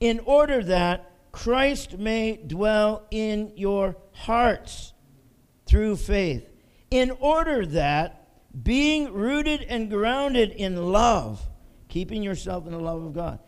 in 0.00 0.20
order 0.20 0.62
that 0.64 1.10
Christ 1.32 1.98
may 1.98 2.36
dwell 2.36 3.06
in 3.10 3.52
your 3.56 3.96
hearts 4.12 4.92
through 5.66 5.96
faith, 5.96 6.48
in 6.90 7.10
order 7.10 7.66
that 7.66 8.28
being 8.62 9.12
rooted 9.12 9.62
and 9.62 9.90
grounded 9.90 10.50
in 10.52 10.92
love, 10.92 11.42
keeping 11.88 12.22
yourself 12.22 12.66
in 12.66 12.72
the 12.72 12.78
love 12.78 13.02
of 13.02 13.12
God, 13.12 13.40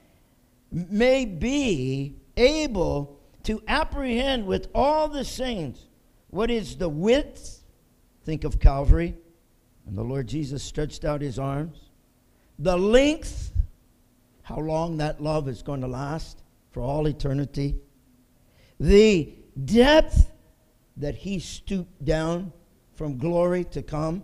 may 0.73 1.25
be 1.25 2.17
able 2.37 3.21
to 3.45 3.63
apprehend 3.69 4.47
with 4.47 4.69
all 4.75 5.09
the 5.09 5.25
saints 5.25 5.87
what 6.31 6.51
is 6.51 6.77
the 6.77 6.89
width, 6.89 7.63
think 8.25 8.43
of 8.43 8.59
Calvary, 8.59 9.15
and 9.87 9.97
the 9.97 10.03
Lord 10.03 10.27
Jesus 10.27 10.63
stretched 10.63 11.05
out 11.05 11.21
his 11.21 11.39
arms. 11.39 11.79
The 12.59 12.77
length, 12.77 13.53
how 14.47 14.61
long 14.61 14.99
that 14.99 15.21
love 15.21 15.49
is 15.49 15.63
going 15.63 15.81
to 15.81 15.89
last 15.89 16.41
for 16.71 16.81
all 16.81 17.09
eternity. 17.09 17.75
The 18.79 19.35
depth 19.65 20.31
that 20.99 21.17
he 21.17 21.41
stooped 21.41 22.05
down 22.05 22.53
from 22.95 23.19
glory 23.19 23.65
to 23.65 23.83
come. 23.83 24.23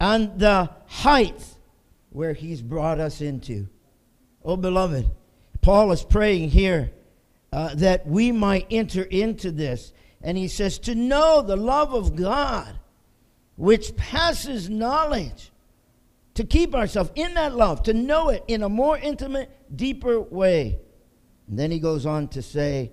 And 0.00 0.40
the 0.40 0.68
height 0.86 1.40
where 2.10 2.32
he's 2.32 2.62
brought 2.62 2.98
us 2.98 3.20
into. 3.20 3.68
Oh, 4.44 4.56
beloved, 4.56 5.08
Paul 5.60 5.92
is 5.92 6.02
praying 6.02 6.50
here 6.50 6.90
uh, 7.52 7.76
that 7.76 8.04
we 8.04 8.32
might 8.32 8.66
enter 8.72 9.04
into 9.04 9.52
this. 9.52 9.92
And 10.20 10.36
he 10.36 10.48
says, 10.48 10.80
to 10.80 10.96
know 10.96 11.42
the 11.42 11.54
love 11.54 11.94
of 11.94 12.16
God 12.16 12.76
which 13.54 13.94
passes 13.94 14.68
knowledge, 14.68 15.51
to 16.34 16.44
keep 16.44 16.74
ourselves 16.74 17.10
in 17.14 17.34
that 17.34 17.54
love, 17.54 17.82
to 17.84 17.92
know 17.92 18.30
it 18.30 18.44
in 18.48 18.62
a 18.62 18.68
more 18.68 18.98
intimate, 18.98 19.50
deeper 19.74 20.20
way. 20.20 20.78
And 21.48 21.58
then 21.58 21.70
he 21.70 21.78
goes 21.78 22.06
on 22.06 22.28
to 22.28 22.42
say, 22.42 22.92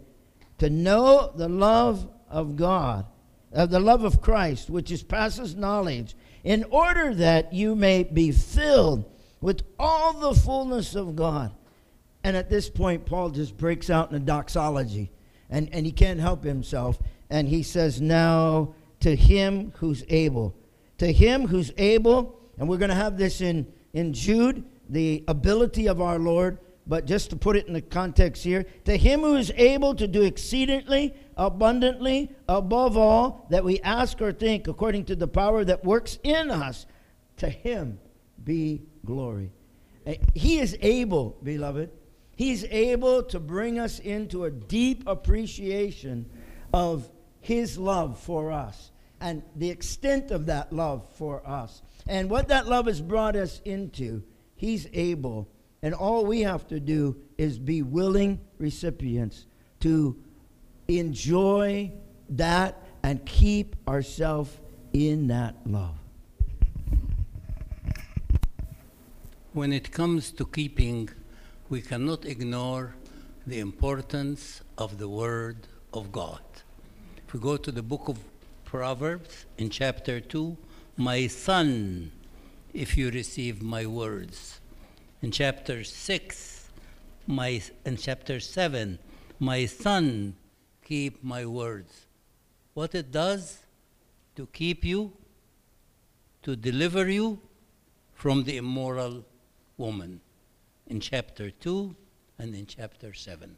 to 0.57 0.69
know 0.69 1.31
the 1.35 1.49
love 1.49 2.07
of 2.29 2.55
God, 2.55 3.05
uh, 3.53 3.65
the 3.65 3.79
love 3.79 4.03
of 4.03 4.21
Christ, 4.21 4.69
which 4.69 4.91
is 4.91 5.01
passes 5.01 5.55
knowledge, 5.55 6.15
in 6.43 6.65
order 6.65 7.13
that 7.15 7.53
you 7.53 7.75
may 7.75 8.03
be 8.03 8.31
filled 8.31 9.09
with 9.41 9.63
all 9.79 10.13
the 10.13 10.39
fullness 10.39 10.95
of 10.95 11.15
God. 11.15 11.51
And 12.23 12.35
at 12.35 12.49
this 12.49 12.69
point, 12.69 13.05
Paul 13.05 13.29
just 13.29 13.57
breaks 13.57 13.89
out 13.89 14.09
in 14.09 14.17
a 14.17 14.19
doxology, 14.19 15.11
and, 15.49 15.69
and 15.71 15.85
he 15.85 15.91
can't 15.91 16.19
help 16.19 16.43
himself. 16.43 16.99
And 17.29 17.47
he 17.47 17.63
says, 17.63 18.01
Now 18.01 18.75
to 18.99 19.15
him 19.15 19.71
who's 19.77 20.03
able. 20.09 20.55
To 20.97 21.11
him 21.11 21.47
who's 21.47 21.71
able, 21.77 22.38
and 22.59 22.67
we're 22.67 22.77
going 22.77 22.89
to 22.89 22.95
have 22.95 23.17
this 23.17 23.41
in, 23.41 23.65
in 23.93 24.13
Jude, 24.13 24.63
the 24.89 25.23
ability 25.27 25.87
of 25.87 26.01
our 26.01 26.19
Lord, 26.19 26.59
but 26.85 27.05
just 27.05 27.29
to 27.29 27.35
put 27.35 27.55
it 27.55 27.67
in 27.67 27.73
the 27.73 27.81
context 27.81 28.43
here, 28.43 28.65
to 28.85 28.97
him 28.97 29.21
who 29.21 29.35
is 29.35 29.51
able 29.55 29.95
to 29.95 30.07
do 30.07 30.23
exceedingly, 30.23 31.13
abundantly, 31.37 32.31
above 32.47 32.97
all 32.97 33.47
that 33.49 33.63
we 33.63 33.79
ask 33.81 34.21
or 34.21 34.33
think, 34.33 34.67
according 34.67 35.05
to 35.05 35.15
the 35.15 35.27
power 35.27 35.63
that 35.63 35.85
works 35.85 36.19
in 36.23 36.51
us, 36.51 36.85
to 37.37 37.49
him 37.49 37.99
be 38.43 38.81
glory. 39.05 39.51
Uh, 40.05 40.13
He 40.33 40.59
is 40.59 40.77
able, 40.81 41.37
beloved, 41.43 41.91
He's 42.35 42.63
able 42.65 43.23
to 43.23 43.39
bring 43.39 43.79
us 43.79 43.99
into 43.99 44.45
a 44.45 44.51
deep 44.51 45.03
appreciation 45.07 46.25
of 46.73 47.09
His 47.41 47.77
love 47.77 48.19
for 48.19 48.51
us 48.51 48.91
and 49.21 49.43
the 49.55 49.69
extent 49.69 50.31
of 50.31 50.45
that 50.45 50.71
love 50.71 51.05
for 51.15 51.45
us. 51.47 51.81
And 52.09 52.27
what 52.27 52.47
that 52.47 52.67
love 52.67 52.87
has 52.87 53.01
brought 53.01 53.35
us 53.35 53.61
into, 53.63 54.23
He's 54.55 54.87
able. 54.93 55.47
And 55.83 55.93
all 55.93 56.25
we 56.25 56.41
have 56.41 56.67
to 56.69 56.79
do 56.79 57.15
is 57.37 57.59
be 57.59 57.83
willing 57.83 58.41
recipients 58.57 59.45
to 59.81 60.17
enjoy 60.87 61.91
that 62.29 62.83
and 63.03 63.23
keep 63.25 63.75
ourselves 63.87 64.57
in 64.91 65.27
that 65.27 65.55
love. 65.65 65.95
When 69.53 69.71
it 69.71 69.91
comes 69.91 70.31
to 70.31 70.45
keeping, 70.45 71.09
we 71.69 71.81
cannot 71.81 72.25
ignore 72.25 72.95
the 73.45 73.59
importance 73.59 74.61
of 74.79 74.97
the 74.97 75.07
Word 75.07 75.67
of 75.93 76.11
God. 76.11 76.41
If 77.27 77.33
we 77.33 77.39
go 77.39 77.55
to 77.55 77.71
the 77.71 77.83
book 77.83 78.09
of 78.09 78.17
Proverbs 78.65 79.45
in 79.59 79.69
chapter 79.69 80.19
2, 80.19 80.57
my 80.99 81.27
son, 81.27 82.11
if 82.73 82.97
you 82.97 83.09
receive 83.09 83.61
my 83.61 83.85
words. 83.85 84.59
In 85.21 85.31
chapter 85.31 85.85
6, 85.85 86.69
my, 87.25 87.61
in 87.85 87.95
chapter 87.95 88.41
7, 88.41 88.99
my 89.39 89.65
son, 89.65 90.35
keep 90.83 91.23
my 91.23 91.45
words. 91.45 92.05
What 92.73 92.95
it 92.95 93.13
does 93.13 93.59
to 94.35 94.47
keep 94.47 94.83
you, 94.83 95.13
to 96.43 96.57
deliver 96.57 97.09
you 97.09 97.39
from 98.13 98.43
the 98.43 98.57
immoral 98.57 99.23
woman 99.77 100.19
in 100.87 100.99
chapter 100.99 101.49
2 101.49 101.95
and 102.39 102.53
in 102.53 102.65
chapter 102.65 103.13
7. 103.13 103.55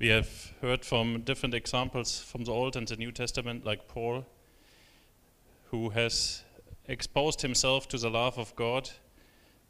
We 0.00 0.08
have 0.08 0.54
heard 0.62 0.82
from 0.82 1.20
different 1.24 1.54
examples 1.54 2.22
from 2.22 2.44
the 2.44 2.52
Old 2.52 2.74
and 2.74 2.88
the 2.88 2.96
New 2.96 3.12
Testament, 3.12 3.66
like 3.66 3.86
Paul, 3.86 4.24
who 5.64 5.90
has 5.90 6.42
exposed 6.86 7.42
himself 7.42 7.86
to 7.88 7.98
the 7.98 8.08
love 8.08 8.38
of 8.38 8.56
God. 8.56 8.88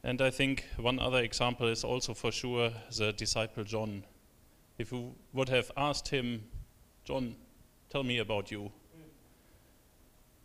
And 0.04 0.22
I 0.22 0.30
think 0.30 0.66
one 0.76 1.00
other 1.00 1.18
example 1.18 1.66
is 1.66 1.82
also 1.82 2.14
for 2.14 2.30
sure 2.30 2.70
the 2.96 3.12
disciple 3.12 3.64
John. 3.64 4.04
If 4.78 4.92
you 4.92 5.16
would 5.32 5.48
have 5.48 5.72
asked 5.76 6.06
him, 6.06 6.44
John, 7.04 7.34
tell 7.88 8.04
me 8.04 8.18
about 8.18 8.52
you, 8.52 8.70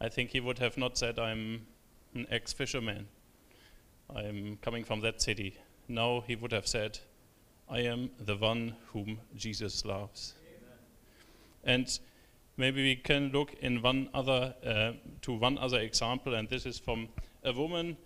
I 0.01 0.09
think 0.09 0.31
he 0.31 0.39
would 0.39 0.57
have 0.57 0.79
not 0.79 0.97
said, 0.97 1.19
I'm 1.19 1.67
an 2.15 2.25
ex 2.31 2.53
fisherman, 2.53 3.05
I'm 4.09 4.57
coming 4.63 4.83
from 4.83 5.01
that 5.01 5.21
city. 5.21 5.59
No, 5.87 6.21
he 6.21 6.35
would 6.35 6.53
have 6.53 6.65
said, 6.65 6.97
I 7.69 7.79
am 7.79 8.11
the 8.19 8.37
one 8.37 8.75
whom 8.93 9.19
Jesus 9.35 9.85
loves. 9.85 10.35
And 11.63 11.99
maybe 12.57 12.83
we 12.83 12.95
can 12.95 13.31
look 13.31 13.53
in 13.61 13.81
one 13.81 14.09
other 14.13 14.53
uh, 14.65 14.91
to 15.23 15.33
one 15.33 15.57
other 15.57 15.79
example, 15.79 16.35
and 16.35 16.47
this 16.47 16.65
is 16.65 16.77
from 16.77 17.07
a 17.43 17.51
woman. 17.51 17.97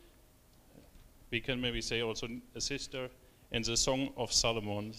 We 1.30 1.42
can 1.42 1.60
maybe 1.60 1.82
say 1.82 2.02
also 2.02 2.28
a 2.56 2.62
sister 2.62 3.10
in 3.52 3.64
the 3.64 3.76
Song 3.76 4.10
of 4.16 4.32
Solomon. 4.32 4.94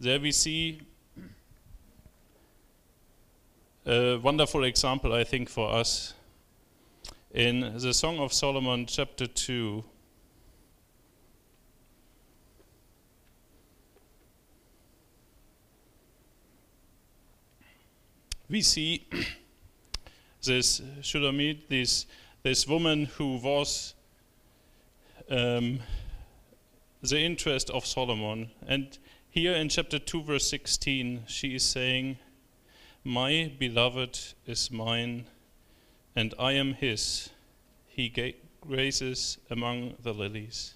There 0.00 0.18
we 0.18 0.32
see 0.32 0.80
a 3.84 4.16
wonderful 4.16 4.64
example, 4.64 5.12
I 5.12 5.24
think, 5.24 5.48
for 5.48 5.70
us 5.70 6.14
in 7.32 7.76
the 7.78 7.92
Song 7.92 8.18
of 8.18 8.32
Solomon, 8.32 8.86
chapter 8.86 9.26
two. 9.26 9.84
We 18.50 18.62
see 18.62 19.06
this 20.42 20.80
Shulamit, 21.00 21.68
this 21.68 22.06
this 22.42 22.66
woman 22.66 23.04
who 23.04 23.36
was 23.36 23.94
um, 25.30 25.80
the 27.02 27.18
interest 27.18 27.68
of 27.70 27.84
Solomon, 27.84 28.50
and 28.66 28.96
here 29.28 29.52
in 29.54 29.68
chapter 29.68 29.98
two, 29.98 30.22
verse 30.22 30.48
sixteen, 30.48 31.24
she 31.26 31.56
is 31.56 31.62
saying, 31.62 32.18
"My 33.04 33.52
beloved 33.58 34.18
is 34.46 34.70
mine, 34.70 35.26
and 36.16 36.34
I 36.38 36.52
am 36.52 36.74
his. 36.74 37.30
He 37.86 38.08
grazes 38.60 39.38
among 39.50 39.94
the 40.02 40.14
lilies." 40.14 40.74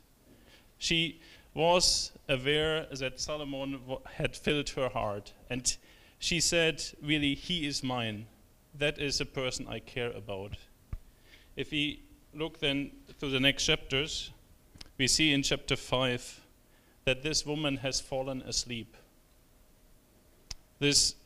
She 0.79 1.21
was 1.55 2.13
aware 2.29 2.87
that 2.91 3.21
Solomon 3.21 3.81
had 4.15 4.37
filled 4.37 4.71
her 4.71 4.89
heart, 4.89 5.33
and 5.49 5.77
she 6.23 6.39
said, 6.39 6.81
really, 7.03 7.35
he 7.35 7.67
is 7.67 7.83
mine. 7.83 8.27
That 8.79 9.01
is 9.01 9.21
a 9.21 9.27
person 9.27 9.67
I 9.69 9.81
care 9.81 10.13
about. 10.13 10.53
If 11.57 11.73
we 11.73 12.05
look 12.33 12.61
then 12.61 12.93
through 13.19 13.33
the 13.33 13.41
next 13.41 13.65
chapters, 13.65 14.31
we 14.99 15.09
see 15.09 15.33
in 15.33 15.43
chapter 15.43 15.75
5 15.75 16.41
that 17.07 17.25
this 17.25 17.45
woman 17.45 17.79
has 17.79 18.01
fallen 18.01 18.41
asleep. 18.43 18.97
This 20.79 21.17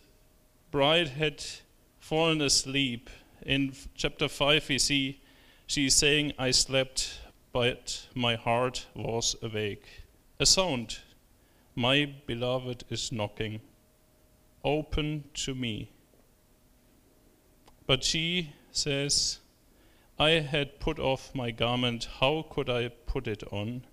bride 0.71 1.09
had 1.09 1.45
fallen 2.01 2.41
asleep. 2.41 3.11
In 3.45 3.75
chapter 3.97 4.29
5, 4.29 4.67
we 4.71 4.79
see 4.79 5.21
she 5.67 5.89
is 5.89 5.95
saying, 5.95 6.33
I 6.39 6.53
slept, 6.53 7.21
but 7.53 8.07
my 8.15 8.35
heart 8.35 8.87
was 8.95 9.37
awake. 9.43 9.85
A 10.41 10.47
sound, 10.47 11.01
my 11.75 12.15
beloved 12.27 12.85
is 12.89 13.13
knocking 13.13 13.61
open 14.67 15.23
to 15.33 15.55
me. 15.55 15.93
But 17.87 18.03
she 18.03 18.53
says, 18.73 19.39
I 20.19 20.31
had 20.31 20.81
put 20.81 20.99
off 20.99 21.35
my 21.35 21.53
garment, 21.53 22.09
how 22.19 22.45
could 22.51 22.69
I 22.69 22.89
put 22.89 23.29
it 23.29 23.45
on? 23.53 23.87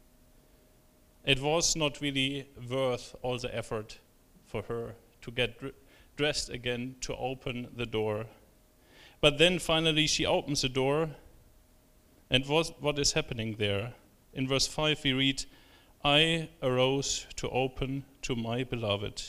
It 1.23 1.39
was 1.39 1.75
not 1.75 2.01
really 2.01 2.47
worth 2.69 3.15
all 3.21 3.37
the 3.37 3.55
effort 3.55 3.99
for 4.47 4.63
her 4.63 4.95
to 5.21 5.31
get 5.31 5.59
dr- 5.59 5.75
dressed 6.17 6.49
again 6.49 6.95
to 7.01 7.15
open 7.15 7.67
the 7.77 7.85
door. 7.85 8.25
But 9.21 9.37
then 9.37 9.59
finally 9.59 10.07
she 10.07 10.25
opens 10.25 10.63
the 10.63 10.69
door, 10.69 11.11
and 12.31 12.45
what 12.47 12.97
is 12.97 13.13
happening 13.13 13.57
there? 13.59 13.93
In 14.33 14.47
verse 14.47 14.65
5 14.65 15.03
we 15.03 15.13
read, 15.13 15.45
I 16.03 16.49
arose 16.63 17.27
to 17.35 17.49
open 17.49 18.05
to 18.23 18.35
my 18.35 18.63
beloved 18.63 19.21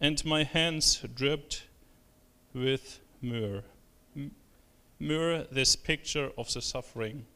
and 0.00 0.24
my 0.24 0.44
hands 0.44 1.04
dripped 1.14 1.64
with 2.54 3.00
myrrh. 3.20 3.62
Myrrh, 5.00 5.46
this 5.50 5.76
picture 5.76 6.30
of 6.36 6.52
the 6.52 6.60
suffering. 6.62 7.26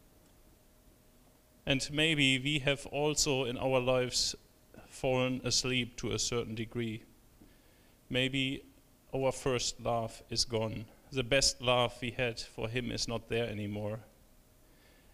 And 1.67 1.89
maybe 1.93 2.39
we 2.39 2.59
have 2.61 2.87
also 2.87 3.45
in 3.45 3.57
our 3.57 3.81
lives 3.81 4.35
fallen 4.89 5.41
asleep 5.45 5.97
to 5.97 6.13
a 6.13 6.19
certain 6.19 6.55
degree. 6.55 7.03
Maybe 8.11 8.65
our 9.15 9.33
first 9.33 9.81
love 9.81 10.23
is 10.31 10.45
gone. 10.45 10.85
The 11.11 11.23
best 11.23 11.61
love 11.61 11.95
we 12.01 12.11
had 12.11 12.41
for 12.41 12.69
him 12.69 12.91
is 12.91 13.07
not 13.07 13.29
there 13.29 13.49
anymore. 13.49 14.01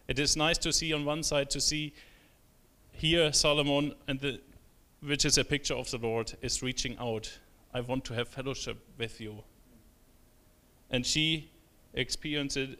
It 0.06 0.18
is 0.18 0.36
nice 0.36 0.58
to 0.58 0.72
see 0.72 0.92
on 0.92 1.04
one 1.04 1.22
side 1.22 1.50
to 1.50 1.60
see 1.60 1.92
here 2.92 3.32
Solomon 3.32 3.94
and 4.06 4.20
the 4.20 4.40
which 5.00 5.24
is 5.24 5.38
a 5.38 5.44
picture 5.44 5.74
of 5.74 5.90
the 5.90 5.98
Lord, 5.98 6.34
is 6.42 6.62
reaching 6.62 6.96
out. 6.98 7.38
I 7.72 7.80
want 7.80 8.04
to 8.06 8.14
have 8.14 8.28
fellowship 8.28 8.78
with 8.96 9.20
you. 9.20 9.42
And 10.90 11.04
she 11.04 11.50
experiences 11.94 12.70
it, 12.70 12.78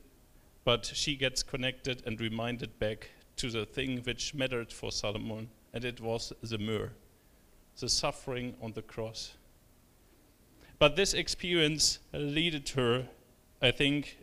but 0.65 0.87
she 0.87 1.17
gets 1.17 1.43
connected 1.43 2.03
and 2.07 2.21
reminded 2.21 2.79
back 2.79 3.11
to 3.37 3.51
the 3.51 3.65
thing 3.65 4.03
which 4.05 4.35
mattered 4.35 4.73
for 4.73 4.91
Solomon, 4.91 5.49
and 5.73 5.85
it 5.85 6.01
was 6.01 6.33
the 6.43 6.59
myrrh, 6.59 6.91
the 7.79 7.89
suffering 7.89 8.55
on 8.61 8.73
the 8.73 8.83
cross. 8.83 9.35
But 10.79 10.97
this 10.97 11.15
experience 11.15 11.99
led 12.13 12.69
her, 12.71 13.09
I 13.61 13.71
think, 13.71 14.19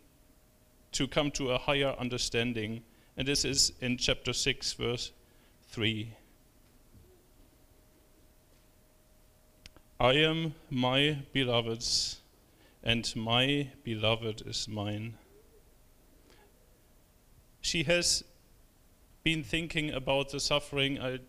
to 0.94 1.08
come 1.08 1.32
to 1.32 1.52
a 1.52 1.58
higher 1.58 1.96
understanding, 2.00 2.84
and 3.18 3.28
this 3.28 3.46
is 3.46 3.74
in 3.82 3.98
chapter 3.98 4.34
6, 4.34 4.74
verse 4.74 5.12
3. 5.70 6.14
I 10.00 10.16
am 10.16 10.56
my 10.70 11.20
beloved's, 11.32 12.20
and 12.84 13.16
my 13.16 13.70
beloved 13.86 14.44
is 14.46 14.68
mine. 14.68 15.14
She 17.62 17.84
has 17.84 18.26
been 19.24 19.42
thinking 19.42 19.92
about 19.92 20.32
the 20.32 20.42
suffering. 20.42 21.00
I 21.00 21.20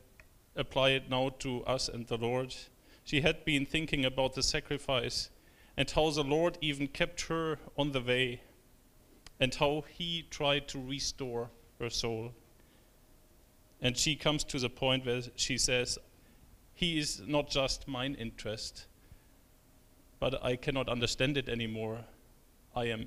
apply 0.57 0.91
it 0.91 1.09
now 1.09 1.29
to 1.39 1.65
us 1.65 1.89
and 1.89 2.09
the 2.09 2.17
Lord. 2.17 2.57
She 3.05 3.21
had 3.21 3.45
been 3.45 3.67
thinking 3.67 4.05
about 4.05 4.35
the 4.35 4.43
sacrifice 4.43 5.31
and 5.77 5.89
how 5.89 6.11
the 6.11 6.25
Lord 6.25 6.59
even 6.61 6.89
kept 6.89 7.21
her 7.29 7.61
on 7.79 7.93
the 7.93 8.01
way 8.01 8.41
and 9.39 9.55
how 9.55 9.85
he 9.97 10.27
tried 10.29 10.67
to 10.69 10.81
restore 10.81 11.51
her 11.79 11.89
soul. 11.89 12.33
And 13.81 13.97
she 13.97 14.17
comes 14.17 14.43
to 14.43 14.59
the 14.59 14.71
point 14.71 15.07
where 15.07 15.23
she 15.37 15.57
says, 15.57 15.99
He 16.77 16.99
is 16.99 17.23
not 17.27 17.49
just 17.49 17.89
mine 17.89 18.15
interest, 18.19 18.85
but 20.21 20.45
I 20.45 20.57
cannot 20.57 20.91
understand 20.91 21.39
it 21.39 21.49
anymore. 21.49 22.01
I 22.75 22.85
am 22.85 23.07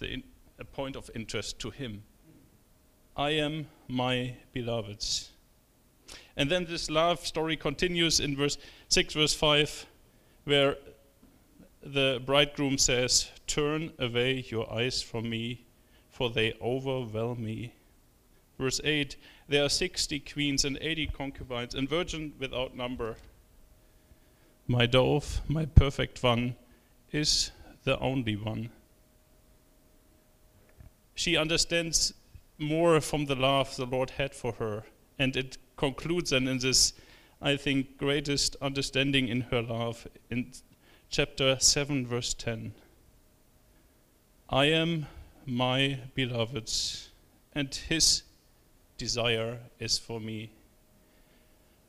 in, 0.00 0.22
a 0.60 0.64
point 0.64 0.94
of 0.94 1.10
interest 1.12 1.58
to 1.58 1.70
Him. 1.70 2.04
I 3.16 3.30
am 3.30 3.66
my 3.88 4.36
beloved's. 4.52 5.30
And 6.36 6.48
then 6.48 6.66
this 6.66 6.88
love 6.88 7.26
story 7.26 7.56
continues 7.56 8.20
in 8.20 8.36
verse 8.36 8.56
6, 8.88 9.14
verse 9.14 9.34
5, 9.34 9.86
where 10.44 10.76
the 11.82 12.22
bridegroom 12.24 12.78
says, 12.78 13.28
Turn 13.48 13.90
away 13.98 14.44
your 14.48 14.72
eyes 14.72 15.02
from 15.02 15.28
me, 15.28 15.64
for 16.08 16.30
they 16.30 16.54
overwhelm 16.62 17.44
me. 17.44 17.74
Verse 18.56 18.80
8, 18.84 19.16
There 19.50 19.64
are 19.64 19.68
60 19.68 20.20
queens 20.20 20.64
and 20.64 20.78
80 20.80 21.08
concubines, 21.08 21.74
and 21.74 21.88
virgin 21.88 22.34
without 22.38 22.76
number. 22.76 23.16
My 24.68 24.86
dove, 24.86 25.40
my 25.48 25.64
perfect 25.66 26.22
one, 26.22 26.54
is 27.10 27.50
the 27.82 27.98
only 27.98 28.36
one. 28.36 28.70
She 31.16 31.36
understands 31.36 32.14
more 32.58 33.00
from 33.00 33.26
the 33.26 33.34
love 33.34 33.74
the 33.74 33.86
Lord 33.86 34.10
had 34.10 34.36
for 34.36 34.52
her, 34.52 34.84
and 35.18 35.36
it 35.36 35.58
concludes 35.76 36.30
then 36.30 36.46
in 36.46 36.58
this, 36.58 36.92
I 37.42 37.56
think, 37.56 37.98
greatest 37.98 38.54
understanding 38.62 39.26
in 39.26 39.40
her 39.40 39.62
love 39.62 40.06
in 40.30 40.52
chapter 41.08 41.58
7, 41.58 42.06
verse 42.06 42.34
10. 42.34 42.72
I 44.48 44.66
am 44.66 45.06
my 45.44 45.98
beloved's, 46.14 47.08
and 47.52 47.74
his 47.74 48.22
desire 49.00 49.58
is 49.78 49.98
for 49.98 50.20
me. 50.20 50.50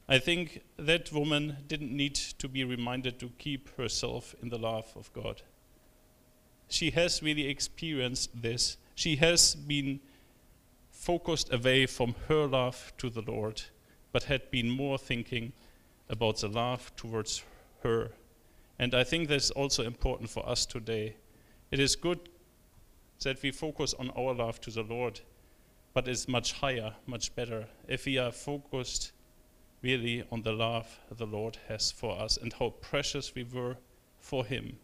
I 0.07 0.17
think 0.17 0.61
that 0.77 1.11
woman 1.11 1.57
didn't 1.67 1.95
need 1.95 2.15
to 2.15 2.47
be 2.47 2.63
reminded 2.63 3.19
to 3.19 3.29
keep 3.37 3.75
herself 3.75 4.33
in 4.41 4.47
the 4.47 4.57
love 4.57 4.87
of 4.95 5.11
God. 5.11 5.41
She 6.69 6.91
has 6.91 7.21
really 7.21 7.47
experienced 7.49 8.41
this. 8.41 8.77
She 8.95 9.17
has 9.17 9.55
been 9.55 9.99
focused 10.89 11.53
away 11.53 11.85
from 11.85 12.15
her 12.29 12.45
love 12.45 12.93
to 12.99 13.09
the 13.09 13.21
Lord, 13.21 13.61
but 14.13 14.23
had 14.23 14.49
been 14.49 14.69
more 14.69 14.97
thinking 14.97 15.51
about 16.09 16.37
the 16.39 16.47
love 16.47 16.95
towards 16.95 17.43
her. 17.83 18.11
And 18.79 18.95
I 18.95 19.03
think 19.03 19.27
that's 19.27 19.51
also 19.51 19.83
important 19.83 20.29
for 20.29 20.47
us 20.47 20.65
today. 20.65 21.15
It 21.71 21.79
is 21.79 21.97
good 21.97 22.19
that 23.23 23.41
we 23.43 23.51
focus 23.51 23.93
on 23.99 24.11
our 24.17 24.33
love 24.33 24.61
to 24.61 24.71
the 24.71 24.83
Lord, 24.83 25.19
but 25.93 26.07
it's 26.07 26.27
much 26.27 26.53
higher, 26.53 26.95
much 27.05 27.35
better 27.35 27.67
if 27.87 28.05
we 28.05 28.17
are 28.17 28.31
focused 28.31 29.11
really 29.81 30.23
on 30.31 30.41
the 30.43 30.53
love 30.53 30.99
the 31.11 31.25
Lord 31.25 31.57
has 31.67 31.91
for 31.91 32.19
us 32.19 32.37
and 32.37 32.53
how 32.53 32.69
precious 32.81 33.33
we 33.35 33.43
were 33.43 33.77
for 34.19 34.45
Him, 34.45 34.77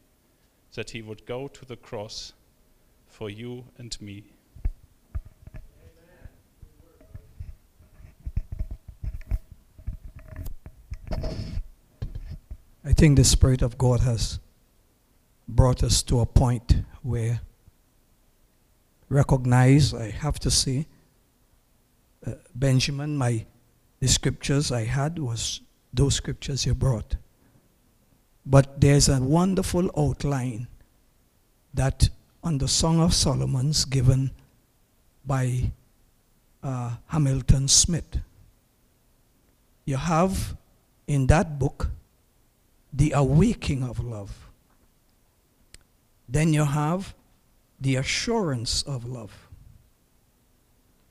that 0.73 0.89
He 0.89 1.01
would 1.01 1.25
go 1.25 1.47
to 1.47 1.65
the 1.65 1.75
cross 1.75 2.33
for 3.07 3.29
you 3.29 3.65
and 3.77 3.99
me. 4.01 4.25
I 12.83 12.93
think 12.93 13.17
the 13.17 13.23
Spirit 13.23 13.61
of 13.61 13.77
God 13.77 13.99
has 14.01 14.39
brought 15.47 15.83
us 15.83 16.01
to 16.03 16.19
a 16.19 16.25
point 16.25 16.83
where 17.01 17.41
recognize, 19.09 19.93
I 19.93 20.09
have 20.09 20.39
to 20.39 20.51
say, 20.51 20.87
uh, 22.27 22.31
Benjamin, 22.53 23.17
my 23.17 23.45
the 23.99 24.07
scriptures 24.07 24.71
I 24.71 24.83
had 24.83 25.17
was 25.17 25.61
those 25.93 26.15
scriptures 26.15 26.65
you 26.65 26.75
brought. 26.75 27.15
But 28.45 28.79
there's 28.79 29.09
a 29.09 29.19
wonderful 29.19 29.89
outline 29.97 30.67
that 31.73 32.09
on 32.43 32.59
the 32.59 32.67
Song 32.67 32.99
of 32.99 33.13
Solomon's 33.13 33.85
given 33.85 34.31
by 35.25 35.71
uh, 36.63 36.95
Hamilton 37.07 37.67
Smith. 37.67 38.19
You 39.85 39.97
have 39.97 40.55
in 41.07 41.27
that 41.27 41.59
book 41.59 41.89
the 42.93 43.11
awaking 43.11 43.83
of 43.83 43.99
love. 43.99 44.49
Then 46.29 46.53
you 46.53 46.65
have 46.65 47.13
the 47.79 47.95
assurance 47.95 48.83
of 48.83 49.05
love. 49.05 49.47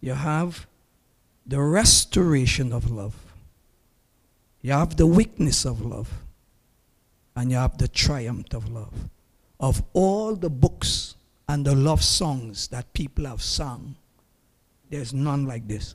You 0.00 0.14
have 0.14 0.66
the 1.46 1.60
restoration 1.60 2.72
of 2.72 2.90
love. 2.90 3.14
You 4.62 4.72
have 4.72 4.96
the 4.96 5.06
weakness 5.06 5.64
of 5.64 5.80
love. 5.80 6.10
And 7.36 7.50
you 7.50 7.56
have 7.58 7.76
the 7.76 7.88
triumph 7.88 8.52
of 8.54 8.70
love. 8.70 8.94
Of 9.60 9.82
all 9.92 10.34
the 10.34 10.50
books 10.50 11.14
and 11.48 11.64
the 11.64 11.74
love 11.74 12.02
songs 12.02 12.68
that 12.68 12.92
people 12.94 13.26
have 13.26 13.42
sung, 13.42 13.94
there's 14.90 15.12
none 15.12 15.46
like 15.46 15.68
this. 15.68 15.94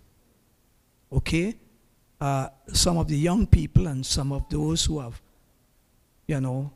Okay? 1.12 1.56
Uh, 2.20 2.50
some 2.72 2.98
of 2.98 3.08
the 3.08 3.18
young 3.18 3.48
people 3.48 3.88
and 3.88 4.06
some 4.06 4.32
of 4.32 4.48
those 4.50 4.86
who 4.86 5.00
have, 5.00 5.20
you 6.28 6.40
know, 6.40 6.72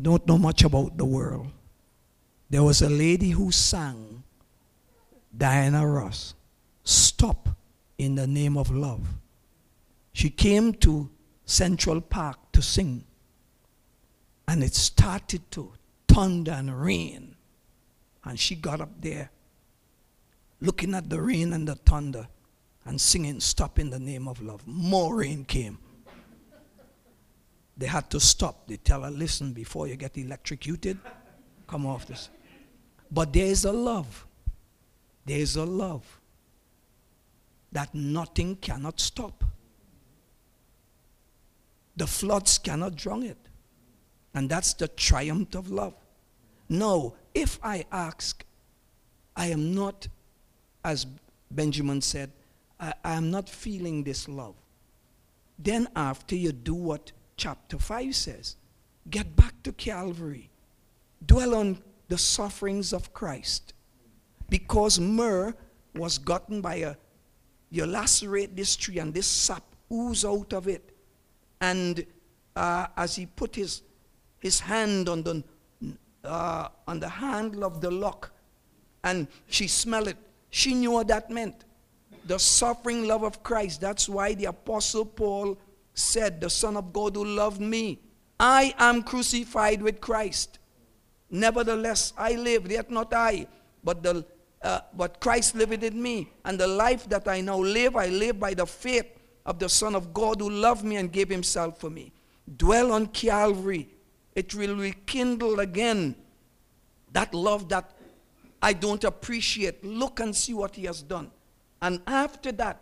don't 0.00 0.26
know 0.26 0.36
much 0.36 0.62
about 0.62 0.96
the 0.98 1.04
world. 1.04 1.46
There 2.50 2.62
was 2.62 2.82
a 2.82 2.90
lady 2.90 3.30
who 3.30 3.50
sang, 3.50 4.22
Diana 5.36 5.86
Ross, 5.86 6.34
Stop 6.84 7.48
in 8.02 8.14
the 8.14 8.26
name 8.26 8.56
of 8.56 8.70
love. 8.70 9.00
She 10.12 10.30
came 10.30 10.74
to 10.74 11.10
Central 11.44 12.00
Park 12.00 12.38
to 12.52 12.62
sing, 12.62 13.04
and 14.46 14.62
it 14.62 14.74
started 14.74 15.50
to 15.52 15.72
thunder 16.08 16.52
and 16.52 16.82
rain. 16.82 17.36
And 18.24 18.38
she 18.38 18.54
got 18.54 18.80
up 18.80 19.00
there, 19.00 19.30
looking 20.60 20.94
at 20.94 21.08
the 21.08 21.20
rain 21.20 21.52
and 21.52 21.66
the 21.66 21.74
thunder, 21.74 22.28
and 22.84 23.00
singing, 23.00 23.40
Stop 23.40 23.78
in 23.78 23.90
the 23.90 23.98
name 23.98 24.28
of 24.28 24.42
love. 24.42 24.66
More 24.66 25.16
rain 25.16 25.44
came. 25.44 25.78
They 27.76 27.86
had 27.86 28.10
to 28.10 28.20
stop. 28.20 28.66
They 28.66 28.76
tell 28.76 29.02
her, 29.02 29.10
Listen, 29.10 29.52
before 29.52 29.86
you 29.86 29.96
get 29.96 30.18
electrocuted, 30.18 30.98
come 31.66 31.86
off 31.86 32.06
this. 32.06 32.28
But 33.10 33.32
there 33.32 33.46
is 33.46 33.64
a 33.64 33.72
love. 33.72 34.26
There 35.24 35.38
is 35.38 35.56
a 35.56 35.64
love 35.64 36.20
that 37.72 37.94
nothing 37.94 38.56
cannot 38.56 39.00
stop. 39.00 39.44
The 41.96 42.06
floods 42.06 42.58
cannot 42.58 42.96
drown 42.96 43.22
it. 43.22 43.38
And 44.34 44.48
that's 44.48 44.74
the 44.74 44.88
triumph 44.88 45.54
of 45.54 45.70
love. 45.70 45.94
No, 46.68 47.16
if 47.34 47.58
I 47.62 47.84
ask, 47.92 48.44
I 49.36 49.48
am 49.48 49.74
not, 49.74 50.08
as 50.84 51.06
Benjamin 51.50 52.00
said, 52.00 52.30
I, 52.80 52.94
I 53.04 53.14
am 53.14 53.30
not 53.30 53.48
feeling 53.48 54.04
this 54.04 54.28
love. 54.28 54.54
Then, 55.58 55.88
after 55.94 56.34
you 56.34 56.52
do 56.52 56.74
what 56.74 57.12
chapter 57.36 57.78
5 57.78 58.14
says, 58.14 58.56
get 59.10 59.36
back 59.36 59.62
to 59.64 59.72
Calvary, 59.72 60.50
dwell 61.24 61.54
on 61.54 61.78
the 62.08 62.18
sufferings 62.18 62.92
of 62.92 63.12
Christ. 63.12 63.74
Because 64.48 64.98
myrrh 64.98 65.54
was 65.94 66.18
gotten 66.18 66.60
by 66.60 66.76
a 66.76 66.96
you 67.72 67.86
lacerate 67.86 68.54
this 68.54 68.76
tree 68.76 68.98
and 68.98 69.14
this 69.14 69.26
sap 69.26 69.64
ooze 69.90 70.26
out 70.26 70.52
of 70.52 70.68
it. 70.68 70.94
And 71.58 72.04
uh, 72.54 72.88
as 72.98 73.16
he 73.16 73.24
put 73.24 73.56
his, 73.56 73.80
his 74.40 74.60
hand 74.60 75.08
on 75.08 75.22
the, 75.22 75.42
uh, 76.22 76.68
on 76.86 77.00
the 77.00 77.08
handle 77.08 77.64
of 77.64 77.80
the 77.80 77.90
lock 77.90 78.30
and 79.02 79.26
she 79.46 79.68
smelled 79.68 80.08
it, 80.08 80.18
she 80.50 80.74
knew 80.74 80.90
what 80.90 81.08
that 81.08 81.30
meant. 81.30 81.64
The 82.26 82.38
suffering 82.38 83.06
love 83.06 83.22
of 83.22 83.42
Christ. 83.42 83.80
That's 83.80 84.06
why 84.06 84.34
the 84.34 84.44
Apostle 84.44 85.06
Paul 85.06 85.56
said, 85.94 86.42
The 86.42 86.50
Son 86.50 86.76
of 86.76 86.92
God 86.92 87.16
who 87.16 87.24
loved 87.24 87.62
me, 87.62 88.00
I 88.38 88.74
am 88.78 89.02
crucified 89.02 89.80
with 89.80 89.98
Christ. 89.98 90.58
Nevertheless, 91.30 92.12
I 92.18 92.34
live, 92.34 92.70
yet 92.70 92.90
not 92.90 93.14
I, 93.14 93.46
but 93.82 94.02
the 94.02 94.26
uh, 94.62 94.80
but 94.96 95.20
Christ 95.20 95.54
liveth 95.54 95.82
in 95.82 96.00
me. 96.00 96.30
And 96.44 96.58
the 96.58 96.66
life 96.66 97.08
that 97.08 97.26
I 97.28 97.40
now 97.40 97.58
live, 97.58 97.96
I 97.96 98.06
live 98.06 98.38
by 98.38 98.54
the 98.54 98.66
faith 98.66 99.06
of 99.44 99.58
the 99.58 99.68
Son 99.68 99.94
of 99.94 100.14
God 100.14 100.40
who 100.40 100.50
loved 100.50 100.84
me 100.84 100.96
and 100.96 101.10
gave 101.10 101.28
himself 101.28 101.78
for 101.78 101.90
me. 101.90 102.12
Dwell 102.56 102.92
on 102.92 103.06
Calvary. 103.06 103.88
It 104.34 104.54
will 104.54 104.76
rekindle 104.76 105.60
again 105.60 106.14
that 107.12 107.34
love 107.34 107.68
that 107.68 107.92
I 108.62 108.72
don't 108.72 109.02
appreciate. 109.04 109.84
Look 109.84 110.20
and 110.20 110.34
see 110.34 110.54
what 110.54 110.76
he 110.76 110.84
has 110.84 111.02
done. 111.02 111.30
And 111.80 112.00
after 112.06 112.52
that, 112.52 112.80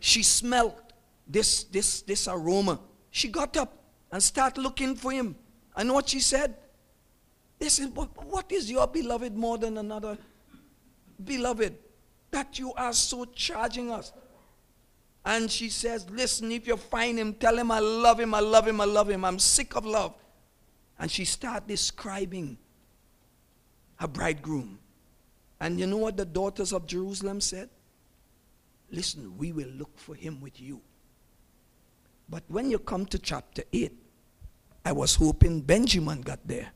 she 0.00 0.22
smelt 0.22 0.92
this, 1.26 1.64
this, 1.64 2.02
this 2.02 2.28
aroma. 2.28 2.80
She 3.10 3.28
got 3.28 3.56
up 3.56 3.76
and 4.12 4.22
started 4.22 4.60
looking 4.60 4.94
for 4.94 5.10
him. 5.10 5.34
And 5.76 5.92
what 5.92 6.08
she 6.08 6.20
said? 6.20 6.56
Said, 7.60 7.96
what, 7.96 8.10
what 8.26 8.52
is 8.52 8.70
your 8.70 8.86
beloved 8.86 9.34
more 9.34 9.56
than 9.56 9.78
another 9.78 10.18
beloved 11.22 11.76
that 12.30 12.58
you 12.58 12.72
are 12.74 12.92
so 12.92 13.24
charging 13.26 13.90
us? 13.90 14.12
And 15.24 15.50
she 15.50 15.70
says, 15.70 16.08
Listen, 16.10 16.52
if 16.52 16.66
you 16.66 16.76
find 16.76 17.18
him, 17.18 17.34
tell 17.34 17.56
him 17.56 17.70
I 17.70 17.78
love 17.78 18.20
him, 18.20 18.34
I 18.34 18.40
love 18.40 18.68
him, 18.68 18.80
I 18.80 18.84
love 18.84 19.08
him. 19.08 19.24
I'm 19.24 19.38
sick 19.38 19.74
of 19.74 19.86
love. 19.86 20.14
And 20.98 21.10
she 21.10 21.24
started 21.24 21.66
describing 21.66 22.58
her 23.96 24.08
bridegroom. 24.08 24.78
And 25.60 25.80
you 25.80 25.86
know 25.86 25.96
what 25.96 26.16
the 26.16 26.26
daughters 26.26 26.72
of 26.72 26.86
Jerusalem 26.86 27.40
said? 27.40 27.70
Listen, 28.90 29.36
we 29.38 29.52
will 29.52 29.68
look 29.68 29.98
for 29.98 30.14
him 30.14 30.40
with 30.40 30.60
you. 30.60 30.80
But 32.28 32.42
when 32.48 32.70
you 32.70 32.78
come 32.78 33.06
to 33.06 33.18
chapter 33.18 33.62
8, 33.72 33.92
I 34.84 34.92
was 34.92 35.14
hoping 35.14 35.60
Benjamin 35.60 36.20
got 36.20 36.40
there. 36.46 36.68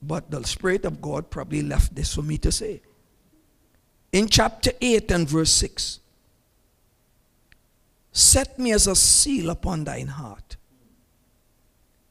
But 0.00 0.30
the 0.30 0.42
Spirit 0.44 0.84
of 0.84 1.00
God 1.00 1.30
probably 1.30 1.62
left 1.62 1.94
this 1.94 2.14
for 2.14 2.22
me 2.22 2.38
to 2.38 2.52
say. 2.52 2.80
In 4.12 4.28
chapter 4.28 4.72
8 4.80 5.10
and 5.10 5.28
verse 5.28 5.50
6, 5.52 6.00
set 8.10 8.58
me 8.58 8.72
as 8.72 8.86
a 8.86 8.96
seal 8.96 9.50
upon 9.50 9.84
thine 9.84 10.06
heart, 10.06 10.56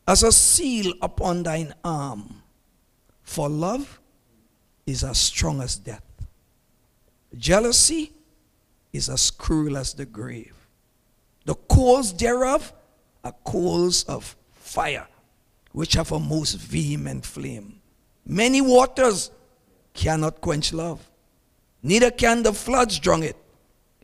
as 0.07 0.21
a 0.23 0.31
seal 0.31 0.93
upon 1.01 1.43
thine 1.43 1.73
arm, 1.83 2.43
for 3.23 3.49
love 3.49 3.99
is 4.85 5.03
as 5.03 5.17
strong 5.17 5.59
as 5.61 5.75
death. 5.75 6.03
Jealousy 7.35 8.13
is 8.93 9.09
as 9.09 9.31
cruel 9.31 9.75
as 9.75 9.93
the 9.93 10.05
grave. 10.05 10.55
The 11.45 11.55
coals 11.55 12.13
thereof 12.13 12.73
are 13.23 13.35
coals 13.43 14.03
of 14.03 14.35
fire, 14.53 15.07
which 15.71 15.93
have 15.93 16.11
a 16.11 16.19
most 16.19 16.53
vehement 16.53 17.25
flame. 17.25 17.81
Many 18.25 18.61
waters 18.61 19.31
cannot 19.93 20.41
quench 20.41 20.73
love, 20.73 21.09
neither 21.87 22.11
can 22.11 22.43
the 22.43 22.53
floods 22.53 22.99
drown 22.99 23.23
it. 23.23 23.37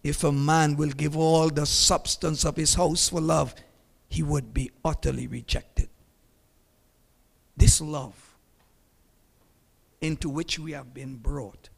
If 0.03 0.23
a 0.23 0.31
man 0.31 0.75
will 0.75 0.89
give 0.89 1.15
all 1.15 1.49
the 1.49 1.65
substance 1.65 2.45
of 2.45 2.55
his 2.55 2.73
house 2.75 3.09
for 3.09 3.21
love, 3.21 3.55
he 4.09 4.21
would 4.21 4.53
be 4.53 4.71
utterly 4.83 5.27
rejected. 5.27 5.89
This 7.55 7.79
love 7.79 8.35
into 10.01 10.29
which 10.29 10.59
we 10.59 10.73
have 10.73 10.93
been 10.93 11.15
brought 11.15 11.69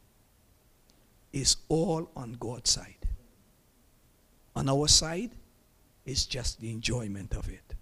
is 1.31 1.57
all 1.69 2.09
on 2.15 2.33
God's 2.39 2.71
side. 2.71 3.07
On 4.55 4.69
our 4.69 4.87
side 4.87 5.31
is 6.05 6.25
just 6.25 6.59
the 6.59 6.71
enjoyment 6.71 7.35
of 7.35 7.49
it. 7.49 7.75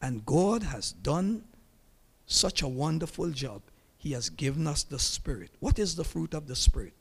And 0.00 0.24
God 0.26 0.62
has 0.62 0.92
done 0.92 1.44
such 2.26 2.62
a 2.62 2.68
wonderful 2.68 3.30
job. 3.30 3.62
He 3.96 4.12
has 4.12 4.30
given 4.30 4.66
us 4.66 4.82
the 4.82 4.98
Spirit. 4.98 5.50
What 5.60 5.78
is 5.78 5.94
the 5.96 6.04
fruit 6.04 6.34
of 6.34 6.46
the 6.46 6.56
Spirit? 6.56 6.94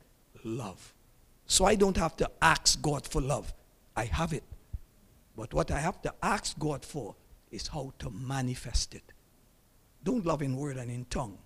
Love. 0.46 0.94
So 1.48 1.66
I 1.66 1.76
don't 1.76 1.98
have 1.98 2.16
to 2.18 2.30
ask 2.42 2.82
God 2.82 3.06
for 3.08 3.22
love. 3.22 3.54
I 3.96 4.06
have 4.06 4.32
it. 4.32 4.44
But 5.36 5.54
what 5.54 5.72
I 5.72 5.80
have 5.80 6.02
to 6.04 6.14
ask 6.24 6.58
God 6.58 6.86
for 6.86 7.16
is 7.52 7.68
how 7.68 7.94
to 8.00 8.10
manifest 8.12 8.96
it. 8.96 9.12
Don't 10.04 10.26
love 10.26 10.42
in 10.42 10.56
word 10.56 10.78
and 10.78 10.92
in 10.92 11.06
tongue, 11.06 11.38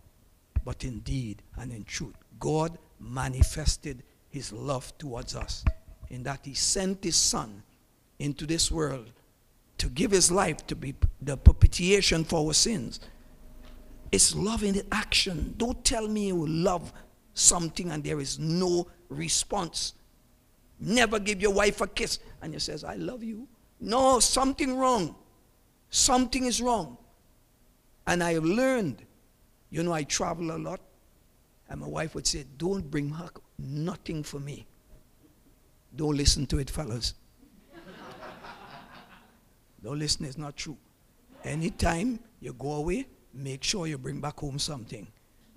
but 0.65 0.83
in 0.83 0.99
deed 0.99 1.41
and 1.57 1.71
in 1.71 1.85
truth. 1.85 2.15
God 2.39 2.77
manifested 2.99 4.03
his 4.29 4.51
love 4.51 4.95
towards 4.97 5.35
us 5.35 5.63
in 6.09 6.23
that 6.23 6.41
he 6.43 6.53
sent 6.53 7.03
his 7.03 7.15
son 7.15 7.63
into 8.19 8.45
this 8.45 8.69
world 8.69 9.11
to 9.77 9.87
give 9.87 10.11
his 10.11 10.29
life 10.29 10.67
to 10.67 10.75
be 10.75 10.93
the 11.21 11.37
propitiation 11.37 12.25
for 12.25 12.45
our 12.45 12.53
sins. 12.53 12.99
It's 14.11 14.35
love 14.35 14.63
in 14.63 14.81
action. 14.91 15.53
Don't 15.57 15.83
tell 15.85 16.07
me 16.07 16.27
you 16.27 16.45
love 16.45 16.91
something 17.39 17.91
and 17.91 18.03
there 18.03 18.19
is 18.19 18.39
no 18.39 18.87
response. 19.09 19.93
Never 20.79 21.19
give 21.19 21.41
your 21.41 21.53
wife 21.53 21.81
a 21.81 21.87
kiss 21.87 22.19
and 22.41 22.53
you 22.53 22.59
says, 22.59 22.83
I 22.83 22.95
love 22.95 23.23
you. 23.23 23.47
No, 23.79 24.19
something 24.19 24.77
wrong. 24.77 25.15
Something 25.89 26.45
is 26.45 26.61
wrong. 26.61 26.97
And 28.05 28.23
I 28.23 28.33
have 28.33 28.43
learned, 28.43 29.03
you 29.69 29.83
know, 29.83 29.93
I 29.93 30.03
travel 30.03 30.51
a 30.51 30.57
lot, 30.57 30.79
and 31.69 31.81
my 31.81 31.87
wife 31.87 32.15
would 32.15 32.25
say, 32.25 32.45
Don't 32.57 32.89
bring 32.89 33.09
her 33.09 33.29
nothing 33.57 34.23
for 34.23 34.39
me. 34.39 34.65
Don't 35.95 36.17
listen 36.17 36.45
to 36.47 36.59
it, 36.59 36.69
fellas. 36.69 37.13
Don't 39.83 39.99
listen, 39.99 40.25
it's 40.25 40.37
not 40.37 40.55
true. 40.55 40.77
Anytime 41.43 42.19
you 42.39 42.53
go 42.53 42.73
away, 42.73 43.07
make 43.33 43.63
sure 43.63 43.87
you 43.87 43.97
bring 43.97 44.19
back 44.19 44.39
home 44.39 44.59
something. 44.59 45.07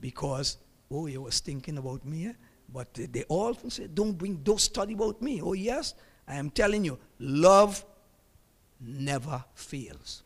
Because, 0.00 0.58
oh, 0.92 1.06
you 1.06 1.22
was 1.22 1.40
thinking 1.40 1.78
about 1.78 2.04
me, 2.04 2.26
eh? 2.26 2.32
but 2.72 2.92
they 2.94 3.24
all 3.24 3.54
say, 3.68 3.88
don't 3.92 4.12
bring, 4.12 4.36
don't 4.36 4.60
study 4.60 4.94
about 4.94 5.20
me. 5.20 5.40
Oh, 5.42 5.52
yes, 5.52 5.94
I 6.26 6.36
am 6.36 6.50
telling 6.50 6.84
you, 6.84 6.98
love 7.18 7.84
never 8.80 9.44
fails. 9.54 10.22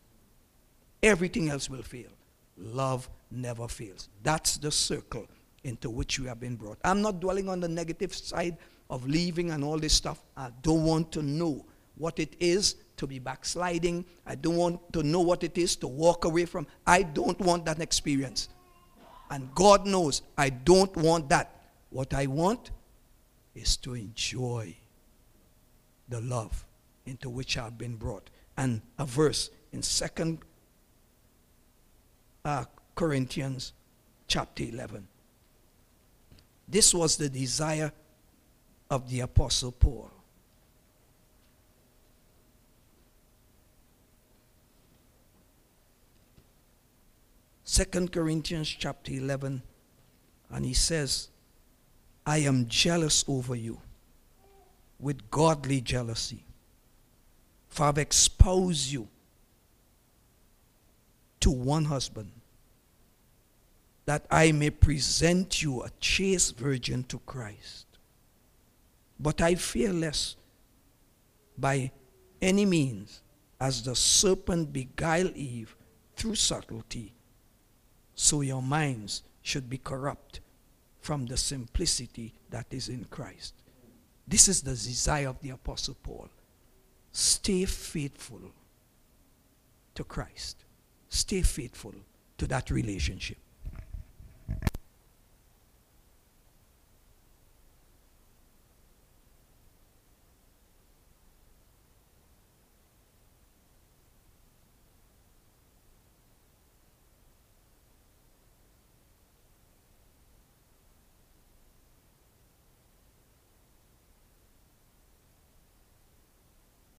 Everything 1.02 1.50
else 1.50 1.68
will 1.68 1.82
fail. 1.82 2.10
Love 2.56 3.08
never 3.30 3.68
fails. 3.68 4.08
That's 4.22 4.56
the 4.56 4.70
circle 4.70 5.26
into 5.64 5.90
which 5.90 6.18
we 6.18 6.26
have 6.26 6.40
been 6.40 6.56
brought. 6.56 6.78
I'm 6.84 7.02
not 7.02 7.20
dwelling 7.20 7.48
on 7.48 7.60
the 7.60 7.68
negative 7.68 8.14
side 8.14 8.56
of 8.88 9.06
leaving 9.06 9.50
and 9.50 9.64
all 9.64 9.78
this 9.78 9.92
stuff. 9.92 10.22
I 10.36 10.50
don't 10.62 10.84
want 10.84 11.12
to 11.12 11.22
know 11.22 11.66
what 11.96 12.18
it 12.18 12.34
is 12.38 12.76
to 12.96 13.06
be 13.06 13.18
backsliding. 13.18 14.04
I 14.26 14.36
don't 14.36 14.56
want 14.56 14.92
to 14.92 15.02
know 15.02 15.20
what 15.20 15.42
it 15.42 15.58
is 15.58 15.76
to 15.76 15.88
walk 15.88 16.24
away 16.24 16.44
from. 16.44 16.66
I 16.86 17.02
don't 17.02 17.38
want 17.40 17.64
that 17.66 17.80
experience. 17.80 18.48
And 19.30 19.54
God 19.54 19.86
knows 19.86 20.22
I 20.36 20.50
don't 20.50 20.94
want 20.96 21.28
that. 21.30 21.52
What 21.90 22.14
I 22.14 22.26
want 22.26 22.70
is 23.54 23.76
to 23.78 23.94
enjoy 23.94 24.76
the 26.08 26.20
love 26.20 26.64
into 27.06 27.28
which 27.28 27.56
I've 27.56 27.78
been 27.78 27.96
brought. 27.96 28.30
And 28.56 28.82
a 28.98 29.04
verse 29.04 29.50
in 29.72 29.82
Second 29.82 30.38
uh, 32.44 32.64
Corinthians 32.94 33.72
chapter 34.28 34.64
11. 34.64 35.06
This 36.68 36.94
was 36.94 37.16
the 37.16 37.28
desire 37.28 37.92
of 38.90 39.10
the 39.10 39.20
Apostle 39.20 39.72
Paul. 39.72 40.10
Second 47.76 48.10
Corinthians 48.10 48.70
chapter 48.70 49.12
11, 49.12 49.60
and 50.48 50.64
he 50.64 50.72
says, 50.72 51.28
I 52.24 52.38
am 52.38 52.68
jealous 52.68 53.22
over 53.28 53.54
you 53.54 53.82
with 54.98 55.30
godly 55.30 55.82
jealousy, 55.82 56.46
for 57.68 57.84
I've 57.84 57.98
exposed 57.98 58.90
you 58.90 59.08
to 61.40 61.50
one 61.50 61.84
husband, 61.84 62.32
that 64.06 64.24
I 64.30 64.52
may 64.52 64.70
present 64.70 65.60
you 65.60 65.82
a 65.82 65.90
chaste 66.00 66.56
virgin 66.56 67.04
to 67.08 67.18
Christ. 67.26 67.84
But 69.20 69.42
I 69.42 69.54
fear 69.54 69.92
lest 69.92 70.38
by 71.58 71.90
any 72.40 72.64
means, 72.64 73.20
as 73.60 73.82
the 73.82 73.94
serpent 73.94 74.72
beguiled 74.72 75.36
Eve 75.36 75.76
through 76.16 76.36
subtlety, 76.36 77.12
so 78.16 78.40
your 78.40 78.62
minds 78.62 79.22
should 79.42 79.70
be 79.70 79.78
corrupt 79.78 80.40
from 81.00 81.26
the 81.26 81.36
simplicity 81.36 82.34
that 82.50 82.66
is 82.72 82.88
in 82.88 83.04
Christ. 83.04 83.54
This 84.26 84.48
is 84.48 84.62
the 84.62 84.70
desire 84.70 85.28
of 85.28 85.40
the 85.40 85.50
Apostle 85.50 85.96
Paul. 86.02 86.28
Stay 87.12 87.64
faithful 87.64 88.40
to 89.94 90.02
Christ. 90.02 90.64
Stay 91.08 91.42
faithful 91.42 91.94
to 92.38 92.46
that 92.48 92.70
relationship. 92.70 93.38